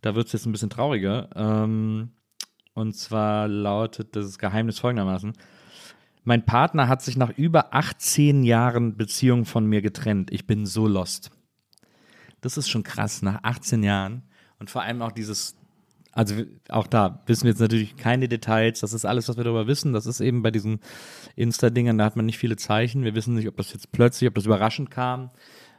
Da 0.00 0.14
wird 0.14 0.26
es 0.26 0.32
jetzt 0.32 0.46
ein 0.46 0.52
bisschen 0.52 0.70
trauriger. 0.70 1.28
Ähm, 1.36 2.10
und 2.72 2.96
zwar 2.96 3.46
lautet 3.46 4.16
das 4.16 4.38
Geheimnis 4.38 4.78
folgendermaßen. 4.80 5.34
Mein 6.24 6.46
Partner 6.46 6.88
hat 6.88 7.02
sich 7.02 7.16
nach 7.16 7.36
über 7.36 7.74
18 7.74 8.44
Jahren 8.44 8.96
Beziehung 8.96 9.44
von 9.44 9.66
mir 9.66 9.82
getrennt. 9.82 10.32
Ich 10.32 10.46
bin 10.46 10.64
so 10.64 10.86
lost. 10.86 11.30
Das 12.40 12.56
ist 12.56 12.68
schon 12.68 12.82
krass, 12.82 13.22
nach 13.22 13.40
18 13.42 13.82
Jahren. 13.82 14.22
Und 14.58 14.70
vor 14.70 14.82
allem 14.82 15.02
auch 15.02 15.12
dieses, 15.12 15.54
also 16.12 16.34
auch 16.70 16.86
da 16.86 17.22
wissen 17.26 17.44
wir 17.44 17.50
jetzt 17.50 17.60
natürlich 17.60 17.96
keine 17.96 18.28
Details. 18.28 18.80
Das 18.80 18.94
ist 18.94 19.04
alles, 19.04 19.28
was 19.28 19.36
wir 19.36 19.44
darüber 19.44 19.66
wissen. 19.66 19.92
Das 19.92 20.06
ist 20.06 20.20
eben 20.20 20.42
bei 20.42 20.50
diesen 20.50 20.80
Insta-Dingern, 21.36 21.98
da 21.98 22.06
hat 22.06 22.16
man 22.16 22.24
nicht 22.24 22.38
viele 22.38 22.56
Zeichen. 22.56 23.04
Wir 23.04 23.14
wissen 23.14 23.34
nicht, 23.34 23.48
ob 23.48 23.58
das 23.58 23.72
jetzt 23.74 23.92
plötzlich, 23.92 24.28
ob 24.28 24.34
das 24.34 24.46
überraschend 24.46 24.90
kam 24.90 25.30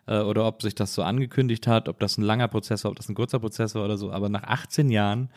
äh, 0.06 0.20
oder 0.20 0.46
ob 0.46 0.62
sich 0.62 0.76
das 0.76 0.93
so 0.93 1.02
angekündigt 1.02 1.66
hat, 1.66 1.89
ob 1.89 2.00
das 2.00 2.20
ein 2.20 2.24
langer 2.24 2.48
Prozess 2.48 2.84
war, 2.84 2.91
ob 2.91 2.98
das 2.98 3.10
ein 3.10 3.16
kurzer 3.16 3.39
Prozess 3.39 3.74
war 3.74 3.84
oder 3.84 3.98
so. 3.98 4.12
Aber 4.12 4.30
nach 4.30 4.43
18 4.43 4.89
Jahren 4.89 5.30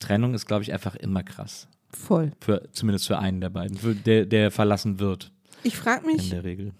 Trennung 0.00 0.34
ist, 0.34 0.46
glaube 0.46 0.62
ich, 0.62 0.72
einfach 0.72 0.96
immer 0.96 1.22
krass. 1.22 1.66
Voll. 1.92 2.32
Für, 2.40 2.68
zumindest 2.72 3.06
für 3.06 3.18
einen 3.18 3.40
der 3.40 3.50
beiden, 3.50 3.76
für 3.76 3.94
der, 3.94 4.26
der 4.26 4.50
verlassen 4.50 5.00
wird, 5.00 5.32
Ich 5.62 5.76
frage 5.76 6.06
in 6.08 6.16
mich, 6.16 6.30
der 6.30 6.44
Regel. 6.44 6.72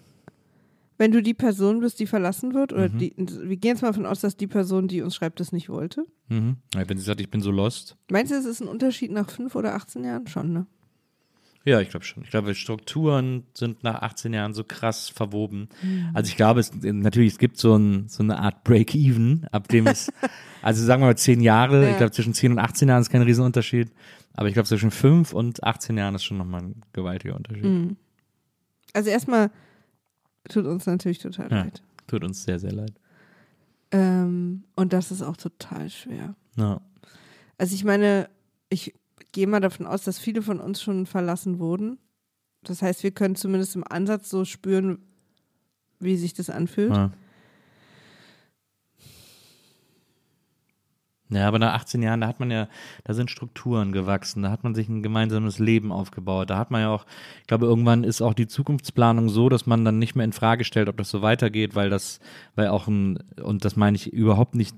wenn 0.99 1.13
du 1.13 1.23
die 1.23 1.35
Person 1.35 1.81
bist, 1.81 1.99
die 2.01 2.07
verlassen 2.07 2.55
wird, 2.55 2.73
oder 2.73 2.89
Mhm. 2.89 2.99
die, 2.99 3.15
wir 3.17 3.57
gehen 3.57 3.71
jetzt 3.73 3.83
mal 3.83 3.89
davon 3.89 4.07
aus, 4.07 4.21
dass 4.21 4.37
die 4.37 4.47
Person, 4.47 4.87
die 4.89 5.03
uns 5.03 5.15
schreibt, 5.15 5.41
das 5.41 5.51
nicht 5.53 5.69
wollte. 5.69 6.05
Mhm. 6.29 6.57
Wenn 6.75 6.99
sie 6.99 7.05
sagt, 7.05 7.21
ich 7.21 7.31
bin 7.31 7.41
so 7.41 7.51
lost. 7.51 7.97
Meinst 8.11 8.31
du, 8.33 8.37
es 8.37 8.45
ist 8.45 8.61
ein 8.61 8.69
Unterschied 8.69 9.11
nach 9.11 9.29
fünf 9.31 9.55
oder 9.55 9.75
18 9.75 10.05
Jahren? 10.05 10.27
Schon, 10.27 10.53
ne? 10.53 10.67
Ja, 11.67 11.79
ich 11.81 11.91
glaube 11.91 12.07
schon. 12.07 12.23
Ich 12.23 12.31
glaube, 12.31 12.55
Strukturen 12.55 13.45
sind 13.53 13.83
nach 13.83 14.01
18 14.01 14.33
Jahren 14.33 14.55
so 14.55 14.65
krass 14.65 15.11
verwoben. 15.11 15.69
Mhm. 15.83 16.09
Also 16.15 16.29
ich 16.31 16.37
glaube, 16.37 16.61
es 16.61 16.73
natürlich, 16.83 17.33
es 17.35 17.39
gibt 17.39 17.59
so, 17.59 17.77
ein, 17.77 18.09
so 18.09 18.23
eine 18.23 18.39
Art 18.39 18.65
Break-Even, 18.65 19.47
ab 19.53 19.69
dem 19.69 19.87
es, 19.87 20.11
also 20.63 20.83
sagen 20.85 21.03
wir 21.03 21.07
mal 21.09 21.19
10 21.19 21.41
Jahre, 21.43 21.85
Ja. 21.85 21.91
ich 21.91 21.97
glaube 21.99 22.13
zwischen 22.13 22.33
10 22.33 22.53
und 22.53 22.59
18 22.59 22.89
Jahren 22.89 23.03
ist 23.03 23.11
kein 23.11 23.21
Riesenunterschied, 23.23 23.91
aber 24.41 24.49
ich 24.49 24.55
glaube 24.55 24.67
zwischen 24.67 24.91
5 24.91 25.35
und 25.35 25.63
18 25.63 25.99
Jahren 25.99 26.15
ist 26.15 26.25
schon 26.25 26.39
nochmal 26.39 26.63
ein 26.63 26.81
gewaltiger 26.95 27.37
Unterschied. 27.37 27.63
Mhm. 27.63 27.97
Also 28.95 29.11
erstmal 29.11 29.51
tut 30.49 30.65
uns 30.65 30.87
natürlich 30.87 31.19
total 31.19 31.51
Ja. 31.51 31.59
leid. 31.65 31.83
Tut 32.07 32.25
uns 32.25 32.43
sehr, 32.43 32.59
sehr 32.59 32.73
leid. 32.73 32.95
Ähm, 33.91 34.65
und 34.77 34.95
das 34.95 35.11
ist 35.11 35.21
auch 35.21 35.37
total 35.37 35.91
schwer. 35.91 36.35
Ja. 36.57 36.81
Also 37.59 37.75
ich 37.75 37.85
meine, 37.85 38.31
ich 38.71 38.95
gehe 39.33 39.47
mal 39.47 39.61
davon 39.61 39.87
aus, 39.87 40.05
dass 40.05 40.19
viele 40.19 40.41
von 40.41 40.59
uns 40.59 40.81
schon 40.81 41.05
verlassen 41.05 41.59
wurden. 41.59 41.99
Das 42.63 42.81
heißt, 42.81 43.03
wir 43.03 43.11
können 43.11 43.37
zumindest 43.37 43.77
im 43.77 43.85
Ansatz 43.87 44.31
so 44.31 44.47
spüren, 44.47 45.01
wie 45.99 46.17
sich 46.17 46.33
das 46.33 46.49
anfühlt. 46.49 46.93
Ja. 46.95 47.13
Ja, 51.33 51.47
aber 51.47 51.61
nach 51.61 51.75
18 51.75 52.03
Jahren, 52.03 52.21
da 52.21 52.27
hat 52.27 52.41
man 52.41 52.51
ja, 52.51 52.69
da 53.05 53.15
sind 53.15 53.31
Strukturen 53.31 53.93
gewachsen, 53.93 54.43
da 54.43 54.51
hat 54.51 54.65
man 54.65 54.75
sich 54.75 54.89
ein 54.89 55.03
gemeinsames 55.03 55.61
Leben 55.61 55.93
aufgebaut. 55.93 56.51
Da 56.51 56.59
hat 56.59 56.73
man 56.73 56.81
ja 56.81 56.91
auch, 56.91 57.07
ich 57.41 57.47
glaube, 57.47 57.67
irgendwann 57.67 58.03
ist 58.03 58.21
auch 58.21 58.35
die 58.35 58.49
Zukunftsplanung 58.49 59.29
so, 59.29 59.49
dass 59.49 59.65
man 59.65 59.85
dann 59.85 60.01
nicht 60.01 60.17
mehr 60.17 60.25
in 60.25 60.33
Frage 60.33 60.65
stellt, 60.65 60.89
ob 60.89 60.97
das 60.97 61.09
so 61.09 61.23
weitergeht, 61.23 61.77
weil 61.77 61.89
das, 61.89 62.19
weil 62.57 62.69
auch 62.69 62.89
ein, 62.89 63.19
und 63.43 63.65
das 63.65 63.77
meine 63.77 63.97
ich 63.97 64.13
überhaupt 64.13 64.57
nicht, 64.57 64.75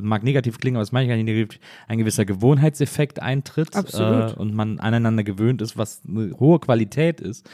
mag 0.00 0.22
negativ 0.22 0.58
klingen, 0.58 0.76
aber 0.76 0.82
das 0.82 0.92
meine 0.92 1.06
ich 1.06 1.08
gar 1.08 1.16
nicht 1.16 1.26
negativ, 1.26 1.60
ein 1.88 1.98
gewisser 1.98 2.24
Gewohnheitseffekt 2.24 3.20
eintritt. 3.20 3.74
Äh, 3.74 4.38
und 4.38 4.54
man 4.54 4.78
aneinander 4.78 5.24
gewöhnt 5.24 5.60
ist, 5.60 5.76
was 5.76 6.02
eine 6.06 6.38
hohe 6.38 6.60
Qualität 6.60 7.20
ist. 7.20 7.48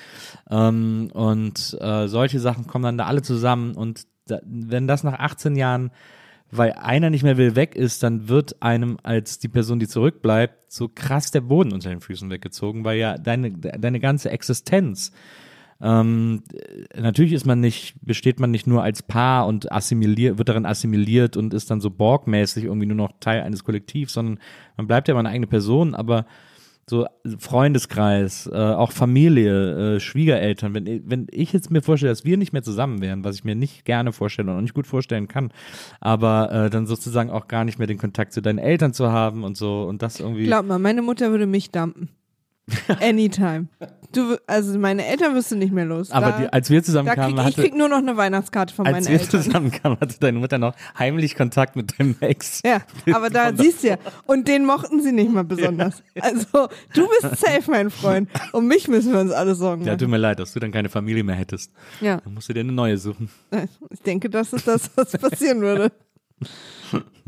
Ähm, 0.50 1.11
und 1.14 1.76
äh, 1.80 2.07
solche 2.07 2.38
Sachen 2.38 2.66
kommen 2.66 2.84
dann 2.84 2.98
da 2.98 3.07
alle 3.07 3.22
zusammen 3.22 3.74
und 3.74 4.07
da, 4.26 4.40
wenn 4.44 4.86
das 4.86 5.05
nach 5.05 5.18
18 5.18 5.57
Jahren 5.57 5.90
weil 6.53 6.72
einer 6.72 7.11
nicht 7.11 7.24
mehr 7.24 7.38
will 7.38 7.57
weg 7.57 7.74
ist, 7.74 8.03
dann 8.03 8.28
wird 8.28 8.62
einem 8.62 8.98
als 9.03 9.38
die 9.38 9.48
Person, 9.48 9.80
die 9.80 9.88
zurückbleibt, 9.88 10.70
so 10.70 10.88
krass 10.88 11.30
der 11.30 11.40
Boden 11.40 11.72
unter 11.72 11.88
den 11.88 12.00
Füßen 12.00 12.30
weggezogen, 12.30 12.84
weil 12.84 12.98
ja 12.98 13.18
deine, 13.18 13.53
deine 13.53 13.98
ganze 14.00 14.30
Existenz 14.30 15.12
ähm, 15.82 16.44
natürlich 16.96 17.32
ist 17.32 17.44
man 17.44 17.59
nicht, 17.59 17.96
besteht 18.03 18.38
man 18.38 18.53
nicht 18.53 18.68
nur 18.68 18.84
als 18.84 19.03
Paar 19.03 19.48
und 19.48 19.72
assimiliert, 19.72 20.38
wird 20.38 20.48
darin 20.48 20.64
assimiliert 20.64 21.36
und 21.36 21.53
ist 21.53 21.72
dann 21.72 21.80
so 21.80 21.90
borgmäßig 21.90 22.64
irgendwie 22.64 22.86
nur 22.86 22.96
noch 22.96 23.11
Teil 23.18 23.42
eines 23.42 23.64
Kollektivs, 23.64 24.12
sondern 24.12 24.38
man 24.76 24.86
bleibt 24.86 25.09
ja 25.09 25.12
immer 25.12 25.20
eine 25.20 25.30
eigene 25.30 25.48
Person, 25.48 25.96
aber 25.96 26.24
so 26.88 27.06
Freundeskreis, 27.38 28.48
äh, 28.52 28.56
auch 28.56 28.92
Familie, 28.92 29.96
äh, 29.96 30.00
Schwiegereltern, 30.00 30.74
wenn, 30.74 31.08
wenn 31.08 31.26
ich 31.30 31.52
jetzt 31.52 31.70
mir 31.70 31.80
vorstelle, 31.80 32.10
dass 32.10 32.24
wir 32.24 32.36
nicht 32.36 32.52
mehr 32.52 32.62
zusammen 32.62 33.00
wären, 33.00 33.24
was 33.24 33.36
ich 33.36 33.44
mir 33.44 33.54
nicht 33.54 33.84
gerne 33.84 34.12
vorstelle 34.12 34.50
und 34.50 34.58
auch 34.58 34.62
nicht 34.62 34.74
gut 34.74 34.86
vorstellen 34.86 35.28
kann, 35.28 35.52
aber 36.00 36.50
äh, 36.50 36.70
dann 36.70 36.86
sozusagen 36.86 37.30
auch 37.30 37.46
gar 37.46 37.64
nicht 37.64 37.78
mehr 37.78 37.86
den 37.86 37.98
Kontakt 37.98 38.32
zu 38.32 38.42
deinen 38.42 38.58
Eltern 38.58 38.92
zu 38.92 39.12
haben 39.12 39.44
und 39.44 39.56
so 39.56 39.84
und 39.84 40.02
das 40.02 40.20
irgendwie. 40.20 40.44
Glaub 40.44 40.66
mal, 40.66 40.78
meine 40.78 41.02
Mutter 41.02 41.30
würde 41.30 41.46
mich 41.46 41.70
dumpen. 41.70 42.08
Anytime. 43.00 43.68
Du, 44.12 44.36
also 44.46 44.78
meine 44.78 45.06
Eltern 45.06 45.34
wirst 45.34 45.50
du 45.50 45.56
nicht 45.56 45.72
mehr 45.72 45.84
los. 45.86 46.10
aber 46.10 46.32
da, 46.32 46.38
die, 46.38 46.52
als 46.52 46.68
wir 46.70 46.82
zusammenkamen, 46.82 47.34
krieg, 47.36 47.38
ich 47.40 47.46
hatte, 47.56 47.62
krieg 47.62 47.76
nur 47.76 47.88
noch 47.88 47.98
eine 47.98 48.16
Weihnachtskarte 48.16 48.74
von 48.74 48.86
als 48.86 48.92
meinen 48.94 49.06
wir 49.06 49.20
Eltern. 49.20 49.42
zusammenkamen, 49.42 49.98
hatte 50.00 50.16
deine 50.20 50.38
Mutter 50.38 50.58
noch 50.58 50.74
heimlich 50.98 51.34
Kontakt 51.34 51.76
mit 51.76 51.98
deinem 51.98 52.16
Ex. 52.20 52.60
Ja, 52.64 52.82
aber 53.14 53.30
da 53.30 53.52
siehst 53.56 53.82
du 53.82 53.88
ja. 53.88 53.96
Und 54.26 54.48
den 54.48 54.66
mochten 54.66 55.02
sie 55.02 55.12
nicht 55.12 55.30
mal 55.32 55.44
besonders. 55.44 56.02
Also, 56.20 56.68
du 56.94 57.08
bist 57.08 57.40
safe, 57.40 57.70
mein 57.70 57.90
Freund. 57.90 58.28
Um 58.52 58.66
mich 58.68 58.86
müssen 58.86 59.12
wir 59.12 59.20
uns 59.20 59.32
alle 59.32 59.54
Sorgen 59.54 59.84
Ja, 59.84 59.96
tut 59.96 60.08
mir 60.08 60.18
leid, 60.18 60.38
dass 60.38 60.52
du 60.52 60.60
dann 60.60 60.70
keine 60.72 60.88
Familie 60.88 61.24
mehr 61.24 61.34
hättest. 61.34 61.72
Ja, 62.00 62.18
Dann 62.18 62.34
musst 62.34 62.48
du 62.48 62.52
dir 62.52 62.60
eine 62.60 62.72
neue 62.72 62.98
suchen. 62.98 63.28
ich 63.90 64.00
denke, 64.02 64.28
das 64.30 64.52
ist 64.52 64.68
das, 64.68 64.90
was 64.94 65.12
passieren 65.12 65.60
würde. 65.62 65.90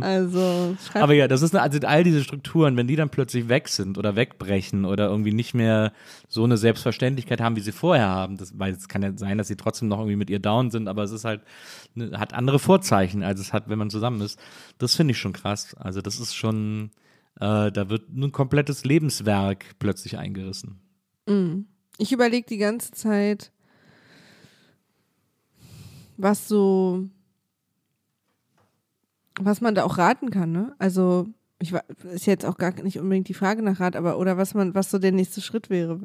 Also, 0.00 0.76
Aber 0.94 1.14
ja, 1.14 1.28
das 1.28 1.42
ist 1.42 1.54
eine, 1.54 1.62
also 1.62 1.78
all 1.86 2.02
diese 2.02 2.24
Strukturen, 2.24 2.76
wenn 2.76 2.88
die 2.88 2.96
dann 2.96 3.10
plötzlich 3.10 3.48
weg 3.48 3.68
sind 3.68 3.96
oder 3.96 4.16
wegbrechen 4.16 4.84
oder 4.84 5.08
irgendwie 5.08 5.32
nicht 5.32 5.54
mehr 5.54 5.92
so 6.28 6.42
eine 6.42 6.56
Selbstverständlichkeit 6.56 7.40
haben, 7.40 7.54
wie 7.56 7.60
sie 7.60 7.72
vorher 7.72 8.08
haben, 8.08 8.36
das, 8.36 8.58
weil 8.58 8.72
es 8.72 8.88
kann 8.88 9.02
ja 9.02 9.16
sein, 9.16 9.38
dass 9.38 9.48
sie 9.48 9.56
trotzdem 9.56 9.88
noch 9.88 9.98
irgendwie 10.00 10.16
mit 10.16 10.30
ihr 10.30 10.40
down 10.40 10.70
sind, 10.70 10.88
aber 10.88 11.04
es 11.04 11.12
ist 11.12 11.24
halt, 11.24 11.42
ne, 11.94 12.18
hat 12.18 12.34
andere 12.34 12.58
Vorzeichen, 12.58 13.22
als 13.22 13.38
es 13.40 13.52
hat, 13.52 13.68
wenn 13.68 13.78
man 13.78 13.88
zusammen 13.88 14.20
ist. 14.20 14.38
Das 14.78 14.96
finde 14.96 15.12
ich 15.12 15.18
schon 15.18 15.32
krass. 15.32 15.74
Also 15.78 16.00
das 16.00 16.18
ist 16.18 16.34
schon, 16.34 16.90
äh, 17.36 17.70
da 17.70 17.88
wird 17.88 18.08
ein 18.08 18.32
komplettes 18.32 18.84
Lebenswerk 18.84 19.76
plötzlich 19.78 20.18
eingerissen. 20.18 20.80
Ich 21.98 22.12
überlege 22.12 22.46
die 22.48 22.58
ganze 22.58 22.90
Zeit, 22.90 23.52
was 26.16 26.48
so, 26.48 27.08
was 29.40 29.60
man 29.60 29.74
da 29.74 29.84
auch 29.84 29.98
raten 29.98 30.30
kann, 30.30 30.52
ne? 30.52 30.74
Also, 30.78 31.26
ich 31.58 31.72
wa- 31.72 31.84
ist 32.12 32.26
jetzt 32.26 32.44
auch 32.44 32.56
gar 32.58 32.72
nicht 32.82 32.98
unbedingt 32.98 33.28
die 33.28 33.34
Frage 33.34 33.62
nach 33.62 33.80
Rat, 33.80 33.96
aber 33.96 34.18
oder 34.18 34.36
was 34.36 34.54
man, 34.54 34.74
was 34.74 34.90
so 34.90 34.98
der 34.98 35.12
nächste 35.12 35.40
Schritt 35.40 35.70
wäre. 35.70 36.00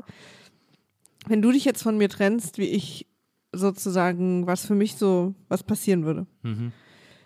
Wenn 1.27 1.41
du 1.41 1.51
dich 1.51 1.65
jetzt 1.65 1.84
von 1.84 1.97
mir 1.97 2.09
trennst, 2.09 2.57
wie 2.57 2.67
ich 2.69 3.07
sozusagen, 3.53 4.47
was 4.47 4.65
für 4.65 4.75
mich 4.75 4.95
so, 4.95 5.34
was 5.47 5.63
passieren 5.63 6.05
würde. 6.05 6.27
Mhm. 6.43 6.71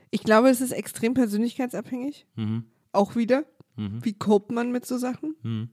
Ich 0.10 0.24
glaube, 0.24 0.50
es 0.50 0.62
ist 0.62 0.72
extrem 0.72 1.14
persönlichkeitsabhängig. 1.14 2.26
Mhm. 2.36 2.66
Auch 2.92 3.16
wieder. 3.16 3.46
Mhm. 3.76 4.04
Wie 4.04 4.14
copt 4.14 4.52
man 4.52 4.72
mit 4.72 4.86
so 4.86 4.98
Sachen? 4.98 5.36
Mhm. 5.44 5.70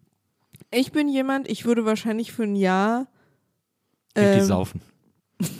Ich 0.70 0.92
bin 0.92 1.08
jemand, 1.08 1.48
ich 1.48 1.64
würde 1.64 1.84
wahrscheinlich 1.84 2.32
für 2.32 2.44
ein 2.44 2.56
Jahr 2.56 3.08
ähm, 4.14 4.44
saufen. 4.44 4.80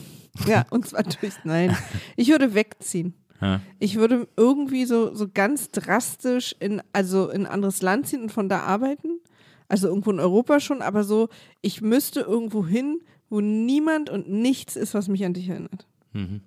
Ja, 0.47 0.64
und 0.71 0.87
zwar 0.87 1.03
durch, 1.03 1.35
nein. 1.45 1.77
Ich 2.16 2.29
würde 2.29 2.55
wegziehen. 2.55 3.14
Ja. 3.41 3.61
Ich 3.78 3.97
würde 3.97 4.28
irgendwie 4.36 4.84
so, 4.84 5.14
so 5.14 5.28
ganz 5.32 5.70
drastisch 5.70 6.55
in, 6.61 6.82
also 6.93 7.30
in 7.30 7.47
ein 7.47 7.53
anderes 7.53 7.82
Land 7.82 8.07
ziehen 8.07 8.22
und 8.22 8.32
von 8.32 8.49
da 8.49 8.61
arbeiten. 8.61 9.20
Also 9.68 9.88
irgendwo 9.88 10.11
in 10.11 10.20
Europa 10.20 10.61
schon, 10.61 10.82
aber 10.82 11.05
so, 11.05 11.28
ich 11.62 11.80
müsste 11.80 12.20
irgendwo 12.20 12.66
hin, 12.66 13.01
wo 13.28 13.41
niemand 13.41 14.11
und 14.11 14.28
nichts 14.28 14.76
ist, 14.76 14.95
was 14.95 15.09
mich 15.09 15.24
an 15.24 15.34
dich 15.34 15.49
erinnert. 15.49 15.86
Mhm. 16.12 16.41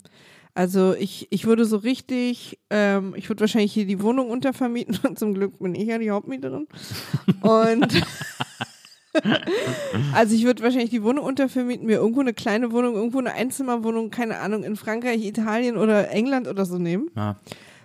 Also 0.55 0.93
ich, 0.93 1.27
ich 1.31 1.45
würde 1.45 1.65
so 1.65 1.77
richtig, 1.77 2.59
ähm, 2.69 3.15
ich 3.15 3.27
würde 3.29 3.41
wahrscheinlich 3.41 3.73
hier 3.73 3.85
die 3.85 4.01
Wohnung 4.01 4.29
untervermieten 4.29 4.99
und 5.07 5.17
zum 5.17 5.33
Glück 5.33 5.57
bin 5.59 5.73
ich 5.73 5.87
ja 5.87 5.97
die 5.97 6.11
Hauptmieterin. 6.11 6.67
Und 7.41 7.87
also 10.13 10.35
ich 10.35 10.43
würde 10.45 10.63
wahrscheinlich 10.63 10.89
die 10.89 11.03
Wohnung 11.03 11.25
untervermieten, 11.25 11.85
mir 11.85 11.97
irgendwo 11.97 12.21
eine 12.21 12.33
kleine 12.33 12.71
Wohnung, 12.71 12.95
irgendwo 12.95 13.19
eine 13.19 13.33
Einzimmerwohnung, 13.33 14.09
keine 14.09 14.39
Ahnung, 14.39 14.63
in 14.63 14.75
Frankreich, 14.75 15.23
Italien 15.23 15.77
oder 15.77 16.09
England 16.11 16.47
oder 16.47 16.65
so 16.65 16.77
nehmen, 16.77 17.09
Ja. 17.15 17.37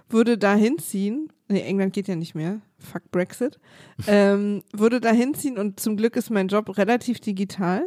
würde 0.09 0.39
da 0.39 0.55
hinziehen. 0.55 1.33
Nee, 1.49 1.63
England 1.63 1.93
geht 1.95 2.09
ja 2.09 2.17
nicht 2.17 2.35
mehr. 2.35 2.61
Fuck 2.79 3.11
Brexit. 3.11 3.59
ähm, 4.07 4.63
würde 4.73 5.01
da 5.01 5.11
hinziehen 5.11 5.59
und 5.59 5.81
zum 5.81 5.97
Glück 5.97 6.17
ist 6.17 6.31
mein 6.31 6.49
Job 6.49 6.77
relativ 6.79 7.21
digital 7.21 7.83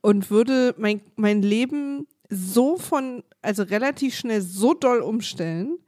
und 0.00 0.30
würde 0.30 0.74
mein, 0.78 1.00
mein 1.16 1.42
Leben 1.42 2.06
so 2.28 2.76
von, 2.76 3.22
also 3.42 3.62
relativ 3.62 4.14
schnell 4.14 4.40
so 4.40 4.74
doll 4.74 5.00
umstellen, 5.00 5.78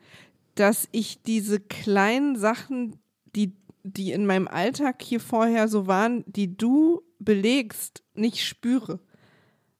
dass 0.55 0.89
ich 0.93 1.22
diese 1.22 1.61
kleinen 1.61 2.37
Sachen, 2.37 2.97
die, 3.35 3.55
die 3.85 4.12
in 4.12 4.26
meinem 4.26 4.49
Alltag 4.49 5.03
hier 5.03 5.20
vorher 5.20 5.68
so 5.68 5.87
waren, 5.87 6.24
die 6.26 6.57
du 6.57 7.03
belegst, 7.18 8.03
nicht 8.14 8.45
spüre. 8.45 9.01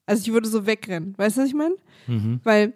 Also 0.07 0.23
ich 0.23 0.33
würde 0.33 0.49
so 0.49 0.67
wegrennen. 0.67 1.15
Weißt 1.17 1.37
du, 1.37 1.43
was 1.43 1.49
ich 1.49 1.55
meine? 1.55 1.77
Mhm. 2.07 2.41
Weil 2.43 2.75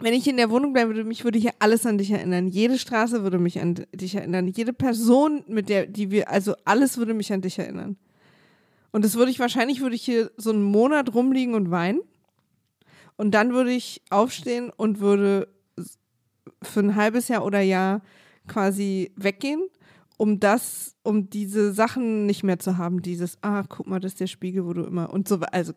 wenn 0.00 0.14
ich 0.14 0.26
in 0.26 0.36
der 0.36 0.50
Wohnung 0.50 0.72
bleiben 0.72 0.90
würde, 0.90 1.04
mich 1.04 1.24
würde 1.24 1.38
hier 1.38 1.52
alles 1.58 1.86
an 1.86 1.98
dich 1.98 2.10
erinnern. 2.10 2.48
Jede 2.48 2.78
Straße 2.78 3.22
würde 3.22 3.38
mich 3.38 3.60
an 3.60 3.86
dich 3.94 4.14
erinnern. 4.14 4.48
Jede 4.48 4.72
Person, 4.72 5.44
mit 5.46 5.68
der, 5.68 5.86
die 5.86 6.10
wir, 6.10 6.30
also 6.30 6.54
alles 6.64 6.96
würde 6.96 7.14
mich 7.14 7.32
an 7.32 7.42
dich 7.42 7.58
erinnern. 7.58 7.96
Und 8.90 9.04
das 9.04 9.14
würde 9.14 9.30
ich, 9.30 9.38
wahrscheinlich 9.38 9.80
würde 9.80 9.94
ich 9.94 10.02
hier 10.02 10.30
so 10.36 10.50
einen 10.50 10.62
Monat 10.62 11.14
rumliegen 11.14 11.54
und 11.54 11.70
weinen. 11.70 12.00
Und 13.16 13.32
dann 13.32 13.52
würde 13.52 13.72
ich 13.72 14.02
aufstehen 14.10 14.70
und 14.76 15.00
würde 15.00 15.48
für 16.62 16.80
ein 16.80 16.96
halbes 16.96 17.28
Jahr 17.28 17.44
oder 17.44 17.60
Jahr 17.60 18.02
quasi 18.48 19.12
weggehen, 19.16 19.62
um 20.22 20.38
das, 20.38 20.94
um 21.02 21.30
diese 21.30 21.72
Sachen 21.72 22.26
nicht 22.26 22.44
mehr 22.44 22.60
zu 22.60 22.78
haben. 22.78 23.02
Dieses, 23.02 23.38
ah, 23.42 23.64
guck 23.68 23.88
mal, 23.88 23.98
das 23.98 24.12
ist 24.12 24.20
der 24.20 24.28
Spiegel, 24.28 24.64
wo 24.64 24.72
du 24.72 24.84
immer 24.84 25.12
und 25.12 25.26
so, 25.26 25.40
also 25.50 25.72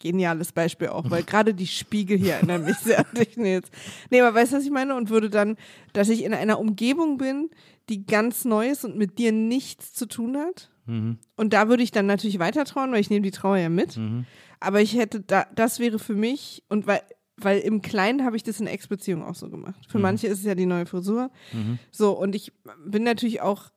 geniales 0.00 0.50
Beispiel 0.50 0.88
auch, 0.88 1.08
weil 1.12 1.22
gerade 1.26 1.54
die 1.54 1.68
Spiegel 1.68 2.18
hier 2.18 2.32
erinnern 2.34 2.64
mich 2.64 2.78
sehr 2.78 2.98
an 2.98 3.14
dich, 3.16 3.36
Nils. 3.36 3.70
Nee, 4.10 4.20
aber 4.20 4.34
weißt 4.34 4.50
du, 4.50 4.56
was 4.56 4.64
ich 4.64 4.72
meine? 4.72 4.96
Und 4.96 5.10
würde 5.10 5.30
dann, 5.30 5.56
dass 5.92 6.08
ich 6.08 6.24
in 6.24 6.34
einer 6.34 6.58
Umgebung 6.58 7.18
bin, 7.18 7.50
die 7.88 8.04
ganz 8.04 8.44
neu 8.44 8.68
ist 8.68 8.84
und 8.84 8.96
mit 8.96 9.16
dir 9.16 9.30
nichts 9.30 9.92
zu 9.92 10.06
tun 10.06 10.38
hat. 10.38 10.72
Mhm. 10.86 11.18
Und 11.36 11.52
da 11.52 11.68
würde 11.68 11.84
ich 11.84 11.92
dann 11.92 12.06
natürlich 12.06 12.40
weiter 12.40 12.64
trauen, 12.64 12.90
weil 12.90 13.00
ich 13.00 13.10
nehme 13.10 13.22
die 13.22 13.30
Trauer 13.30 13.58
ja 13.58 13.68
mit. 13.68 13.96
Mhm. 13.96 14.26
Aber 14.58 14.80
ich 14.80 14.96
hätte 14.96 15.20
da, 15.20 15.46
das 15.54 15.78
wäre 15.78 16.00
für 16.00 16.16
mich, 16.16 16.64
und 16.68 16.88
weil, 16.88 17.02
weil 17.36 17.60
im 17.60 17.80
Kleinen 17.80 18.24
habe 18.24 18.34
ich 18.34 18.42
das 18.42 18.58
in 18.58 18.66
Ex-Beziehungen 18.66 19.22
auch 19.22 19.36
so 19.36 19.48
gemacht. 19.50 19.86
Für 19.88 20.00
manche 20.00 20.26
ist 20.26 20.40
es 20.40 20.44
ja 20.44 20.56
die 20.56 20.66
neue 20.66 20.86
Frisur. 20.86 21.30
Mhm. 21.52 21.78
So, 21.92 22.10
und 22.10 22.34
ich 22.34 22.52
bin 22.84 23.04
natürlich 23.04 23.40
auch, 23.40 23.70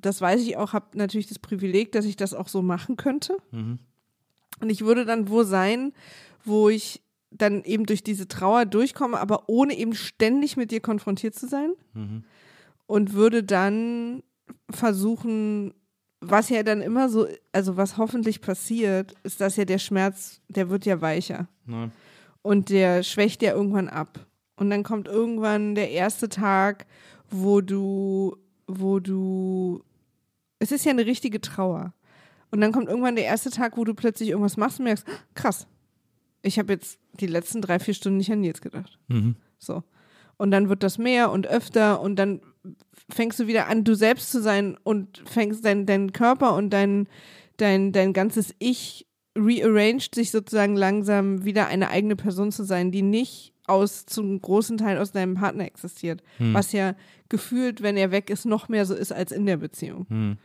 das 0.00 0.20
weiß 0.20 0.40
ich 0.42 0.56
auch, 0.56 0.72
habe 0.72 0.98
natürlich 0.98 1.28
das 1.28 1.38
Privileg, 1.38 1.92
dass 1.92 2.04
ich 2.04 2.16
das 2.16 2.34
auch 2.34 2.48
so 2.48 2.62
machen 2.62 2.96
könnte. 2.96 3.36
Mhm. 3.52 3.78
Und 4.60 4.70
ich 4.70 4.84
würde 4.84 5.04
dann 5.04 5.28
wo 5.28 5.42
sein, 5.42 5.92
wo 6.44 6.68
ich 6.68 7.02
dann 7.30 7.62
eben 7.64 7.86
durch 7.86 8.02
diese 8.02 8.26
Trauer 8.28 8.66
durchkomme, 8.66 9.18
aber 9.18 9.48
ohne 9.48 9.76
eben 9.76 9.94
ständig 9.94 10.56
mit 10.56 10.70
dir 10.70 10.80
konfrontiert 10.80 11.34
zu 11.34 11.46
sein. 11.46 11.72
Mhm. 11.94 12.24
Und 12.86 13.12
würde 13.12 13.44
dann 13.44 14.22
versuchen, 14.68 15.72
was 16.20 16.48
ja 16.48 16.62
dann 16.62 16.82
immer 16.82 17.08
so, 17.08 17.28
also 17.52 17.76
was 17.76 17.96
hoffentlich 17.96 18.40
passiert, 18.40 19.14
ist, 19.22 19.40
dass 19.40 19.56
ja 19.56 19.64
der 19.64 19.78
Schmerz, 19.78 20.40
der 20.48 20.68
wird 20.70 20.84
ja 20.84 21.00
weicher. 21.00 21.48
Ja. 21.66 21.90
Und 22.42 22.68
der 22.68 23.02
schwächt 23.02 23.42
ja 23.42 23.54
irgendwann 23.54 23.88
ab. 23.88 24.26
Und 24.56 24.70
dann 24.70 24.82
kommt 24.82 25.08
irgendwann 25.08 25.74
der 25.74 25.90
erste 25.90 26.28
Tag, 26.28 26.86
wo 27.30 27.60
du, 27.60 28.36
wo 28.78 29.00
du, 29.00 29.82
es 30.58 30.72
ist 30.72 30.84
ja 30.84 30.92
eine 30.92 31.06
richtige 31.06 31.40
Trauer. 31.40 31.92
Und 32.50 32.60
dann 32.60 32.72
kommt 32.72 32.88
irgendwann 32.88 33.16
der 33.16 33.24
erste 33.24 33.50
Tag, 33.50 33.76
wo 33.76 33.84
du 33.84 33.94
plötzlich 33.94 34.30
irgendwas 34.30 34.56
machst 34.56 34.80
und 34.80 34.84
merkst, 34.84 35.06
krass, 35.34 35.66
ich 36.42 36.58
habe 36.58 36.72
jetzt 36.72 36.98
die 37.12 37.26
letzten 37.26 37.60
drei, 37.60 37.78
vier 37.78 37.94
Stunden 37.94 38.18
nicht 38.18 38.32
an 38.32 38.40
Nils 38.40 38.60
gedacht. 38.60 38.98
Mhm. 39.08 39.36
So. 39.58 39.82
Und 40.36 40.50
dann 40.50 40.68
wird 40.68 40.82
das 40.82 40.98
mehr 40.98 41.30
und 41.30 41.46
öfter 41.46 42.00
und 42.00 42.16
dann 42.16 42.40
fängst 43.10 43.38
du 43.38 43.46
wieder 43.46 43.68
an, 43.68 43.84
du 43.84 43.94
selbst 43.94 44.30
zu 44.30 44.40
sein 44.40 44.76
und 44.82 45.22
fängst 45.26 45.64
dein, 45.64 45.86
dein 45.86 46.12
Körper 46.12 46.54
und 46.54 46.70
dein, 46.70 47.08
dein, 47.56 47.92
dein 47.92 48.12
ganzes 48.12 48.54
Ich 48.58 49.06
rearranged 49.36 50.14
sich 50.14 50.30
sozusagen 50.30 50.76
langsam 50.76 51.44
wieder 51.44 51.66
eine 51.68 51.90
eigene 51.90 52.16
Person 52.16 52.52
zu 52.52 52.64
sein, 52.64 52.90
die 52.90 53.02
nicht 53.02 53.54
aus 53.70 54.04
zum 54.06 54.40
großen 54.40 54.76
Teil 54.76 54.98
aus 54.98 55.12
deinem 55.12 55.34
Partner 55.34 55.64
existiert, 55.64 56.22
Hm. 56.38 56.52
was 56.54 56.72
ja 56.72 56.94
gefühlt, 57.28 57.82
wenn 57.82 57.96
er 57.96 58.10
weg 58.10 58.28
ist, 58.30 58.44
noch 58.44 58.68
mehr 58.68 58.84
so 58.84 58.94
ist 58.94 59.12
als 59.12 59.32
in 59.32 59.46
der 59.46 59.56
Beziehung. 59.56 60.06
Hm. 60.08 60.38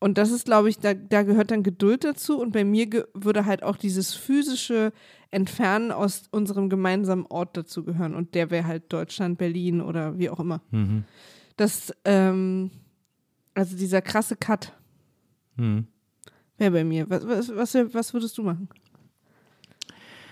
Und 0.00 0.16
das 0.16 0.30
ist, 0.30 0.44
glaube 0.44 0.68
ich, 0.68 0.78
da, 0.78 0.94
da 0.94 1.24
gehört 1.24 1.50
dann 1.50 1.64
Geduld 1.64 2.04
dazu. 2.04 2.40
Und 2.40 2.52
bei 2.52 2.64
mir 2.64 2.86
würde 3.14 3.46
halt 3.46 3.64
auch 3.64 3.76
dieses 3.76 4.14
physische 4.14 4.92
Entfernen 5.32 5.90
aus 5.90 6.28
unserem 6.30 6.68
gemeinsamen 6.68 7.26
Ort 7.26 7.56
dazu 7.56 7.82
gehören. 7.82 8.14
Und 8.14 8.36
der 8.36 8.50
wäre 8.50 8.64
halt 8.64 8.92
Deutschland, 8.92 9.38
Berlin 9.38 9.80
oder 9.80 10.16
wie 10.16 10.30
auch 10.30 10.38
immer. 10.38 10.60
Mhm. 10.70 11.02
Das, 11.56 11.92
ähm, 12.04 12.70
also 13.54 13.76
dieser 13.76 14.00
krasse 14.00 14.36
Cut 14.36 14.72
Hm. 15.56 15.88
wäre 16.58 16.70
bei 16.70 16.84
mir. 16.84 17.10
Was, 17.10 17.26
was, 17.26 17.56
was, 17.56 17.94
was 17.94 18.12
würdest 18.14 18.38
du 18.38 18.44
machen? 18.44 18.68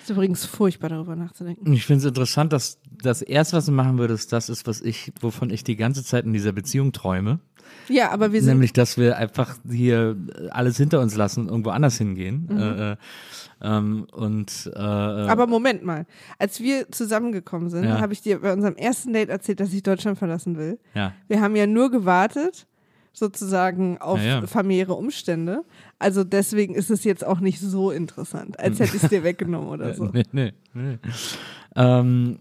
Ist 0.06 0.10
übrigens 0.10 0.44
furchtbar, 0.44 0.88
darüber 0.88 1.16
nachzudenken. 1.16 1.72
Ich 1.72 1.84
finde 1.84 1.98
es 1.98 2.04
interessant, 2.04 2.52
dass 2.52 2.78
das 3.02 3.22
erste, 3.22 3.56
was 3.56 3.66
du 3.66 3.72
machen 3.72 3.98
würdest, 3.98 4.32
das 4.32 4.48
ist, 4.48 4.64
was 4.68 4.80
ich, 4.80 5.12
wovon 5.20 5.50
ich 5.50 5.64
die 5.64 5.74
ganze 5.74 6.04
Zeit 6.04 6.24
in 6.24 6.32
dieser 6.32 6.52
Beziehung 6.52 6.92
träume. 6.92 7.40
Ja, 7.88 8.12
aber 8.12 8.32
wir 8.32 8.40
sind. 8.40 8.50
Nämlich, 8.50 8.72
dass 8.72 8.96
wir 8.98 9.16
einfach 9.16 9.56
hier 9.68 10.16
alles 10.50 10.76
hinter 10.76 11.00
uns 11.00 11.16
lassen 11.16 11.40
und 11.40 11.48
irgendwo 11.48 11.70
anders 11.70 11.98
hingehen. 11.98 12.48
Äh, 12.56 12.92
äh, 12.92 12.96
ähm, 13.62 14.06
und 14.12 14.70
äh, 14.72 14.78
aber 14.78 15.48
Moment 15.48 15.82
mal. 15.84 16.06
Als 16.38 16.60
wir 16.60 16.88
zusammengekommen 16.92 17.68
sind, 17.68 17.82
Ja. 17.82 18.00
habe 18.00 18.12
ich 18.12 18.22
dir 18.22 18.40
bei 18.42 18.52
unserem 18.52 18.76
ersten 18.76 19.12
Date 19.12 19.28
erzählt, 19.28 19.58
dass 19.58 19.72
ich 19.72 19.82
Deutschland 19.82 20.18
verlassen 20.18 20.56
will. 20.56 20.78
ja. 20.94 21.14
Wir 21.26 21.40
haben 21.40 21.56
ja 21.56 21.66
nur 21.66 21.90
gewartet, 21.90 22.68
sozusagen 23.18 23.98
auf 23.98 24.18
Ja, 24.18 24.40
ja. 24.40 24.46
familiäre 24.46 24.92
Umstände. 24.92 25.62
Also 25.98 26.22
deswegen 26.22 26.74
ist 26.74 26.90
es 26.90 27.02
jetzt 27.04 27.26
auch 27.26 27.40
nicht 27.40 27.58
so 27.60 27.90
interessant, 27.90 28.60
als 28.60 28.78
hätte 28.78 28.96
ich 28.96 29.02
es 29.02 29.08
dir 29.08 29.24
weggenommen 29.24 29.68
oder 29.70 29.94
so. 29.94 30.10
Nee, 30.12 30.24
nee, 30.32 30.52
nee. 30.74 30.98
Ähm, 31.74 32.38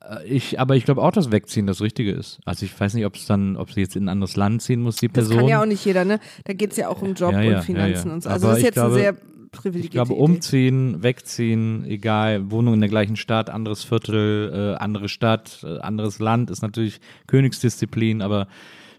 äh, 0.00 0.24
ich, 0.26 0.60
aber 0.60 0.76
ich 0.76 0.84
glaube 0.84 1.02
auch, 1.02 1.10
dass 1.12 1.32
Wegziehen 1.32 1.66
das 1.66 1.80
Richtige 1.80 2.12
ist. 2.12 2.38
Also 2.44 2.64
ich 2.64 2.78
weiß 2.78 2.94
nicht, 2.94 3.04
ob 3.06 3.16
es 3.16 3.26
dann, 3.26 3.56
ob 3.56 3.72
sie 3.72 3.80
jetzt 3.80 3.96
in 3.96 4.04
ein 4.04 4.08
anderes 4.10 4.36
Land 4.36 4.62
ziehen 4.62 4.80
muss, 4.80 4.96
die 4.96 5.08
Das 5.08 5.24
Person. 5.26 5.36
kann 5.38 5.48
ja 5.48 5.60
auch 5.60 5.66
nicht 5.66 5.84
jeder, 5.84 6.04
ne? 6.04 6.20
Da 6.44 6.52
geht 6.52 6.70
es 6.70 6.76
ja 6.76 6.88
auch 6.88 7.02
um 7.02 7.14
Job 7.14 7.32
Ja, 7.32 7.58
und 7.58 7.64
Finanzen 7.64 8.10
und 8.12 8.22
so. 8.22 8.28
Also 8.30 8.46
Aber 8.46 8.54
das 8.54 8.58
ist 8.58 8.58
ich 8.60 8.64
jetzt 8.66 8.74
glaube- 8.74 8.94
eine 8.94 9.02
sehr 9.02 9.14
Ich 9.14 9.50
privilegierte 9.58 9.94
glaube, 9.96 10.12
Idee. 10.14 10.22
umziehen, 10.22 11.02
wegziehen, 11.02 11.84
egal, 11.84 12.50
Wohnung 12.50 12.74
in 12.74 12.80
der 12.80 12.88
gleichen 12.88 13.16
Stadt, 13.16 13.50
anderes 13.50 13.84
Viertel, 13.84 14.74
äh, 14.78 14.82
andere 14.82 15.08
Stadt, 15.08 15.60
äh, 15.64 15.78
anderes 15.80 16.20
Land 16.20 16.48
ist 16.50 16.62
natürlich 16.62 17.00
Königsdisziplin, 17.26 18.22
aber 18.22 18.46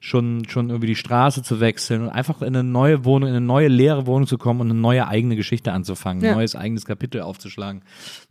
schon, 0.06 0.44
schon 0.50 0.70
irgendwie 0.70 0.88
die 0.88 0.98
Straße 0.98 1.44
zu 1.44 1.62
wechseln 1.62 2.02
und 2.02 2.10
einfach 2.10 2.42
in 2.42 2.50
eine 2.50 2.64
neue 2.66 3.06
Wohnung, 3.06 3.30
in 3.30 3.36
eine 3.38 3.46
neue 3.46 3.70
leere 3.70 4.06
Wohnung 4.06 4.28
zu 4.28 4.38
kommen 4.38 4.60
und 4.60 4.70
eine 4.70 4.78
neue 4.78 5.08
eigene 5.08 5.38
Geschichte 5.38 5.72
anzufangen, 5.72 6.22
Ja. 6.22 6.32
ein 6.32 6.36
neues 6.36 6.58
eigenes 6.58 6.84
Kapitel 6.84 7.22
aufzuschlagen. 7.22 7.84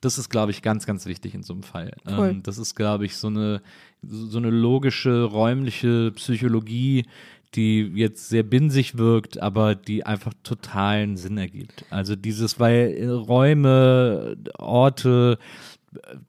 Das 0.03 0.19
ist, 0.19 0.29
glaube 0.29 0.51
ich, 0.51 0.61
ganz, 0.61 0.85
ganz 0.85 1.07
wichtig 1.07 1.33
in 1.35 1.43
so 1.43 1.55
einem 1.55 1.63
Fall. 1.63 1.93
Voll. 2.07 2.29
Ähm, 2.29 2.43
das 2.43 2.59
ist, 2.59 2.75
glaube 2.75 3.07
ich, 3.07 3.17
so 3.17 3.29
eine, 3.29 3.63
so 4.03 4.37
eine 4.37 4.51
logische, 4.51 5.23
räumliche 5.25 6.13
Psychologie, 6.15 7.07
die 7.55 7.91
jetzt 7.95 8.29
sehr 8.29 8.43
binsig 8.43 8.99
wirkt, 8.99 9.41
aber 9.41 9.75
die 9.75 10.05
einfach 10.05 10.35
totalen 10.43 11.17
Sinn 11.17 11.39
ergibt. 11.39 11.87
Also 11.89 12.17
dieses, 12.17 12.61
weil 12.61 13.09
Räume, 13.11 14.37
Orte, 14.59 15.39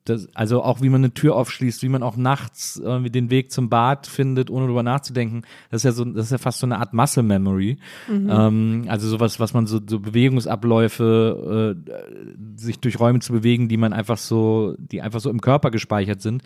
das, 0.06 0.28
also 0.34 0.62
auch 0.62 0.82
wie 0.82 0.90
man 0.90 1.02
eine 1.02 1.14
Tür 1.14 1.36
aufschließt, 1.36 1.84
wie 1.84 1.90
man 1.90 2.04
auch 2.04 2.18
nachts 2.18 2.82
irgendwie 2.84 3.10
den 3.10 3.30
Weg 3.30 3.52
zum 3.52 3.70
Bad 3.70 4.08
findet, 4.08 4.50
ohne 4.50 4.68
drüber 4.68 4.84
nachzudenken. 4.84 5.44
Das 5.72 5.80
ist 5.82 5.86
ja 5.86 5.92
so, 5.92 6.04
das 6.06 6.26
ist 6.26 6.32
ja 6.32 6.38
fast 6.38 6.60
so 6.60 6.68
eine 6.68 6.80
Art 6.80 6.94
Muscle 6.94 7.24
Memory. 7.24 7.78
Ähm, 8.10 8.86
also 8.88 9.08
sowas, 9.08 9.40
was 9.40 9.54
man 9.54 9.66
so, 9.66 9.80
so 9.86 10.00
Bewegungsabläufe, 10.00 11.76
äh, 11.88 12.60
sich 12.60 12.80
durch 12.80 13.00
Räume 13.00 13.20
zu 13.20 13.32
bewegen, 13.34 13.70
die 13.70 13.78
man 13.78 13.94
einfach 13.94 14.18
so, 14.18 14.76
die 14.78 15.02
einfach 15.02 15.20
so 15.20 15.30
im 15.30 15.42
Körper 15.42 15.72
gespeichert 15.72 16.22
sind, 16.22 16.44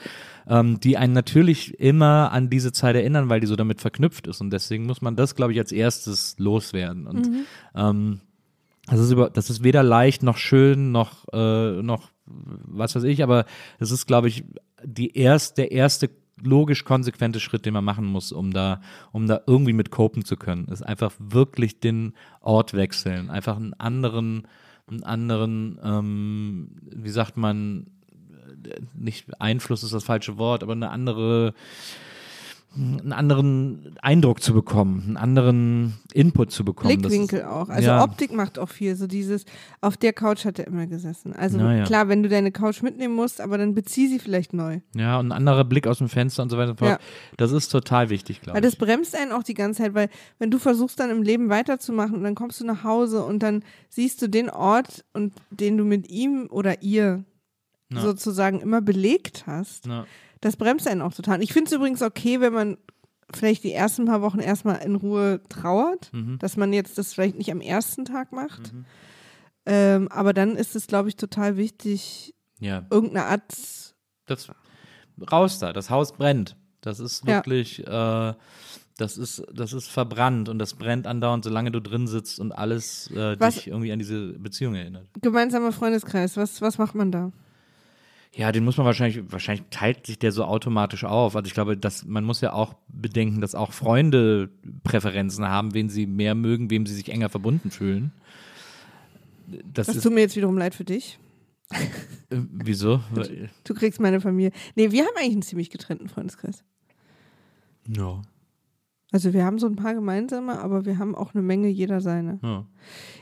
ähm, 0.47 0.79
die 0.79 0.97
einen 0.97 1.13
natürlich 1.13 1.79
immer 1.79 2.31
an 2.31 2.49
diese 2.49 2.71
Zeit 2.71 2.95
erinnern, 2.95 3.29
weil 3.29 3.39
die 3.39 3.47
so 3.47 3.55
damit 3.55 3.81
verknüpft 3.81 4.27
ist. 4.27 4.41
Und 4.41 4.51
deswegen 4.51 4.85
muss 4.85 5.01
man 5.01 5.15
das, 5.15 5.35
glaube 5.35 5.53
ich, 5.53 5.59
als 5.59 5.71
erstes 5.71 6.35
loswerden. 6.37 7.07
Und 7.07 7.29
ähm, 7.75 8.21
das 8.87 8.99
ist 8.99 9.11
über, 9.11 9.29
das 9.29 9.49
ist 9.49 9.63
weder 9.63 9.83
leicht 9.83 10.23
noch 10.23 10.37
schön 10.37 10.91
noch 10.91 11.25
äh, 11.33 11.81
noch 11.81 12.09
was 12.27 12.95
weiß 12.95 13.03
ich, 13.03 13.23
aber 13.23 13.45
es 13.79 13.91
ist, 13.91 14.05
glaube 14.05 14.27
ich, 14.27 14.43
die 14.83 15.17
erst, 15.17 15.57
der 15.57 15.71
erste 15.71 16.09
logisch 16.41 16.83
konsequente 16.83 17.39
Schritt, 17.39 17.65
den 17.65 17.73
man 17.73 17.83
machen 17.83 18.05
muss, 18.05 18.31
um 18.31 18.51
da, 18.51 18.81
um 19.11 19.27
da 19.27 19.41
irgendwie 19.47 19.73
mit 19.73 19.91
copen 19.91 20.23
zu 20.23 20.37
können, 20.37 20.65
ist 20.67 20.83
einfach 20.83 21.13
wirklich 21.19 21.79
den 21.79 22.13
Ort 22.41 22.73
wechseln, 22.73 23.29
einfach 23.29 23.57
einen 23.57 23.73
anderen, 23.73 24.47
einen 24.87 25.03
anderen, 25.03 25.79
ähm, 25.83 26.69
wie 26.95 27.09
sagt 27.09 27.37
man, 27.37 27.87
äh, 28.65 28.79
nicht 28.95 29.41
Einfluss 29.41 29.83
ist 29.83 29.93
das 29.93 30.03
falsche 30.03 30.37
Wort, 30.37 30.63
aber 30.63 30.73
eine 30.73 30.89
andere, 30.89 31.53
einen 32.75 33.11
anderen 33.11 33.95
Eindruck 34.03 34.43
zu 34.43 34.53
bekommen, 34.53 35.01
einen 35.07 35.17
anderen 35.17 35.93
Input 36.13 36.51
zu 36.51 36.63
bekommen. 36.63 36.95
Blickwinkel 36.99 37.39
ist, 37.39 37.45
auch. 37.45 37.69
Also 37.69 37.87
ja. 37.87 38.03
Optik 38.03 38.31
macht 38.33 38.59
auch 38.59 38.69
viel. 38.69 38.95
So 38.95 39.07
dieses, 39.07 39.45
auf 39.81 39.97
der 39.97 40.13
Couch 40.13 40.45
hat 40.45 40.59
er 40.59 40.67
immer 40.67 40.85
gesessen. 40.85 41.33
Also 41.33 41.57
Na 41.57 41.75
ja. 41.75 41.83
klar, 41.85 42.07
wenn 42.07 42.21
du 42.21 42.29
deine 42.29 42.51
Couch 42.51 42.83
mitnehmen 42.83 43.15
musst, 43.15 43.41
aber 43.41 43.57
dann 43.57 43.73
bezieh 43.73 44.07
sie 44.07 44.19
vielleicht 44.19 44.53
neu. 44.53 44.81
Ja, 44.95 45.17
und 45.19 45.27
ein 45.27 45.31
anderer 45.31 45.63
Blick 45.63 45.87
aus 45.87 45.97
dem 45.97 46.09
Fenster 46.09 46.43
und 46.43 46.49
so 46.49 46.57
weiter 46.57 46.75
fort. 46.75 46.99
Das 47.37 47.51
ist 47.51 47.69
total 47.69 48.09
wichtig, 48.09 48.41
glaube 48.41 48.55
Weil 48.57 48.61
das 48.61 48.73
ich. 48.73 48.79
bremst 48.79 49.15
einen 49.15 49.31
auch 49.31 49.43
die 49.43 49.55
ganze 49.55 49.81
Zeit, 49.81 49.93
weil 49.95 50.09
wenn 50.37 50.51
du 50.51 50.59
versuchst 50.59 50.99
dann 50.99 51.09
im 51.09 51.23
Leben 51.23 51.49
weiterzumachen 51.49 52.15
und 52.15 52.23
dann 52.23 52.35
kommst 52.35 52.59
du 52.61 52.65
nach 52.65 52.83
Hause 52.83 53.23
und 53.23 53.41
dann 53.41 53.63
siehst 53.89 54.21
du 54.21 54.27
den 54.29 54.49
Ort 54.51 55.03
und 55.13 55.33
den 55.49 55.77
du 55.77 55.83
mit 55.85 56.09
ihm 56.09 56.47
oder 56.51 56.83
ihr 56.83 57.23
Ja. 57.91 58.01
sozusagen 58.01 58.59
immer 58.59 58.81
belegt 58.81 59.45
hast, 59.47 59.85
Ja. 59.87 60.05
Das 60.41 60.55
bremst 60.57 60.87
einen 60.87 61.01
auch 61.01 61.13
total. 61.13 61.41
Ich 61.41 61.53
finde 61.53 61.69
es 61.69 61.75
übrigens 61.75 62.01
okay, 62.01 62.39
wenn 62.41 62.53
man 62.53 62.77
vielleicht 63.33 63.63
die 63.63 63.73
ersten 63.73 64.05
paar 64.05 64.21
Wochen 64.21 64.39
erstmal 64.39 64.77
in 64.83 64.95
Ruhe 64.95 65.41
trauert, 65.49 66.11
Mhm. 66.13 66.37
dass 66.39 66.55
man 66.57 66.71
jetzt 66.73 66.97
das 66.97 67.13
vielleicht 67.13 67.37
nicht 67.37 67.51
am 67.51 67.59
ersten 67.61 68.05
Tag 68.05 68.31
macht. 68.31 68.73
Ähm, 69.65 70.07
aber 70.09 70.33
dann 70.33 70.55
ist 70.55 70.75
es, 70.75 70.87
glaube 70.87 71.09
ich, 71.09 71.17
total 71.17 71.57
wichtig, 71.57 72.33
ja, 72.59 72.85
irgendeine 72.89 73.25
Art. 73.25 73.53
das 74.27 74.47
raus 75.31 75.59
da, 75.59 75.73
das 75.73 75.89
Haus 75.89 76.13
brennt. 76.13 76.55
Das 76.81 76.99
ist 76.99 77.25
Ja. 77.27 77.35
wirklich, 77.37 77.85
äh, 77.85 78.33
das 78.97 79.17
ist, 79.17 79.43
das 79.53 79.73
ist 79.73 79.89
verbrannt 79.89 80.47
und 80.49 80.57
das 80.59 80.73
brennt 80.75 81.05
andauernd, 81.05 81.43
solange 81.43 81.71
du 81.71 81.81
drin 81.81 82.07
sitzt 82.07 82.39
und 82.39 82.51
alles 82.51 83.11
äh, 83.11 83.35
dich 83.35 83.67
irgendwie 83.67 83.91
an 83.91 83.99
diese 83.99 84.33
Beziehung 84.39 84.75
erinnert. 84.75 85.07
Gemeinsamer 85.21 85.71
Freundeskreis, 85.71 86.37
was, 86.37 86.61
was 86.61 86.77
macht 86.77 86.95
man 86.95 87.11
da? 87.11 87.31
Ja, 88.37 88.51
den 88.51 88.63
muss 88.63 88.77
man 88.77 88.85
wahrscheinlich, 88.85 89.31
wahrscheinlich 89.31 89.65
teilt 89.71 90.05
sich 90.05 90.19
der 90.19 90.31
so 90.31 90.45
automatisch 90.45 91.03
auf. 91.03 91.35
Also 91.35 91.47
ich 91.47 91.53
glaube, 91.55 91.75
dass 91.75 92.05
man 92.05 92.23
muss 92.23 92.39
ja 92.41 92.53
auch 92.53 92.75
bedenken, 92.87 93.41
dass 93.41 93.55
auch 93.55 93.71
Freunde 93.73 94.49
Präferenzen 94.83 95.47
haben, 95.47 95.73
wen 95.73 95.89
sie 95.89 96.05
mehr 96.05 96.35
mögen, 96.35 96.69
wem 96.69 96.85
sie 96.85 96.93
sich 96.93 97.09
enger 97.09 97.29
verbunden 97.29 97.71
fühlen. 97.71 98.11
Das, 99.73 99.87
Das 99.87 99.95
ist, 99.97 100.03
tut 100.03 100.13
mir 100.13 100.21
jetzt 100.21 100.35
wiederum 100.35 100.55
leid 100.57 100.75
für 100.75 100.83
dich. 100.85 101.17
äh, 101.71 101.77
wieso? 102.29 103.01
Weil- 103.11 103.49
Du 103.63 103.73
kriegst 103.73 103.99
meine 103.99 104.21
Familie. 104.21 104.51
Nee, 104.75 104.91
wir 104.91 105.01
haben 105.03 105.15
eigentlich 105.17 105.31
einen 105.33 105.41
ziemlich 105.41 105.69
getrennten 105.71 106.07
Freundeskreis. 106.07 106.63
Ja. 107.87 108.21
Also 109.11 109.31
wir 109.33 109.45
haben 109.45 109.57
so 109.57 109.67
ein 109.67 109.77
paar 109.77 109.93
gemeinsame, 109.93 110.59
aber 110.59 110.85
wir 110.85 110.97
haben 110.97 111.15
auch 111.15 111.33
eine 111.33 111.41
Menge 111.41 111.69
jeder 111.69 112.01
seine. 112.01 112.39
ja. 112.43 112.65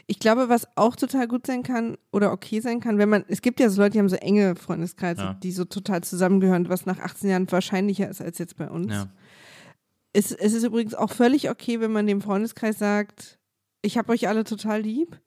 Ich 0.08 0.20
glaube, 0.20 0.50
was 0.50 0.68
auch 0.76 0.96
total 0.96 1.28
gut 1.28 1.48
sein 1.48 1.64
kann 1.64 1.98
oder 2.12 2.32
okay 2.32 2.60
sein 2.60 2.80
kann, 2.80 2.98
wenn 3.00 3.10
man, 3.10 3.26
es 3.28 3.42
gibt 3.42 3.60
ja 3.60 3.70
so 3.70 3.82
Leute, 3.82 3.94
die 3.94 4.00
haben 4.00 4.10
so 4.10 4.16
enge 4.18 4.56
Freundeskreise, 4.56 5.22
Ja. 5.22 5.34
die 5.36 5.52
so 5.52 5.66
total 5.66 6.04
zusammengehören, 6.04 6.70
was 6.70 6.86
nach 6.86 7.00
18 7.00 7.30
Jahren 7.30 7.52
wahrscheinlicher 7.52 8.10
ist 8.10 8.22
als 8.22 8.38
jetzt 8.38 8.56
bei 8.58 8.70
uns. 8.70 8.92
ja. 8.92 9.08
Es, 10.14 10.32
es 10.32 10.54
ist 10.54 10.64
übrigens 10.64 10.94
auch 10.96 11.12
völlig 11.12 11.50
okay, 11.50 11.82
wenn 11.82 11.92
man 11.92 12.08
dem 12.08 12.22
Freundeskreis 12.22 12.80
sagt, 12.80 13.38
ich 13.82 13.98
habe 13.98 14.14
euch 14.14 14.28
alle 14.30 14.44
total 14.46 14.82
lieb, 14.82 15.20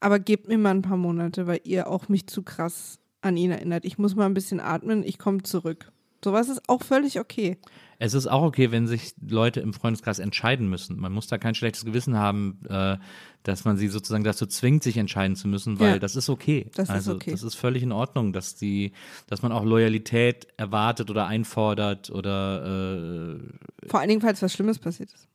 aber 0.00 0.18
gebt 0.18 0.48
mir 0.48 0.58
mal 0.58 0.70
ein 0.74 0.82
paar 0.82 0.96
Monate, 0.96 1.46
weil 1.46 1.60
ihr 1.64 1.88
auch 1.88 2.08
mich 2.08 2.26
zu 2.26 2.42
krass 2.42 2.98
an 3.20 3.36
ihn 3.36 3.52
erinnert. 3.52 3.84
Ich 3.84 3.96
muss 3.96 4.16
mal 4.16 4.26
ein 4.26 4.34
bisschen 4.34 4.58
atmen, 4.60 5.02
ich 5.04 5.18
komme 5.18 5.42
zurück. 5.44 5.92
Sowas 6.24 6.48
ist 6.48 6.62
auch 6.68 6.82
völlig 6.82 7.20
okay. 7.20 7.58
Es 7.98 8.14
ist 8.14 8.26
auch 8.26 8.42
okay, 8.42 8.70
wenn 8.72 8.86
sich 8.86 9.14
Leute 9.24 9.60
im 9.60 9.72
Freundeskreis 9.72 10.18
entscheiden 10.18 10.68
müssen. 10.68 10.98
Man 10.98 11.12
muss 11.12 11.26
da 11.28 11.38
kein 11.38 11.54
schlechtes 11.54 11.84
Gewissen 11.84 12.16
haben, 12.16 12.60
äh, 12.68 12.96
dass 13.44 13.64
man 13.64 13.76
sie 13.76 13.88
sozusagen 13.88 14.24
dazu 14.24 14.46
zwingt, 14.46 14.82
sich 14.82 14.96
entscheiden 14.96 15.36
zu 15.36 15.46
müssen, 15.48 15.78
weil 15.78 15.92
Ja. 15.92 15.98
das 15.98 16.16
ist 16.16 16.28
okay. 16.28 16.66
Das 16.74 16.88
ist 16.88 16.94
also 16.94 17.14
okay. 17.14 17.30
das 17.30 17.42
ist 17.42 17.54
völlig 17.54 17.82
in 17.82 17.92
Ordnung, 17.92 18.32
dass 18.32 18.56
die, 18.56 18.92
dass 19.26 19.42
man 19.42 19.52
auch 19.52 19.64
Loyalität 19.64 20.48
erwartet 20.56 21.10
oder 21.10 21.26
einfordert 21.26 22.10
oder 22.10 23.36
äh, 23.36 23.88
Vor 23.88 24.00
allen 24.00 24.08
Dingen, 24.08 24.20
falls 24.20 24.42
was 24.42 24.52
Schlimmes 24.52 24.78
passiert 24.78 25.12
ist. 25.12 25.28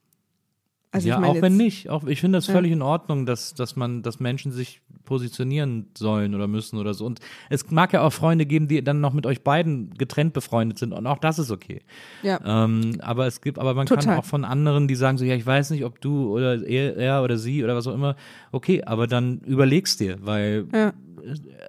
Also 0.92 1.08
ja, 1.08 1.22
auch 1.22 1.40
wenn 1.40 1.56
nicht. 1.56 1.88
Auch, 1.88 2.04
ich 2.04 2.20
finde 2.20 2.38
das 2.38 2.48
Ja. 2.48 2.54
völlig 2.54 2.72
in 2.72 2.82
Ordnung, 2.82 3.24
dass, 3.24 3.54
dass 3.54 3.76
man, 3.76 4.02
dass 4.02 4.18
Menschen 4.18 4.50
sich 4.50 4.80
positionieren 5.04 5.86
sollen 5.96 6.34
oder 6.34 6.48
müssen 6.48 6.78
oder 6.78 6.94
so. 6.94 7.04
Und 7.06 7.20
es 7.48 7.70
mag 7.70 7.92
ja 7.92 8.02
auch 8.02 8.12
Freunde 8.12 8.44
geben, 8.46 8.66
die 8.68 8.82
dann 8.82 9.00
noch 9.00 9.12
mit 9.12 9.24
euch 9.26 9.42
beiden 9.42 9.90
getrennt 9.94 10.32
befreundet 10.32 10.78
sind 10.78 10.92
und 10.92 11.06
auch 11.06 11.18
das 11.18 11.38
ist 11.38 11.50
okay. 11.50 11.82
Ja. 12.22 12.40
Ähm, 12.64 12.96
aber 13.00 13.26
es 13.26 13.40
gibt, 13.40 13.58
aber 13.58 13.74
man 13.74 13.86
kann 13.86 14.00
Total. 14.00 14.18
auch 14.18 14.24
von 14.24 14.44
anderen, 14.44 14.88
die 14.88 14.94
sagen 14.96 15.16
so, 15.18 15.24
ja, 15.24 15.34
ich 15.34 15.46
weiß 15.46 15.70
nicht, 15.70 15.84
ob 15.84 16.00
du 16.00 16.32
oder 16.36 16.64
er, 16.66 16.96
er 16.96 17.22
oder 17.22 17.38
sie 17.38 17.62
oder 17.62 17.76
was 17.76 17.86
auch 17.86 17.94
immer, 17.94 18.16
okay, 18.52 18.82
aber 18.84 19.06
dann 19.06 19.38
überlegst 19.46 20.00
dir, 20.00 20.18
weil 20.22 20.66
Ja. 20.72 20.92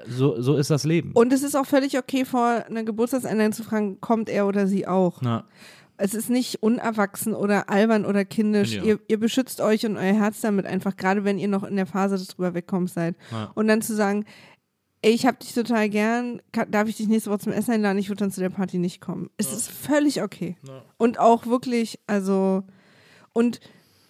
so, 0.07 0.41
so 0.41 0.55
ist 0.55 0.69
das 0.71 0.83
Leben. 0.83 1.11
Und 1.13 1.31
es 1.33 1.43
ist 1.43 1.55
auch 1.55 1.65
völlig 1.65 1.97
okay, 1.97 2.25
vor 2.25 2.63
einer 2.67 2.83
Geburtstagseinladung 2.83 3.53
zu 3.53 3.63
fragen, 3.63 3.99
kommt 4.01 4.29
er 4.29 4.47
oder 4.47 4.65
sie 4.67 4.87
auch. 4.87 5.21
Na, 5.21 5.43
Es 6.01 6.15
ist 6.15 6.29
nicht 6.29 6.63
unerwachsen 6.63 7.35
oder 7.35 7.69
albern 7.69 8.05
oder 8.05 8.25
kindisch. 8.25 8.73
Ja. 8.73 8.83
Ihr, 8.83 8.99
ihr 9.07 9.19
beschützt 9.19 9.61
euch 9.61 9.85
und 9.85 9.97
euer 9.97 10.13
Herz 10.13 10.41
damit 10.41 10.65
einfach, 10.65 10.95
gerade 10.95 11.23
wenn 11.23 11.37
ihr 11.37 11.47
noch 11.47 11.63
in 11.63 11.75
der 11.75 11.85
Phase 11.85 12.17
des 12.17 12.27
drüber 12.27 12.55
wegkommens 12.55 12.95
seid. 12.95 13.15
Ja. 13.31 13.51
Und 13.53 13.67
dann 13.67 13.81
zu 13.83 13.95
sagen, 13.95 14.25
ey, 15.03 15.11
ich 15.11 15.25
hab 15.25 15.39
dich 15.39 15.53
total 15.53 15.89
gern, 15.89 16.41
kann, 16.51 16.71
darf 16.71 16.87
ich 16.87 16.97
dich 16.97 17.07
nächste 17.07 17.29
Woche 17.29 17.39
zum 17.39 17.53
Essen 17.53 17.71
einladen? 17.71 17.99
Ich 17.99 18.09
würde 18.09 18.19
dann 18.19 18.31
zu 18.31 18.41
der 18.41 18.49
Party 18.49 18.79
nicht 18.79 18.99
kommen. 18.99 19.29
Es 19.37 19.53
ist 19.53 19.69
völlig 19.69 20.23
okay. 20.23 20.57
Ja. 20.67 20.83
Und 20.97 21.19
auch 21.19 21.45
wirklich, 21.45 21.99
also, 22.07 22.63
und 23.33 23.59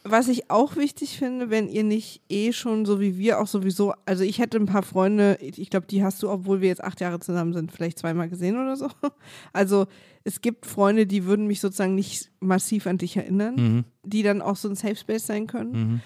was 0.04 0.28
ich 0.28 0.50
auch 0.50 0.76
wichtig 0.76 1.18
finde, 1.18 1.50
wenn 1.50 1.70
ihr 1.70 1.84
nicht 1.84 2.22
eh 2.30 2.54
schon 2.54 2.86
so 2.86 3.00
wie 3.00 3.18
wir 3.18 3.40
auch 3.40 3.48
sowieso, 3.48 3.94
also 4.06 4.24
ich 4.24 4.40
hätte 4.40 4.58
ein 4.58 4.66
paar 4.66 4.84
Freunde, 4.84 5.38
ich 5.42 5.70
glaube, 5.70 5.86
die 5.88 6.04
hast 6.04 6.24
du, 6.24 6.30
obwohl 6.30 6.62
wir 6.62 6.70
jetzt 6.70 6.84
acht 6.84 7.02
Jahre 7.02 7.20
zusammen 7.20 7.54
sind, 7.54 7.72
vielleicht 7.72 8.00
zweimal 8.00 8.30
gesehen 8.30 8.60
oder 8.60 8.76
so. 8.76 8.90
Also 9.54 9.88
es 10.24 10.42
gibt 10.42 10.66
Freunde, 10.66 11.06
die 11.06 11.26
würden 11.26 11.48
mich 11.48 11.60
sozusagen 11.60 11.96
nicht 11.96 12.32
massiv 12.40 12.88
an 12.88 12.98
dich 12.98 13.18
erinnern, 13.18 13.56
mhm, 13.56 13.84
die 14.04 14.24
dann 14.24 14.42
auch 14.42 14.56
so 14.56 14.70
ein 14.70 14.76
Safe 14.76 14.96
Space 14.96 15.28
sein 15.28 15.48
können. 15.48 15.72
mhm. 15.72 16.02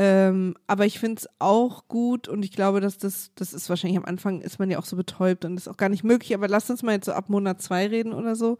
Ähm, 0.00 0.54
aber 0.68 0.86
ich 0.86 1.00
finde 1.00 1.18
es 1.18 1.28
auch 1.40 1.88
gut 1.88 2.28
und 2.28 2.44
ich 2.44 2.52
glaube, 2.52 2.80
dass 2.80 2.98
das, 2.98 3.32
das 3.34 3.52
ist 3.52 3.68
wahrscheinlich 3.68 3.98
am 3.98 4.04
Anfang 4.04 4.42
ist 4.42 4.60
man 4.60 4.70
ja 4.70 4.78
auch 4.78 4.84
so 4.84 4.94
betäubt 4.94 5.44
und 5.44 5.56
ist 5.56 5.66
auch 5.66 5.76
gar 5.76 5.88
nicht 5.88 6.04
möglich, 6.04 6.34
aber 6.34 6.46
lasst 6.46 6.70
uns 6.70 6.84
mal 6.84 6.92
jetzt 6.92 7.06
so 7.06 7.12
ab 7.12 7.28
Monat 7.28 7.60
zwei 7.60 7.88
reden 7.88 8.12
oder 8.12 8.36
so. 8.36 8.58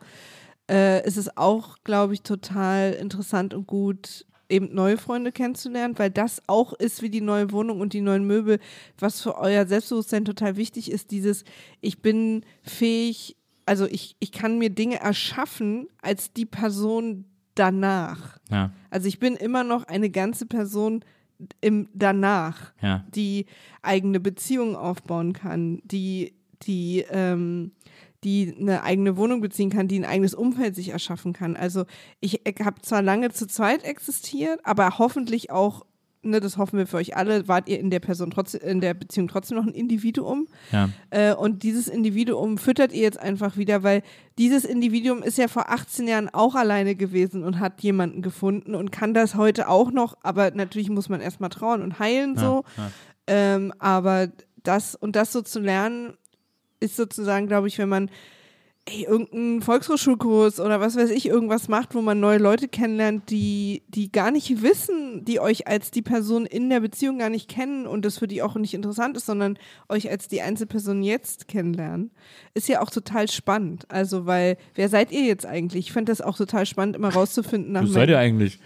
Äh, 0.68 1.02
es 1.04 1.16
ist 1.16 1.38
auch, 1.38 1.76
glaube 1.84 2.14
ich, 2.14 2.22
total 2.22 2.92
interessant 2.92 3.54
und 3.54 3.68
gut, 3.68 4.26
eben 4.48 4.74
neue 4.74 4.96
Freunde 4.96 5.32
kennenzulernen, 5.32 5.98
weil 5.98 6.10
das 6.10 6.42
auch 6.46 6.72
ist 6.72 7.02
wie 7.02 7.10
die 7.10 7.20
neue 7.20 7.52
Wohnung 7.52 7.80
und 7.80 7.92
die 7.92 8.00
neuen 8.00 8.24
Möbel, 8.24 8.58
was 8.98 9.20
für 9.20 9.36
euer 9.36 9.66
Selbstbewusstsein 9.66 10.24
total 10.24 10.56
wichtig 10.56 10.90
ist, 10.90 11.10
dieses, 11.10 11.44
ich 11.80 12.00
bin 12.00 12.44
fähig, 12.62 13.36
also 13.66 13.86
ich, 13.86 14.16
ich 14.20 14.32
kann 14.32 14.58
mir 14.58 14.70
Dinge 14.70 15.00
erschaffen 15.00 15.88
als 16.00 16.32
die 16.32 16.46
Person 16.46 17.26
danach. 17.54 18.38
Ja, 18.50 18.72
Also 18.90 19.08
ich 19.08 19.18
bin 19.18 19.34
immer 19.34 19.64
noch 19.64 19.84
eine 19.84 20.10
ganze 20.10 20.46
Person 20.46 21.04
im 21.60 21.88
danach, 21.92 22.72
ja. 22.82 23.04
die 23.14 23.46
eigene 23.82 24.20
Beziehungen 24.20 24.74
aufbauen 24.74 25.32
kann, 25.32 25.80
die 25.84 26.34
die 26.62 27.04
ähm, 27.10 27.72
die 28.24 28.54
eine 28.58 28.82
eigene 28.82 29.16
Wohnung 29.16 29.40
beziehen 29.40 29.70
kann, 29.70 29.88
die 29.88 29.98
ein 29.98 30.04
eigenes 30.04 30.34
Umfeld 30.34 30.74
sich 30.74 30.88
erschaffen 30.90 31.32
kann. 31.32 31.56
Also 31.56 31.84
ich 32.20 32.42
habe 32.64 32.82
zwar 32.82 33.02
lange 33.02 33.30
zu 33.30 33.46
zweit 33.46 33.84
existiert, 33.84 34.60
aber 34.64 34.98
hoffentlich 34.98 35.50
auch, 35.52 35.86
ne, 36.22 36.40
das 36.40 36.56
hoffen 36.56 36.78
wir 36.78 36.88
für 36.88 36.96
euch 36.96 37.16
alle, 37.16 37.46
wart 37.46 37.68
ihr 37.68 37.78
in 37.78 37.90
der 37.90 38.00
Person 38.00 38.30
trotzdem, 38.30 38.60
in 38.62 38.80
der 38.80 38.94
Beziehung 38.94 39.28
trotzdem 39.28 39.58
noch 39.58 39.66
ein 39.66 39.72
Individuum. 39.72 40.48
ja. 40.72 40.88
Äh, 41.10 41.34
und 41.34 41.62
dieses 41.62 41.86
Individuum 41.86 42.58
füttert 42.58 42.92
ihr 42.92 43.02
jetzt 43.02 43.20
einfach 43.20 43.56
wieder, 43.56 43.84
weil 43.84 44.02
dieses 44.36 44.64
Individuum 44.64 45.22
ist 45.22 45.38
ja 45.38 45.46
vor 45.46 45.70
18 45.70 46.08
Jahren 46.08 46.28
auch 46.28 46.56
alleine 46.56 46.96
gewesen 46.96 47.44
und 47.44 47.60
hat 47.60 47.80
jemanden 47.82 48.20
gefunden 48.20 48.74
und 48.74 48.90
kann 48.90 49.14
das 49.14 49.36
heute 49.36 49.68
auch 49.68 49.92
noch, 49.92 50.16
aber 50.22 50.50
natürlich 50.50 50.90
muss 50.90 51.08
man 51.08 51.20
erstmal 51.20 51.50
trauen 51.50 51.82
und 51.82 52.00
heilen 52.00 52.36
so. 52.36 52.64
ja. 52.76 52.90
Ähm, 53.28 53.72
aber 53.78 54.28
das 54.62 54.94
und 54.94 55.14
das 55.14 55.32
so 55.32 55.42
zu 55.42 55.60
lernen, 55.60 56.14
ist 56.80 56.96
sozusagen, 56.96 57.46
glaube 57.46 57.68
ich, 57.68 57.78
wenn 57.78 57.88
man 57.88 58.10
ey, 58.88 59.04
irgendeinen 59.04 59.62
Volkshochschulkurs 59.62 60.60
oder 60.60 60.80
was 60.80 60.96
weiß 60.96 61.10
ich, 61.10 61.26
irgendwas 61.26 61.68
macht, 61.68 61.94
wo 61.94 62.00
man 62.00 62.20
neue 62.20 62.38
Leute 62.38 62.68
kennenlernt, 62.68 63.30
die, 63.30 63.82
die 63.88 64.10
gar 64.10 64.30
nicht 64.30 64.62
wissen, 64.62 65.24
die 65.24 65.40
euch 65.40 65.66
als 65.66 65.90
die 65.90 66.02
Person 66.02 66.46
in 66.46 66.70
der 66.70 66.80
Beziehung 66.80 67.18
gar 67.18 67.30
nicht 67.30 67.48
kennen 67.48 67.86
und 67.86 68.04
das 68.04 68.18
für 68.18 68.26
die 68.26 68.42
auch 68.42 68.54
nicht 68.56 68.74
interessant 68.74 69.16
ist, 69.16 69.26
sondern 69.26 69.58
euch 69.88 70.10
als 70.10 70.28
die 70.28 70.40
Einzelperson 70.40 71.02
jetzt 71.02 71.48
kennenlernen, 71.48 72.10
ist 72.54 72.68
ja 72.68 72.80
auch 72.80 72.90
total 72.90 73.28
spannend. 73.28 73.84
Also, 73.88 74.26
weil, 74.26 74.56
wer 74.74 74.88
seid 74.88 75.12
ihr 75.12 75.24
jetzt 75.24 75.46
eigentlich? 75.46 75.86
Ich 75.88 75.92
fand 75.92 76.08
das 76.08 76.20
auch 76.20 76.36
total 76.36 76.66
spannend, 76.66 76.96
immer 76.96 77.12
rauszufinden 77.12 77.72
nach 77.72 77.82
Was 77.82 77.92
seid 77.92 78.08
ihr 78.08 78.18
eigentlich? 78.18 78.58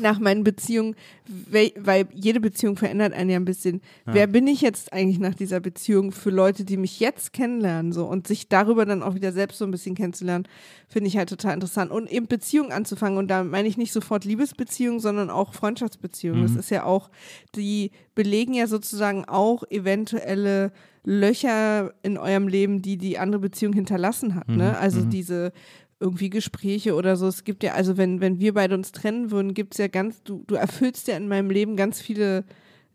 Nach 0.00 0.18
meinen 0.18 0.42
Beziehungen, 0.42 0.96
weil 1.26 2.06
jede 2.12 2.40
Beziehung 2.40 2.76
verändert 2.76 3.12
einen 3.12 3.30
ja 3.30 3.36
ein 3.36 3.44
bisschen. 3.44 3.80
Wer 4.04 4.26
bin 4.26 4.48
ich 4.48 4.60
jetzt 4.60 4.92
eigentlich 4.92 5.20
nach 5.20 5.34
dieser 5.34 5.60
Beziehung 5.60 6.10
für 6.10 6.30
Leute, 6.30 6.64
die 6.64 6.76
mich 6.76 6.98
jetzt 6.98 7.32
kennenlernen 7.32 7.92
so 7.92 8.06
und 8.06 8.26
sich 8.26 8.48
darüber 8.48 8.86
dann 8.86 9.02
auch 9.02 9.14
wieder 9.14 9.32
selbst 9.32 9.58
so 9.58 9.64
ein 9.64 9.70
bisschen 9.70 9.94
kennenzulernen, 9.94 10.48
finde 10.88 11.08
ich 11.08 11.16
halt 11.16 11.28
total 11.28 11.54
interessant 11.54 11.92
und 11.92 12.10
eben 12.10 12.26
Beziehungen 12.26 12.72
anzufangen 12.72 13.18
und 13.18 13.28
da 13.28 13.44
meine 13.44 13.68
ich 13.68 13.76
nicht 13.76 13.92
sofort 13.92 14.24
Liebesbeziehungen, 14.24 15.00
sondern 15.00 15.30
auch 15.30 15.54
Freundschaftsbeziehungen. 15.54 16.42
Das 16.42 16.56
ist 16.56 16.70
ja 16.70 16.84
auch, 16.84 17.10
die 17.54 17.92
belegen 18.14 18.54
ja 18.54 18.66
sozusagen 18.66 19.24
auch 19.26 19.62
eventuelle 19.70 20.72
Löcher 21.04 21.92
in 22.02 22.16
eurem 22.18 22.48
Leben, 22.48 22.82
die 22.82 22.96
die 22.96 23.18
andere 23.18 23.40
Beziehung 23.40 23.72
hinterlassen 23.72 24.34
hat. 24.34 24.48
Ne? 24.48 24.76
Also 24.78 25.00
diese 25.08 25.52
irgendwie 25.98 26.30
Gespräche 26.30 26.94
oder 26.94 27.16
so. 27.16 27.26
Es 27.28 27.44
gibt 27.44 27.62
ja, 27.62 27.74
also 27.74 27.96
wenn, 27.96 28.20
wenn 28.20 28.40
wir 28.40 28.54
beide 28.54 28.74
uns 28.74 28.92
trennen 28.92 29.30
würden, 29.30 29.54
gibt 29.54 29.74
es 29.74 29.78
ja 29.78 29.88
ganz, 29.88 30.22
du, 30.22 30.42
du 30.46 30.54
erfüllst 30.56 31.08
ja 31.08 31.16
in 31.16 31.28
meinem 31.28 31.50
Leben 31.50 31.76
ganz 31.76 32.00
viele, 32.00 32.44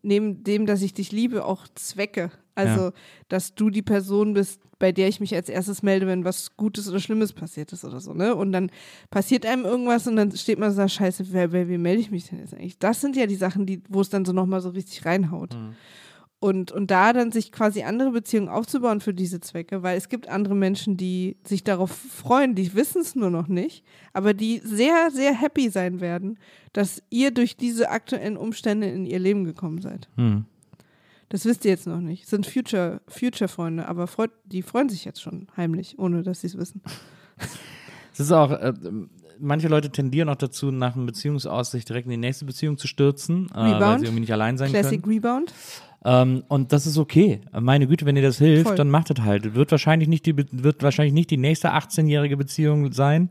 neben 0.01 0.43
dem, 0.43 0.66
dass 0.66 0.82
ich 0.82 0.93
dich 0.93 1.12
liebe, 1.12 1.45
auch 1.45 1.68
Zwecke. 1.76 2.32
Also, 2.55 2.86
Ja. 2.86 2.93
dass 3.30 3.53
du 3.55 3.70
die 3.70 3.84
Person 3.84 4.34
bist, 4.34 4.62
bei 4.80 4.91
der 4.91 5.08
ich 5.08 5.20
mich 5.20 5.34
als 5.36 5.47
erstes 5.47 5.84
melde, 5.84 6.08
wenn 6.08 6.26
was 6.26 6.58
Gutes 6.58 6.89
oder 6.89 6.99
Schlimmes 6.99 7.32
passiert 7.34 7.72
ist 7.72 7.86
oder 7.86 7.99
so, 7.99 8.14
ne? 8.14 8.36
Und 8.36 8.51
dann 8.51 8.72
passiert 9.12 9.45
einem 9.45 9.64
irgendwas 9.64 10.08
und 10.08 10.16
dann 10.16 10.32
steht 10.36 10.58
man 10.60 10.72
so, 10.72 10.88
scheiße, 10.88 11.32
wer, 11.32 11.51
wer, 11.51 11.70
wie 11.70 11.78
melde 11.78 12.01
ich 12.01 12.10
mich 12.12 12.28
denn 12.30 12.39
jetzt 12.39 12.53
eigentlich? 12.55 12.80
Das 12.80 12.99
sind 12.99 13.16
ja 13.16 13.26
die 13.28 13.36
Sachen, 13.36 13.66
die, 13.68 13.84
wo 13.89 14.01
es 14.01 14.10
dann 14.10 14.26
so 14.26 14.34
nochmal 14.34 14.62
so 14.62 14.70
richtig 14.70 15.05
reinhaut. 15.05 15.55
Und, 16.39 16.71
und 16.71 16.91
da 16.91 17.13
dann 17.13 17.31
sich 17.31 17.51
quasi 17.51 17.81
andere 17.81 18.11
Beziehungen 18.11 18.47
aufzubauen 18.47 19.01
für 19.01 19.13
diese 19.13 19.39
Zwecke, 19.39 19.81
weil 19.81 19.97
es 19.97 20.07
gibt 20.07 20.29
andere 20.29 20.53
Menschen, 20.53 20.95
die 20.95 21.38
sich 21.43 21.63
darauf 21.63 21.89
freuen, 21.89 22.53
die 22.53 22.75
wissen 22.75 23.01
es 23.01 23.15
nur 23.15 23.31
noch 23.31 23.47
nicht, 23.47 23.83
aber 24.13 24.35
die 24.35 24.61
sehr, 24.63 25.09
sehr 25.11 25.33
happy 25.33 25.69
sein 25.69 25.99
werden, 25.99 26.38
dass 26.73 27.01
ihr 27.09 27.31
durch 27.31 27.57
diese 27.57 27.89
aktuellen 27.89 28.38
Umstände 28.38 28.88
in 28.88 29.07
ihr 29.07 29.17
Leben 29.17 29.45
gekommen 29.45 29.81
seid. 29.81 30.09
Hm. 30.15 30.45
Das 31.29 31.43
wisst 31.45 31.65
ihr 31.65 31.71
jetzt 31.71 31.88
noch 31.88 31.99
nicht. 31.99 32.27
Sind 32.27 32.45
Future, 32.45 33.01
Future-Freunde, 33.07 33.88
aber 33.88 34.05
freut, 34.05 34.31
die 34.45 34.61
freuen 34.61 34.89
sich 34.89 35.05
jetzt 35.05 35.21
schon 35.21 35.47
heimlich, 35.57 35.97
ohne 35.97 36.21
dass 36.21 36.41
sie 36.41 36.47
es 36.47 36.57
wissen. 36.57 36.81
Es 38.13 38.21
ist 38.21 38.31
auch, 38.31 38.49
äh, 38.49 38.73
manche 39.38 39.67
Leute 39.67 39.91
tendieren 39.91 40.27
auch 40.29 40.35
dazu, 40.38 40.71
nach 40.71 40.95
einem 40.95 41.05
Beziehungsaus 41.05 41.69
sich 41.69 41.85
direkt 41.85 42.07
in 42.07 42.11
die 42.11 42.17
nächste 42.17 42.45
Beziehung 42.45 42.79
zu 42.79 42.88
stürzen, 42.88 43.47
äh, 43.53 43.79
weil 43.79 43.99
sie 43.99 44.05
irgendwie 44.05 44.21
nicht 44.21 44.33
allein 44.33 44.57
sein 44.57 44.71
Classic 44.71 44.99
können. 44.99 45.13
Rebound. 45.13 45.53
Ähm, 46.08 46.43
und 46.47 46.72
das 46.72 46.88
ist 46.88 46.97
okay. 46.97 47.41
Meine 47.60 47.86
Güte, 47.86 48.05
wenn 48.05 48.16
dir 48.16 48.22
das 48.22 48.38
hilft, 48.38 48.68
Voll. 48.68 48.76
dann 48.76 48.89
macht 48.89 49.10
das 49.10 49.26
halt. 49.26 49.55
Wird 49.55 49.72
wahrscheinlich 49.72 50.08
nicht 50.08 50.26
die, 50.26 50.38
wird 50.38 50.82
wahrscheinlich 50.82 51.14
nicht 51.14 51.30
die 51.30 51.38
nächste 51.38 51.74
18-jährige 51.74 52.38
Beziehung 52.38 52.93
sein. 52.93 53.30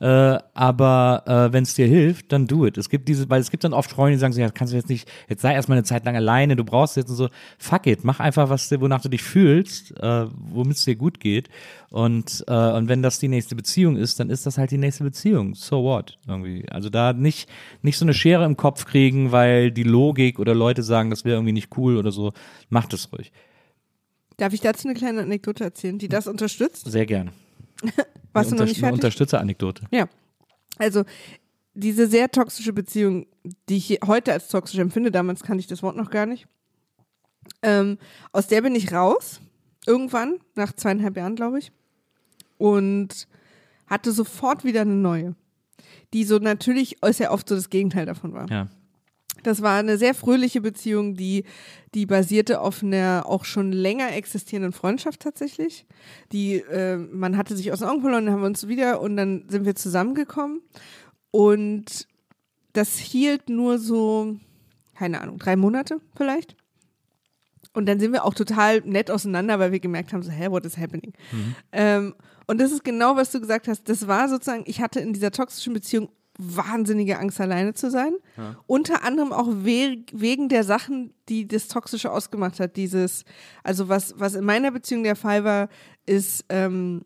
Äh, 0.00 0.38
aber 0.54 1.22
äh, 1.26 1.52
wenn 1.52 1.62
es 1.62 1.74
dir 1.74 1.86
hilft, 1.86 2.32
dann 2.32 2.46
do 2.46 2.66
it. 2.66 2.76
Es 2.78 2.88
gibt 2.88 3.08
diese, 3.08 3.28
weil 3.30 3.40
es 3.40 3.50
gibt 3.50 3.64
dann 3.64 3.72
oft 3.72 3.90
Freunde, 3.90 4.16
die 4.16 4.20
sagen 4.20 4.32
so, 4.32 4.40
ja, 4.40 4.50
kannst 4.50 4.72
du 4.72 4.76
jetzt 4.76 4.88
nicht, 4.88 5.08
jetzt 5.28 5.42
sei 5.42 5.54
erstmal 5.54 5.78
eine 5.78 5.84
Zeit 5.84 6.04
lang 6.04 6.16
alleine, 6.16 6.56
du 6.56 6.64
brauchst 6.64 6.96
jetzt 6.96 7.10
und 7.10 7.16
so, 7.16 7.28
fuck 7.58 7.86
it, 7.86 8.04
mach 8.04 8.20
einfach 8.20 8.50
was, 8.50 8.70
wonach 8.80 9.00
du 9.00 9.08
dich 9.08 9.22
fühlst, 9.22 9.92
äh, 10.00 10.26
womit 10.30 10.76
es 10.76 10.84
dir 10.84 10.96
gut 10.96 11.20
geht. 11.20 11.48
Und, 11.90 12.44
äh, 12.48 12.72
und 12.72 12.88
wenn 12.88 13.02
das 13.02 13.18
die 13.18 13.28
nächste 13.28 13.56
Beziehung 13.56 13.96
ist, 13.96 14.20
dann 14.20 14.28
ist 14.28 14.44
das 14.44 14.58
halt 14.58 14.70
die 14.70 14.78
nächste 14.78 15.04
Beziehung. 15.04 15.54
So 15.54 15.82
what? 15.82 16.18
Irgendwie. 16.26 16.68
Also 16.70 16.90
da 16.90 17.12
nicht, 17.12 17.48
nicht 17.82 17.96
so 17.96 18.04
eine 18.04 18.14
Schere 18.14 18.44
im 18.44 18.56
Kopf 18.56 18.84
kriegen, 18.84 19.32
weil 19.32 19.70
die 19.70 19.84
Logik 19.84 20.38
oder 20.38 20.54
Leute 20.54 20.82
sagen, 20.82 21.10
das 21.10 21.24
wäre 21.24 21.36
irgendwie 21.36 21.52
nicht 21.52 21.76
cool 21.76 21.96
oder 21.96 22.12
so. 22.12 22.32
Macht 22.68 22.92
es 22.92 23.12
ruhig. 23.12 23.32
Darf 24.36 24.52
ich 24.52 24.60
dazu 24.60 24.86
eine 24.86 24.96
kleine 24.96 25.22
Anekdote 25.22 25.64
erzählen, 25.64 25.98
die 25.98 26.08
das 26.08 26.26
unterstützt? 26.26 26.90
Sehr 26.90 27.06
gerne. 27.06 27.32
Du 28.36 28.40
Eine 28.40 28.50
noch 28.50 28.50
nicht 28.50 28.52
Unter- 28.52 28.66
eine 28.68 28.74
fertig? 28.74 28.92
Unterstützeranekdote. 28.94 29.84
Ja. 29.90 30.08
Also, 30.78 31.04
diese 31.72 32.06
sehr 32.06 32.30
toxische 32.30 32.72
Beziehung, 32.74 33.26
die 33.68 33.76
ich 33.78 33.98
heute 34.06 34.32
als 34.32 34.48
toxisch 34.48 34.78
empfinde, 34.78 35.10
damals 35.10 35.42
kannte 35.42 35.60
ich 35.60 35.66
das 35.66 35.82
Wort 35.82 35.96
noch 35.96 36.10
gar 36.10 36.26
nicht, 36.26 36.46
ähm, 37.62 37.96
aus 38.32 38.46
der 38.48 38.60
bin 38.62 38.74
ich 38.74 38.92
raus, 38.92 39.40
irgendwann, 39.86 40.34
nach 40.54 40.72
zweieinhalb 40.74 41.16
Jahren, 41.16 41.34
glaube 41.36 41.58
ich, 41.58 41.72
und 42.58 43.26
hatte 43.86 44.12
sofort 44.12 44.64
wieder 44.64 44.82
eine 44.82 44.94
neue, 44.94 45.34
die 46.12 46.24
so 46.24 46.38
natürlich 46.38 47.02
ist 47.02 47.20
ja 47.20 47.30
oft 47.30 47.48
so 47.48 47.54
das 47.54 47.70
Gegenteil 47.70 48.04
davon 48.04 48.32
war. 48.34 48.50
Ja. 48.50 48.68
Das 49.46 49.62
war 49.62 49.78
eine 49.78 49.96
sehr 49.96 50.14
fröhliche 50.14 50.60
Beziehung, 50.60 51.14
die, 51.14 51.44
die 51.94 52.04
basierte 52.04 52.60
auf 52.60 52.82
einer 52.82 53.24
auch 53.26 53.44
schon 53.44 53.70
länger 53.70 54.12
existierenden 54.14 54.72
Freundschaft 54.72 55.20
tatsächlich. 55.20 55.86
Die, 56.32 56.56
äh, 56.56 56.96
man 56.96 57.36
hatte 57.36 57.56
sich 57.56 57.72
aus 57.72 57.78
den 57.78 57.88
Augen 57.88 58.00
verloren, 58.00 58.26
dann 58.26 58.34
haben 58.34 58.42
wir 58.42 58.48
uns 58.48 58.66
wieder 58.66 59.00
und 59.00 59.16
dann 59.16 59.44
sind 59.48 59.64
wir 59.64 59.76
zusammengekommen. 59.76 60.62
Und 61.30 62.08
das 62.72 62.98
hielt 62.98 63.48
nur 63.48 63.78
so, 63.78 64.36
keine 64.96 65.20
Ahnung, 65.20 65.38
drei 65.38 65.54
Monate 65.54 66.00
vielleicht. 66.16 66.56
Und 67.72 67.86
dann 67.86 68.00
sind 68.00 68.12
wir 68.12 68.24
auch 68.24 68.34
total 68.34 68.80
nett 68.80 69.10
auseinander, 69.10 69.58
weil 69.58 69.70
wir 69.70 69.80
gemerkt 69.80 70.12
haben, 70.12 70.22
so, 70.22 70.30
hä, 70.30 70.50
what 70.50 70.64
is 70.64 70.78
happening? 70.78 71.12
Ähm, 71.72 72.14
und 72.46 72.60
das 72.60 72.72
ist 72.72 72.84
genau, 72.84 73.16
was 73.16 73.30
du 73.30 73.40
gesagt 73.40 73.68
hast. 73.68 73.88
Das 73.88 74.08
war 74.08 74.28
sozusagen, 74.28 74.64
ich 74.66 74.80
hatte 74.80 75.00
in 75.00 75.12
dieser 75.12 75.30
toxischen 75.30 75.72
Beziehung 75.74 76.08
wahnsinnige 76.38 77.18
Angst, 77.18 77.40
alleine 77.40 77.74
zu 77.74 77.90
sein. 77.90 78.12
Unter 78.66 79.04
anderem 79.04 79.32
auch 79.32 79.48
we 79.48 80.04
wegen 80.12 80.48
der 80.48 80.64
Sachen, 80.64 81.14
die 81.28 81.48
das 81.48 81.68
Toxische 81.68 82.10
ausgemacht 82.10 82.60
hat. 82.60 82.76
Dieses, 82.76 83.24
also 83.62 83.88
was, 83.88 84.14
was 84.18 84.34
in 84.34 84.44
meiner 84.44 84.70
Beziehung 84.70 85.02
der 85.02 85.16
Fall 85.16 85.44
war, 85.44 85.68
ist, 86.04 86.44
ähm, 86.48 87.04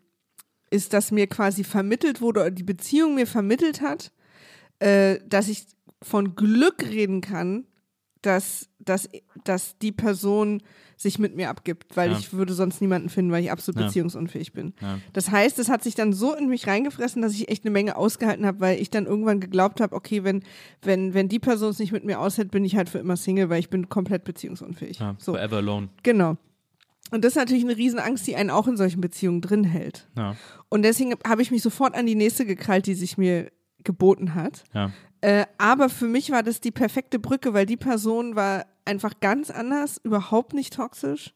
ist, 0.71 0.93
dass 0.93 1.11
mir 1.11 1.27
quasi 1.27 1.65
vermittelt 1.65 2.21
wurde, 2.21 2.41
oder 2.41 2.51
die 2.51 2.63
Beziehung 2.63 3.15
mir 3.15 3.27
vermittelt 3.27 3.81
hat, 3.81 4.13
äh, 4.79 5.19
dass 5.27 5.49
ich 5.49 5.67
von 6.03 6.35
Glück 6.35 6.83
reden 6.83 7.21
kann, 7.21 7.67
dass, 8.23 8.69
dass, 8.79 9.09
dass 9.45 9.79
die 9.79 9.93
Person 9.93 10.63
sich 11.01 11.19
mit 11.19 11.35
mir 11.35 11.49
abgibt, 11.49 11.97
weil 11.97 12.11
Ja. 12.11 12.19
ich 12.19 12.35
würde 12.35 12.53
sonst 12.53 12.83
niemanden 12.83 13.09
finden, 13.09 13.33
weil 13.33 13.43
ich 13.43 13.51
absolut 13.51 13.81
Ja. 13.81 13.87
beziehungsunfähig 13.87 14.53
bin. 14.53 14.75
Ja. 14.83 14.99
Das 15.15 15.31
heißt, 15.31 15.59
es 15.59 15.71
hat 15.71 15.83
sich 15.83 15.95
dann 15.95 16.13
so 16.13 16.35
in 16.35 16.49
mich 16.49 16.67
reingefressen, 16.67 17.23
dass 17.23 17.33
ich 17.33 17.49
echt 17.49 17.65
eine 17.65 17.71
Menge 17.71 17.97
ausgehalten 17.97 18.45
habe, 18.45 18.61
weil 18.61 18.79
ich 18.79 18.91
dann 18.91 19.07
irgendwann 19.07 19.41
geglaubt 19.41 19.81
habe, 19.81 19.97
okay, 19.97 20.25
wenn, 20.25 20.43
wenn, 20.83 21.15
wenn 21.15 21.29
die 21.31 21.39
Person 21.39 21.71
es 21.71 21.79
nicht 21.79 21.93
mit 21.93 22.05
mir 22.05 22.21
aushält, 22.21 22.51
bin 22.51 22.67
ich 22.67 22.77
halt 22.77 22.91
für 22.91 22.99
immer 22.99 23.17
Single, 23.17 23.49
weil 23.49 23.61
ich 23.61 23.71
bin 23.71 23.89
komplett 23.89 24.25
beziehungsunfähig. 24.25 24.99
Ja, 24.99 25.15
so, 25.19 25.33
Forever 25.33 25.57
alone. 25.57 25.89
genau. 26.03 26.37
Und 27.13 27.25
das 27.25 27.33
ist 27.33 27.37
natürlich 27.37 27.65
eine 27.65 27.77
Riesenangst, 27.77 28.27
die 28.27 28.37
einen 28.37 28.51
auch 28.51 28.69
in 28.69 28.77
solchen 28.77 29.01
Beziehungen 29.01 29.41
drin 29.41 29.65
hält. 29.65 30.07
Ja, 30.17 30.37
Und 30.69 30.83
deswegen 30.83 31.15
habe 31.27 31.41
ich 31.43 31.51
mich 31.51 31.63
sofort 31.63 31.95
an 31.95 32.05
die 32.07 32.15
nächste 32.15 32.45
gekrallt, 32.47 32.87
die 32.87 32.95
sich 32.95 33.17
mir 33.19 33.51
geboten 33.83 34.35
hat. 34.35 34.65
ja, 34.75 34.93
Äh, 35.21 35.47
aber 35.59 35.89
für 35.89 36.07
mich 36.07 36.31
war 36.31 36.43
das 36.43 36.61
die 36.61 36.71
perfekte 36.71 37.19
Brücke, 37.19 37.53
weil 37.53 37.67
die 37.67 37.77
Person 37.77 38.37
war 38.37 38.67
einfach 38.85 39.21
ganz 39.21 39.51
anders, 39.51 40.01
überhaupt 40.03 40.55
nicht 40.55 40.75
toxisch. 40.75 41.35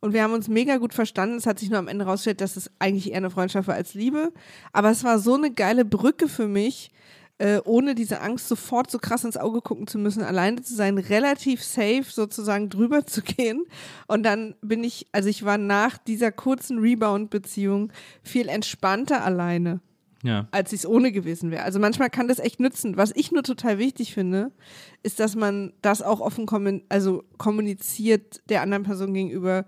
Und 0.00 0.12
wir 0.12 0.22
haben 0.22 0.32
uns 0.32 0.48
mega 0.48 0.76
gut 0.76 0.94
verstanden. 0.94 1.36
Es 1.36 1.46
hat 1.46 1.58
sich 1.58 1.70
nur 1.70 1.78
am 1.78 1.88
Ende 1.88 2.04
rausgestellt, 2.04 2.40
dass 2.40 2.56
es 2.56 2.70
eigentlich 2.78 3.10
eher 3.10 3.18
eine 3.18 3.30
Freundschaft 3.30 3.68
war 3.68 3.74
als 3.74 3.94
Liebe. 3.94 4.32
Aber 4.72 4.90
es 4.90 5.04
war 5.04 5.18
so 5.18 5.34
eine 5.34 5.50
geile 5.50 5.84
Brücke 5.84 6.28
für 6.28 6.48
mich, 6.48 6.90
äh, 7.38 7.60
ohne 7.64 7.94
diese 7.94 8.20
Angst 8.20 8.48
sofort 8.48 8.90
so 8.90 8.98
krass 8.98 9.24
ins 9.24 9.36
Auge 9.36 9.60
gucken 9.60 9.86
zu 9.86 9.98
müssen, 9.98 10.22
alleine 10.22 10.62
zu 10.62 10.74
sein, 10.74 10.98
relativ 10.98 11.62
safe 11.62 12.04
sozusagen 12.08 12.70
drüber 12.70 13.06
zu 13.06 13.22
gehen. 13.22 13.64
Und 14.06 14.22
dann 14.22 14.54
bin 14.62 14.84
ich, 14.84 15.06
also 15.12 15.28
ich 15.28 15.44
war 15.44 15.58
nach 15.58 15.98
dieser 15.98 16.32
kurzen 16.32 16.78
Rebound-Beziehung 16.78 17.92
viel 18.22 18.48
entspannter 18.48 19.24
alleine 19.24 19.80
ja, 20.26 20.48
als 20.50 20.72
ich 20.72 20.80
es 20.80 20.86
ohne 20.86 21.12
gewesen 21.12 21.50
wäre. 21.50 21.62
Also 21.62 21.78
manchmal 21.78 22.10
kann 22.10 22.28
das 22.28 22.38
echt 22.38 22.60
nützen. 22.60 22.96
Was 22.96 23.12
ich 23.14 23.32
nur 23.32 23.42
total 23.42 23.78
wichtig 23.78 24.12
finde, 24.12 24.52
ist, 25.02 25.20
dass 25.20 25.34
man 25.36 25.72
das 25.82 26.02
auch 26.02 26.20
offen 26.20 26.46
kommun 26.46 26.82
also 26.88 27.24
kommuniziert 27.38 28.40
der 28.48 28.62
anderen 28.62 28.82
Person 28.84 29.14
gegenüber, 29.14 29.64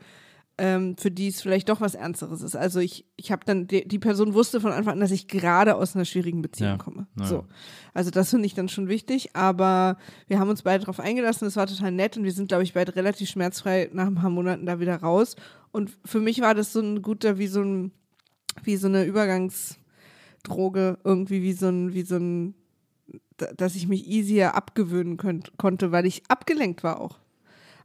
ähm, 0.60 0.96
für 0.98 1.12
die 1.12 1.28
es 1.28 1.40
vielleicht 1.40 1.68
doch 1.68 1.80
was 1.80 1.94
Ernsteres 1.94 2.42
ist. 2.42 2.56
Also 2.56 2.80
ich, 2.80 3.06
ich 3.16 3.30
habe 3.30 3.42
dann, 3.46 3.68
die, 3.68 3.86
die 3.86 4.00
Person 4.00 4.34
wusste 4.34 4.60
von 4.60 4.72
Anfang 4.72 4.94
an, 4.94 5.00
dass 5.00 5.12
ich 5.12 5.28
gerade 5.28 5.76
aus 5.76 5.94
einer 5.94 6.04
schwierigen 6.04 6.42
Beziehung 6.42 6.70
Ja. 6.72 6.76
komme. 6.78 7.06
Ja. 7.16 7.26
So. 7.26 7.44
Also 7.94 8.10
das 8.10 8.30
finde 8.30 8.46
ich 8.46 8.54
dann 8.54 8.68
schon 8.68 8.88
wichtig, 8.88 9.36
aber 9.36 9.98
wir 10.26 10.40
haben 10.40 10.48
uns 10.50 10.62
beide 10.62 10.80
darauf 10.80 10.98
eingelassen, 10.98 11.46
es 11.46 11.54
war 11.54 11.68
total 11.68 11.92
nett 11.92 12.16
und 12.16 12.24
wir 12.24 12.32
sind, 12.32 12.48
glaube 12.48 12.64
ich, 12.64 12.74
beide 12.74 12.96
relativ 12.96 13.28
schmerzfrei 13.30 13.88
nach 13.92 14.06
ein 14.08 14.16
paar 14.16 14.30
Monaten 14.30 14.66
da 14.66 14.80
wieder 14.80 14.96
raus. 14.96 15.36
Und 15.70 15.96
für 16.04 16.18
mich 16.20 16.40
war 16.40 16.54
das 16.56 16.72
so 16.72 16.80
ein 16.80 17.02
guter, 17.02 17.38
wie 17.38 17.46
so 17.46 17.62
ein, 17.62 17.92
wie 18.64 18.76
so 18.76 18.88
eine 18.88 19.04
Übergangs- 19.04 19.76
Droge 20.42 20.98
irgendwie 21.04 21.42
wie 21.42 21.52
so 21.52 21.68
ein, 21.68 21.92
wie 21.94 22.02
so 22.02 22.16
ein, 22.16 22.54
da- 23.36 23.52
dass 23.54 23.74
ich 23.74 23.88
mich 23.88 24.06
easier 24.06 24.54
abgewöhnen 24.54 25.16
könnt, 25.16 25.52
konnte, 25.58 25.92
weil 25.92 26.06
ich 26.06 26.22
abgelenkt 26.28 26.82
war 26.84 27.00
auch. 27.00 27.18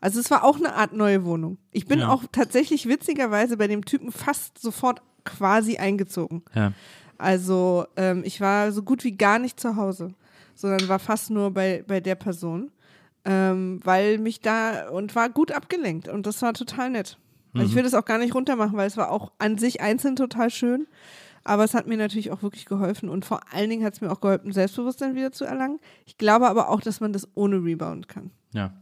Also 0.01 0.19
es 0.19 0.29
war 0.31 0.43
auch 0.43 0.57
eine 0.57 0.73
Art 0.75 0.93
neue 0.93 1.23
Wohnung. 1.23 1.57
Ich 1.71 1.85
bin 1.85 1.99
Ja. 1.99 2.09
auch 2.09 2.23
tatsächlich 2.31 2.87
witzigerweise 2.89 3.55
bei 3.57 3.67
dem 3.67 3.85
Typen 3.85 4.11
fast 4.11 4.59
sofort 4.59 5.01
quasi 5.23 5.77
eingezogen. 5.77 6.43
ja. 6.55 6.73
Also 7.17 7.85
ähm, 7.95 8.23
ich 8.25 8.41
war 8.41 8.71
so 8.73 8.83
gut 8.83 9.03
wie 9.05 9.15
gar 9.15 9.39
nicht 9.39 9.57
zu 9.59 9.77
Hause, 9.77 10.13
sondern 10.55 10.89
war 10.89 10.99
fast 10.99 11.29
nur 11.29 11.51
bei, 11.51 11.83
bei 11.87 12.01
der 12.01 12.15
Person, 12.15 12.69
ähm, 13.23 13.79
weil 13.83 14.17
mich 14.17 14.41
da 14.41 14.89
und 14.89 15.15
war 15.15 15.29
gut 15.29 15.51
abgelenkt 15.53 16.09
und 16.09 16.25
das 16.27 16.41
war 16.41 16.53
total 16.53 16.89
nett. 16.89 17.17
Also 17.53 17.67
Ich 17.67 17.75
will 17.75 17.83
das 17.83 17.93
auch 17.93 18.03
gar 18.05 18.17
nicht 18.17 18.33
runtermachen, 18.35 18.75
weil 18.75 18.87
es 18.87 18.97
war 18.97 19.09
auch 19.11 19.31
an 19.37 19.57
sich 19.59 19.79
einzeln 19.79 20.15
total 20.17 20.49
schön, 20.49 20.87
aber 21.43 21.63
es 21.63 21.73
hat 21.73 21.87
mir 21.87 21.97
natürlich 21.97 22.31
auch 22.31 22.41
wirklich 22.41 22.65
geholfen 22.65 23.09
und 23.09 23.25
vor 23.25 23.41
allen 23.51 23.69
Dingen 23.69 23.83
hat 23.85 23.93
es 23.93 24.01
mir 24.01 24.11
auch 24.11 24.21
geholfen, 24.21 24.51
Selbstbewusstsein 24.51 25.15
wieder 25.15 25.31
zu 25.31 25.45
erlangen. 25.45 25.79
Ich 26.05 26.17
glaube 26.17 26.47
aber 26.47 26.69
auch, 26.69 26.81
dass 26.81 26.99
man 27.01 27.13
das 27.13 27.27
ohne 27.35 27.57
Rebound 27.57 28.07
kann. 28.07 28.31
Ja. 28.53 28.73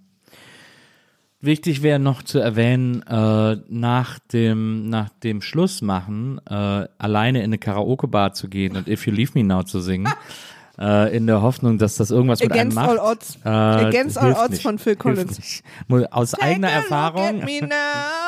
Wichtig 1.43 1.82
wäre 1.82 1.97
noch 1.97 2.22
zu 2.22 2.38
erwähnen, 2.38 3.01
äh, 3.07 3.57
nach 3.68 4.20
dem, 4.20 4.89
nach 4.89 5.09
dem 5.09 5.41
Schlussmachen 5.41 6.39
äh, 6.47 6.88
alleine 6.99 7.39
in 7.39 7.45
eine 7.45 7.57
Karaoke-Bar 7.57 8.34
zu 8.34 8.47
gehen 8.47 8.78
und 8.78 8.88
If 8.88 9.07
You 9.07 9.14
Leave 9.14 9.32
Me 9.34 9.43
Now 9.43 9.64
zu 9.64 9.80
singen, 9.80 10.14
äh, 10.80 11.16
in 11.16 11.26
der 11.26 11.41
Hoffnung, 11.41 11.80
dass 11.80 11.95
das 11.95 12.12
irgendwas 12.12 12.41
mit 12.41 12.51
einem 12.51 12.76
macht. 12.76 12.89
all 12.89 12.99
odds. 12.99 13.39
Äh, 13.43 13.49
Against 13.49 14.20
all 14.20 14.34
odds 14.34 14.49
nicht. 14.51 14.62
von 14.62 14.78
Phil 14.78 14.95
Collins. 14.95 15.64
Aus 16.12 16.36
eigener 16.36 16.68
Take 16.68 16.80
look 16.80 16.91
Erfahrung, 16.91 17.41
at 17.41 17.45
me 17.45 17.59
now. 17.62 17.68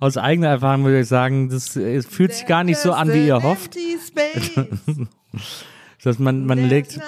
aus 0.00 0.16
eigener 0.16 0.48
Erfahrung 0.48 0.84
würde 0.84 1.00
ich 1.00 1.08
sagen, 1.08 1.48
das 1.48 1.76
äh, 1.76 2.02
fühlt 2.02 2.32
sich 2.32 2.46
gar 2.46 2.64
nicht 2.64 2.78
so 2.78 2.92
an, 2.92 3.12
wie 3.12 3.26
ihr 3.26 3.42
hofft, 3.42 3.76
dass 6.02 6.18
man, 6.18 6.46
man 6.46 6.68
legt. 6.68 6.98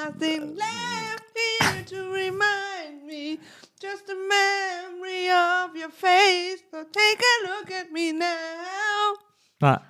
Just 3.80 4.10
a 4.10 4.14
memory 4.14 5.30
of 5.30 5.72
your 5.76 5.90
face. 5.90 6.60
So 6.72 6.78
take 6.78 7.22
a 7.22 7.46
look 7.46 7.70
at 7.70 7.92
me 7.92 8.12
now. 8.12 9.14
ah, 9.62 9.80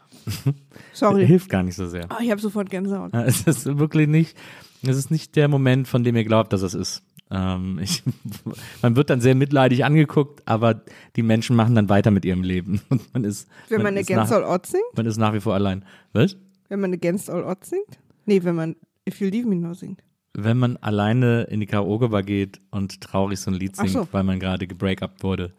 Sorry. 0.93 1.27
hilft 1.27 1.49
gar 1.49 1.63
nicht 1.63 1.75
so 1.75 1.87
sehr. 1.87 2.07
Oh, 2.11 2.17
ich 2.21 2.31
habe 2.31 2.41
sofort 2.41 2.69
Gänsehaut. 2.69 3.13
Es 3.15 3.47
ist 3.47 3.65
wirklich 3.79 4.07
nicht, 4.07 4.37
es 4.83 4.97
ist 4.97 5.11
nicht 5.11 5.37
der 5.37 5.49
Moment, 5.49 5.89
von 5.89 6.05
dem 6.05 6.17
ihr 6.17 6.25
glaubt, 6.25 6.53
dass 6.53 6.61
es 6.63 6.75
ist. 6.75 7.03
Ähm, 7.31 7.79
ich, 7.83 8.03
man 8.83 8.97
wird 8.97 9.11
dann 9.11 9.21
sehr 9.21 9.35
mitleidig 9.35 9.85
angeguckt, 9.85 10.43
aber 10.47 10.83
die 11.17 11.23
Menschen 11.23 11.57
machen 11.57 11.75
dann 11.75 11.89
weiter 11.89 12.11
mit 12.11 12.25
ihrem 12.25 12.43
Leben. 12.43 12.81
Und 12.89 13.13
man 13.13 13.25
ist, 13.25 13.49
Wenn 13.69 13.83
man 13.83 13.97
ist 13.97 14.11
Against 14.11 14.33
All 14.33 14.45
Odds 14.45 14.71
singt? 14.71 14.97
man 14.97 15.07
ist 15.07 15.19
nach 15.19 15.33
wie 15.35 15.41
vor 15.41 15.55
allein. 15.55 15.85
Was? 16.13 16.37
Wenn 16.69 16.81
man 16.81 16.93
Against 16.93 17.31
All 17.31 17.45
Odds 17.45 17.71
singt? 17.71 17.99
Nee, 18.27 18.43
wenn 18.45 18.55
man 18.55 18.77
If 19.09 19.21
You 19.21 19.29
Leave 19.29 19.49
Me 19.49 19.57
Now 19.57 19.75
singt. 19.75 20.03
Wenn 20.35 20.59
man 20.59 20.77
alleine 20.79 21.45
in 21.45 21.61
die 21.61 21.67
Karaoke-Bar 21.67 22.23
geht 22.23 22.61
und 22.71 23.01
traurig 23.01 23.41
so 23.41 23.51
ein 23.51 23.55
Lied 23.55 23.77
singt, 23.77 23.91
so. 23.91 24.09
weil 24.13 24.23
man 24.23 24.39
gerade 24.39 24.67
gebreak-up 24.67 25.23
wurde. 25.23 25.53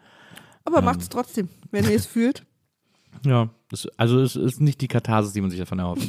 Aber 0.64 0.82
macht's 0.82 1.10
trotzdem, 1.10 1.50
wenn 1.72 1.86
ihr 1.86 1.96
es 1.96 2.06
fühlt. 2.06 2.46
Ja, 3.26 3.50
also 3.98 4.22
es 4.22 4.36
ist 4.36 4.62
nicht 4.62 4.82
die 4.82 4.88
Katharsis, 4.88 5.34
die 5.34 5.42
man 5.42 5.50
sich 5.50 5.60
davon 5.60 5.80
erhofft. 5.80 6.08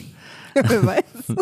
Wer 0.54 0.86
weiß. 0.86 1.34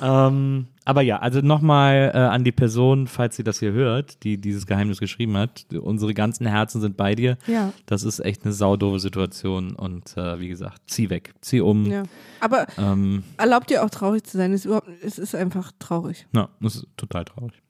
Ähm, 0.00 0.66
aber 0.84 1.02
ja, 1.02 1.18
also 1.18 1.40
nochmal 1.40 2.12
äh, 2.14 2.18
an 2.18 2.44
die 2.44 2.52
Person, 2.52 3.06
falls 3.06 3.36
sie 3.36 3.44
das 3.44 3.58
hier 3.58 3.72
hört, 3.72 4.22
die 4.22 4.38
dieses 4.40 4.66
Geheimnis 4.66 5.00
geschrieben 5.00 5.36
hat. 5.36 5.66
Unsere 5.72 6.14
ganzen 6.14 6.46
Herzen 6.46 6.80
sind 6.80 6.96
bei 6.96 7.14
dir. 7.14 7.36
Ja. 7.46 7.72
Das 7.86 8.04
ist 8.04 8.20
echt 8.20 8.44
eine 8.44 8.52
saudove 8.54 8.98
Situation 9.00 9.74
und 9.74 10.16
äh, 10.16 10.40
wie 10.40 10.48
gesagt, 10.48 10.80
zieh 10.86 11.10
weg, 11.10 11.34
zieh 11.40 11.60
um. 11.60 11.86
Ja. 11.86 12.04
Aber 12.40 12.66
Ähm, 12.78 13.24
erlaubt 13.36 13.70
ihr 13.70 13.84
auch 13.84 13.90
traurig 13.90 14.24
zu 14.24 14.36
sein? 14.38 14.52
Es 14.52 14.60
ist, 14.60 14.64
überhaupt, 14.66 14.88
es 15.02 15.18
ist 15.18 15.34
einfach 15.34 15.72
traurig. 15.78 16.26
ja, 16.32 16.48
das 16.60 16.76
ist 16.76 16.86
total 16.96 17.24
traurig. 17.24 17.60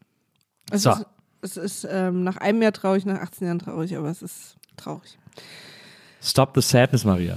Es 0.71 0.83
So. 0.83 0.91
ist, 0.91 1.07
es 1.41 1.57
ist 1.57 1.89
ähm, 1.91 2.25
nach 2.25 2.37
einem 2.37 2.63
Jahr 2.63 2.73
traurig, 2.73 3.05
nach 3.07 3.21
18 3.21 3.47
Jahren 3.47 3.59
traurig, 3.59 3.97
aber 3.97 4.11
es 4.11 4.23
ist 4.23 4.57
traurig. 4.77 5.19
Stop 6.23 6.53
the 6.55 6.61
sadness, 6.61 7.05
Maria. 7.05 7.37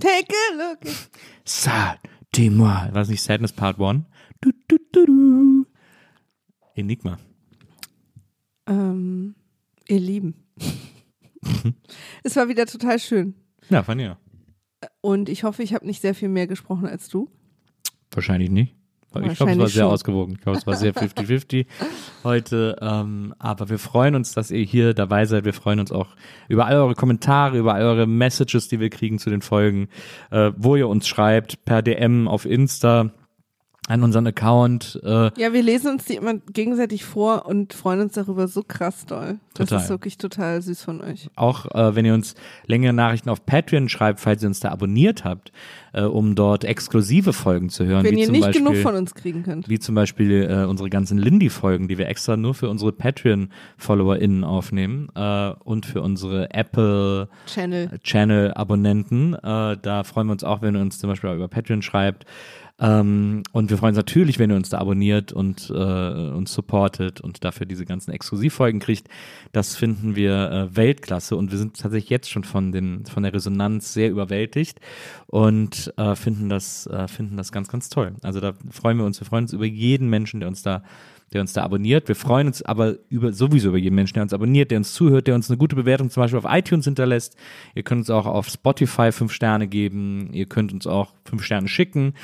Take 0.00 0.26
a 0.52 0.56
look. 0.56 0.80
Sad, 1.44 1.98
dis-moi. 2.36 2.66
War 2.66 2.92
das 2.92 3.08
nicht 3.08 3.22
Sadness 3.22 3.52
Part 3.52 3.80
1? 3.80 4.04
Du, 4.40 4.50
du, 4.68 4.76
du, 4.92 5.06
du. 5.06 5.66
Enigma. 6.74 7.18
Ähm, 8.66 9.34
ihr 9.88 10.00
Lieben. 10.00 10.34
es 12.22 12.36
war 12.36 12.48
wieder 12.48 12.66
total 12.66 12.98
schön. 12.98 13.34
Ja, 13.70 13.82
fand 13.82 14.00
ich 14.00 14.06
ja. 14.06 14.18
Und 15.00 15.28
ich 15.28 15.44
hoffe, 15.44 15.62
ich 15.62 15.74
habe 15.74 15.86
nicht 15.86 16.00
sehr 16.00 16.14
viel 16.14 16.28
mehr 16.28 16.46
gesprochen 16.46 16.86
als 16.86 17.08
du. 17.08 17.30
Wahrscheinlich 18.10 18.50
nicht. 18.50 18.76
Ich 19.22 19.36
glaube, 19.36 19.52
es 19.52 19.58
war 19.58 19.68
sehr 19.68 19.82
schon. 19.84 19.92
ausgewogen. 19.92 20.34
Ich 20.34 20.40
glaube, 20.40 20.58
es 20.58 20.66
war 20.66 20.76
sehr 20.76 20.94
50-50 20.94 21.66
heute. 22.22 22.76
Ähm, 22.80 23.34
aber 23.38 23.68
wir 23.68 23.78
freuen 23.78 24.14
uns, 24.14 24.32
dass 24.32 24.50
ihr 24.50 24.64
hier 24.64 24.94
dabei 24.94 25.24
seid. 25.26 25.44
Wir 25.44 25.54
freuen 25.54 25.80
uns 25.80 25.92
auch 25.92 26.08
über 26.48 26.66
all 26.66 26.76
eure 26.76 26.94
Kommentare, 26.94 27.58
über 27.58 27.74
all 27.74 27.82
eure 27.82 28.06
Messages, 28.06 28.68
die 28.68 28.80
wir 28.80 28.90
kriegen 28.90 29.18
zu 29.18 29.30
den 29.30 29.42
Folgen, 29.42 29.88
äh, 30.30 30.52
wo 30.56 30.76
ihr 30.76 30.88
uns 30.88 31.06
schreibt, 31.06 31.64
per 31.64 31.82
DM 31.82 32.28
auf 32.28 32.44
Insta. 32.44 33.10
An 33.88 34.02
unseren 34.02 34.26
Account. 34.26 35.00
Äh, 35.04 35.30
Ja, 35.36 35.52
wir 35.52 35.62
lesen 35.62 35.90
uns 35.92 36.04
die 36.06 36.14
immer 36.14 36.34
gegenseitig 36.34 37.04
vor 37.04 37.46
und 37.46 37.74
freuen 37.74 38.00
uns 38.00 38.14
darüber 38.14 38.48
so 38.48 38.62
krass 38.62 39.04
doll. 39.06 39.38
Das 39.54 39.68
Total. 39.68 39.84
ist 39.84 39.90
wirklich 39.90 40.18
total 40.18 40.62
süß 40.62 40.82
von 40.82 41.00
euch. 41.00 41.28
auch 41.36 41.66
äh, 41.74 41.94
wenn 41.94 42.04
ihr 42.04 42.14
uns 42.14 42.34
längere 42.66 42.92
Nachrichten 42.92 43.28
auf 43.30 43.44
Patreon 43.46 43.88
schreibt, 43.88 44.20
falls 44.20 44.42
ihr 44.42 44.48
uns 44.48 44.60
da 44.60 44.70
abonniert 44.70 45.24
habt, 45.24 45.52
äh, 45.92 46.02
um 46.02 46.34
dort 46.34 46.64
exklusive 46.64 47.32
Folgen 47.32 47.68
zu 47.68 47.84
hören. 47.84 48.04
Wenn 48.04 48.18
ihr 48.18 48.30
nicht 48.30 48.40
Beispiel, 48.42 48.64
genug 48.64 48.78
von 48.78 48.94
uns 48.96 49.14
kriegen 49.14 49.42
könnt. 49.44 49.68
Wie 49.68 49.78
zum 49.78 49.94
Beispiel 49.94 50.48
äh, 50.50 50.64
unsere 50.64 50.90
ganzen 50.90 51.18
Lindy-Folgen, 51.18 51.86
die 51.86 51.98
wir 51.98 52.08
extra 52.08 52.36
nur 52.36 52.54
für 52.54 52.68
unsere 52.68 52.90
Patreon-FollowerInnen 52.92 54.44
aufnehmen 54.44 55.08
äh, 55.14 55.52
und 55.62 55.86
für 55.86 56.02
unsere 56.02 56.50
Apple 56.52 57.28
Channel. 57.46 57.90
Channel-Abonnenten. 58.02 59.34
Äh, 59.34 59.76
da 59.80 60.04
freuen 60.04 60.26
wir 60.26 60.32
uns 60.32 60.42
auch, 60.44 60.62
wenn 60.62 60.74
ihr 60.74 60.80
uns 60.80 60.98
zum 60.98 61.10
Beispiel 61.10 61.30
auch 61.30 61.34
über 61.34 61.48
Patreon 61.48 61.82
schreibt. 61.82 62.26
Ähm, 62.80 63.44
und 63.52 63.70
wir 63.70 63.78
freuen 63.78 63.90
uns 63.90 63.98
natürlich, 63.98 64.38
wenn 64.38 64.50
ihr 64.50 64.56
uns 64.56 64.68
da 64.68 64.78
abonniert 64.78 65.32
und 65.32 65.70
äh, 65.70 65.74
uns 65.74 66.52
supportet 66.52 67.20
und 67.20 67.44
dafür 67.44 67.66
diese 67.66 67.84
ganzen 67.84 68.10
Exklusivfolgen 68.10 68.80
kriegt. 68.80 69.08
Das 69.52 69.76
finden 69.76 70.16
wir 70.16 70.50
äh, 70.50 70.76
Weltklasse 70.76 71.36
und 71.36 71.52
wir 71.52 71.58
sind 71.58 71.78
tatsächlich 71.78 72.10
jetzt 72.10 72.30
schon 72.30 72.42
von, 72.42 72.72
den, 72.72 73.06
von 73.06 73.22
der 73.22 73.32
Resonanz 73.32 73.92
sehr 73.94 74.10
überwältigt 74.10 74.80
und 75.26 75.92
äh, 75.96 76.16
finden, 76.16 76.48
das, 76.48 76.86
äh, 76.88 77.06
finden 77.06 77.36
das 77.36 77.52
ganz, 77.52 77.68
ganz 77.68 77.88
toll. 77.90 78.14
Also 78.22 78.40
da 78.40 78.54
freuen 78.70 78.98
wir 78.98 79.04
uns. 79.04 79.20
Wir 79.20 79.26
freuen 79.26 79.44
uns 79.44 79.52
über 79.52 79.66
jeden 79.66 80.10
Menschen, 80.10 80.40
der 80.40 80.48
uns 80.48 80.62
da 80.62 80.82
der 81.34 81.40
uns 81.40 81.52
da 81.52 81.62
abonniert. 81.62 82.08
Wir 82.08 82.14
freuen 82.14 82.46
uns 82.46 82.62
aber 82.62 82.96
über, 83.08 83.32
sowieso 83.32 83.68
über 83.68 83.78
jeden 83.78 83.96
Menschen, 83.96 84.14
der 84.14 84.22
uns 84.22 84.32
abonniert, 84.32 84.70
der 84.70 84.78
uns 84.78 84.94
zuhört, 84.94 85.26
der 85.26 85.34
uns 85.34 85.50
eine 85.50 85.58
gute 85.58 85.74
Bewertung 85.74 86.08
zum 86.08 86.22
Beispiel 86.22 86.38
auf 86.38 86.46
iTunes 86.48 86.84
hinterlässt. 86.84 87.36
Ihr 87.74 87.82
könnt 87.82 88.00
uns 88.00 88.10
auch 88.10 88.26
auf 88.26 88.48
Spotify 88.48 89.10
fünf 89.10 89.32
Sterne 89.32 89.66
geben. 89.66 90.30
Ihr 90.32 90.46
könnt 90.46 90.72
uns 90.72 90.86
auch 90.86 91.12
fünf 91.34 91.44
Sterne 91.44 91.68
schicken. 91.68 92.14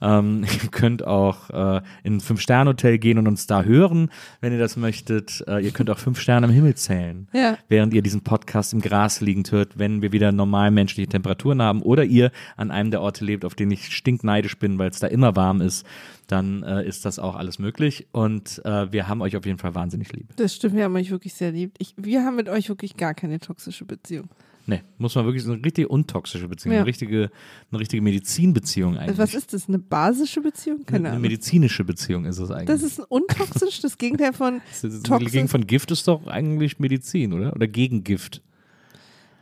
Ähm, 0.00 0.44
ihr 0.62 0.68
könnt 0.70 1.04
auch 1.06 1.50
äh, 1.50 1.82
in 2.04 2.16
ein 2.16 2.20
Fünf-Sterne-Hotel 2.20 2.98
gehen 2.98 3.18
und 3.18 3.26
uns 3.26 3.46
da 3.46 3.62
hören, 3.64 4.10
wenn 4.40 4.52
ihr 4.52 4.58
das 4.58 4.76
möchtet. 4.76 5.42
Äh, 5.48 5.64
ihr 5.64 5.72
könnt 5.72 5.90
auch 5.90 5.98
fünf 5.98 6.20
Sterne 6.20 6.46
im 6.46 6.52
Himmel 6.52 6.74
zählen, 6.76 7.28
Ja. 7.32 7.58
während 7.68 7.92
ihr 7.94 8.02
diesen 8.02 8.22
Podcast 8.22 8.72
im 8.72 8.80
Gras 8.80 9.20
liegend 9.20 9.50
hört, 9.50 9.78
wenn 9.78 10.02
wir 10.02 10.12
wieder 10.12 10.30
normal 10.32 10.70
menschliche 10.70 11.08
Temperaturen 11.08 11.60
haben 11.62 11.82
oder 11.82 12.04
ihr 12.04 12.30
an 12.56 12.70
einem 12.70 12.90
der 12.90 13.00
Orte 13.00 13.24
lebt, 13.24 13.44
auf 13.44 13.54
denen 13.54 13.72
ich 13.72 13.94
stinkneidisch 13.94 14.58
bin, 14.58 14.78
weil 14.78 14.90
es 14.90 15.00
da 15.00 15.08
immer 15.08 15.34
warm 15.36 15.60
ist, 15.60 15.84
dann 16.28 16.62
äh, 16.62 16.86
ist 16.86 17.04
das 17.04 17.18
auch 17.18 17.34
alles 17.34 17.58
möglich. 17.58 18.06
Und 18.12 18.62
äh, 18.64 18.92
wir 18.92 19.08
haben 19.08 19.20
euch 19.20 19.36
auf 19.36 19.44
jeden 19.46 19.58
Fall 19.58 19.74
wahnsinnig 19.74 20.12
lieb. 20.12 20.28
Das 20.36 20.54
stimmt, 20.54 20.76
wir 20.76 20.84
haben 20.84 20.94
euch 20.94 21.10
wirklich 21.10 21.34
sehr 21.34 21.50
lieb. 21.50 21.74
Ich, 21.78 21.94
wir 21.96 22.24
haben 22.24 22.36
mit 22.36 22.48
euch 22.48 22.68
wirklich 22.68 22.96
gar 22.96 23.14
keine 23.14 23.40
toxische 23.40 23.84
Beziehung. 23.84 24.28
Nee, 24.66 24.82
muss 24.98 25.14
man 25.14 25.24
wirklich 25.24 25.42
so 25.42 25.52
eine 25.52 25.64
richtig 25.64 25.88
untoxische 25.90 26.46
Beziehung, 26.46 26.74
Ja. 26.74 26.80
eine 26.80 26.86
richtige, 26.86 27.30
eine 27.70 27.80
richtige 27.80 28.02
Medizinbeziehung 28.02 28.96
eigentlich. 28.98 29.18
Was 29.18 29.34
ist 29.34 29.52
das? 29.52 29.68
Eine 29.68 29.78
basische 29.78 30.40
Beziehung? 30.40 30.84
Keine 30.84 30.88
eine, 30.88 30.98
eine 30.98 31.08
Ahnung. 31.16 31.22
medizinische 31.22 31.82
Beziehung 31.84 32.24
ist 32.26 32.38
es 32.38 32.50
eigentlich. 32.50 32.66
Das 32.66 32.82
ist 32.82 33.00
ein 33.00 33.06
untoxisch, 33.08 33.80
das 33.80 33.98
Gegenteil 33.98 34.32
von 34.32 34.60
Das 34.82 34.84
ist- 34.84 35.06
toxisch. 35.06 35.32
Gegen 35.32 35.48
von 35.48 35.66
Gift 35.66 35.90
ist 35.90 36.06
doch 36.06 36.26
eigentlich 36.26 36.78
Medizin, 36.78 37.32
oder? 37.32 37.52
Oder 37.54 37.66
gegen 37.66 38.04
Gift. 38.04 38.42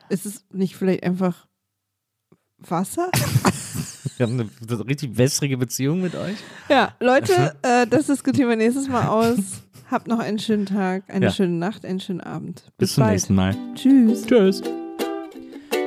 Ist 0.09 0.25
es 0.25 0.45
nicht 0.53 0.77
vielleicht 0.77 1.03
einfach 1.03 1.47
Wasser? 2.59 3.11
Wir 4.17 4.27
haben 4.27 4.33
eine, 4.41 4.49
eine 4.69 4.87
richtig 4.89 5.17
wässrige 5.17 5.59
Beziehung 5.59 6.01
mit 6.03 6.15
euch. 6.17 6.37
Ja, 6.69 6.95
Leute, 7.01 7.55
äh, 7.63 7.87
das 7.87 8.07
diskutieren 8.07 8.49
wir 8.49 8.57
nächstes 8.57 8.89
Mal 8.89 9.07
aus. 9.07 9.39
Habt 9.91 10.09
noch 10.09 10.19
einen 10.19 10.39
schönen 10.41 10.67
Tag, 10.67 11.05
eine 11.09 11.27
Ja. 11.27 11.31
schöne 11.33 11.55
Nacht, 11.55 11.85
einen 11.85 12.01
schönen 12.01 12.21
Abend. 12.21 12.65
Bis, 12.79 12.95
zum 12.95 13.03
bald. 13.03 13.13
nächsten 13.13 13.35
Mal. 13.37 13.57
Tschüss. 13.77 14.27
Tschüss. 14.27 14.63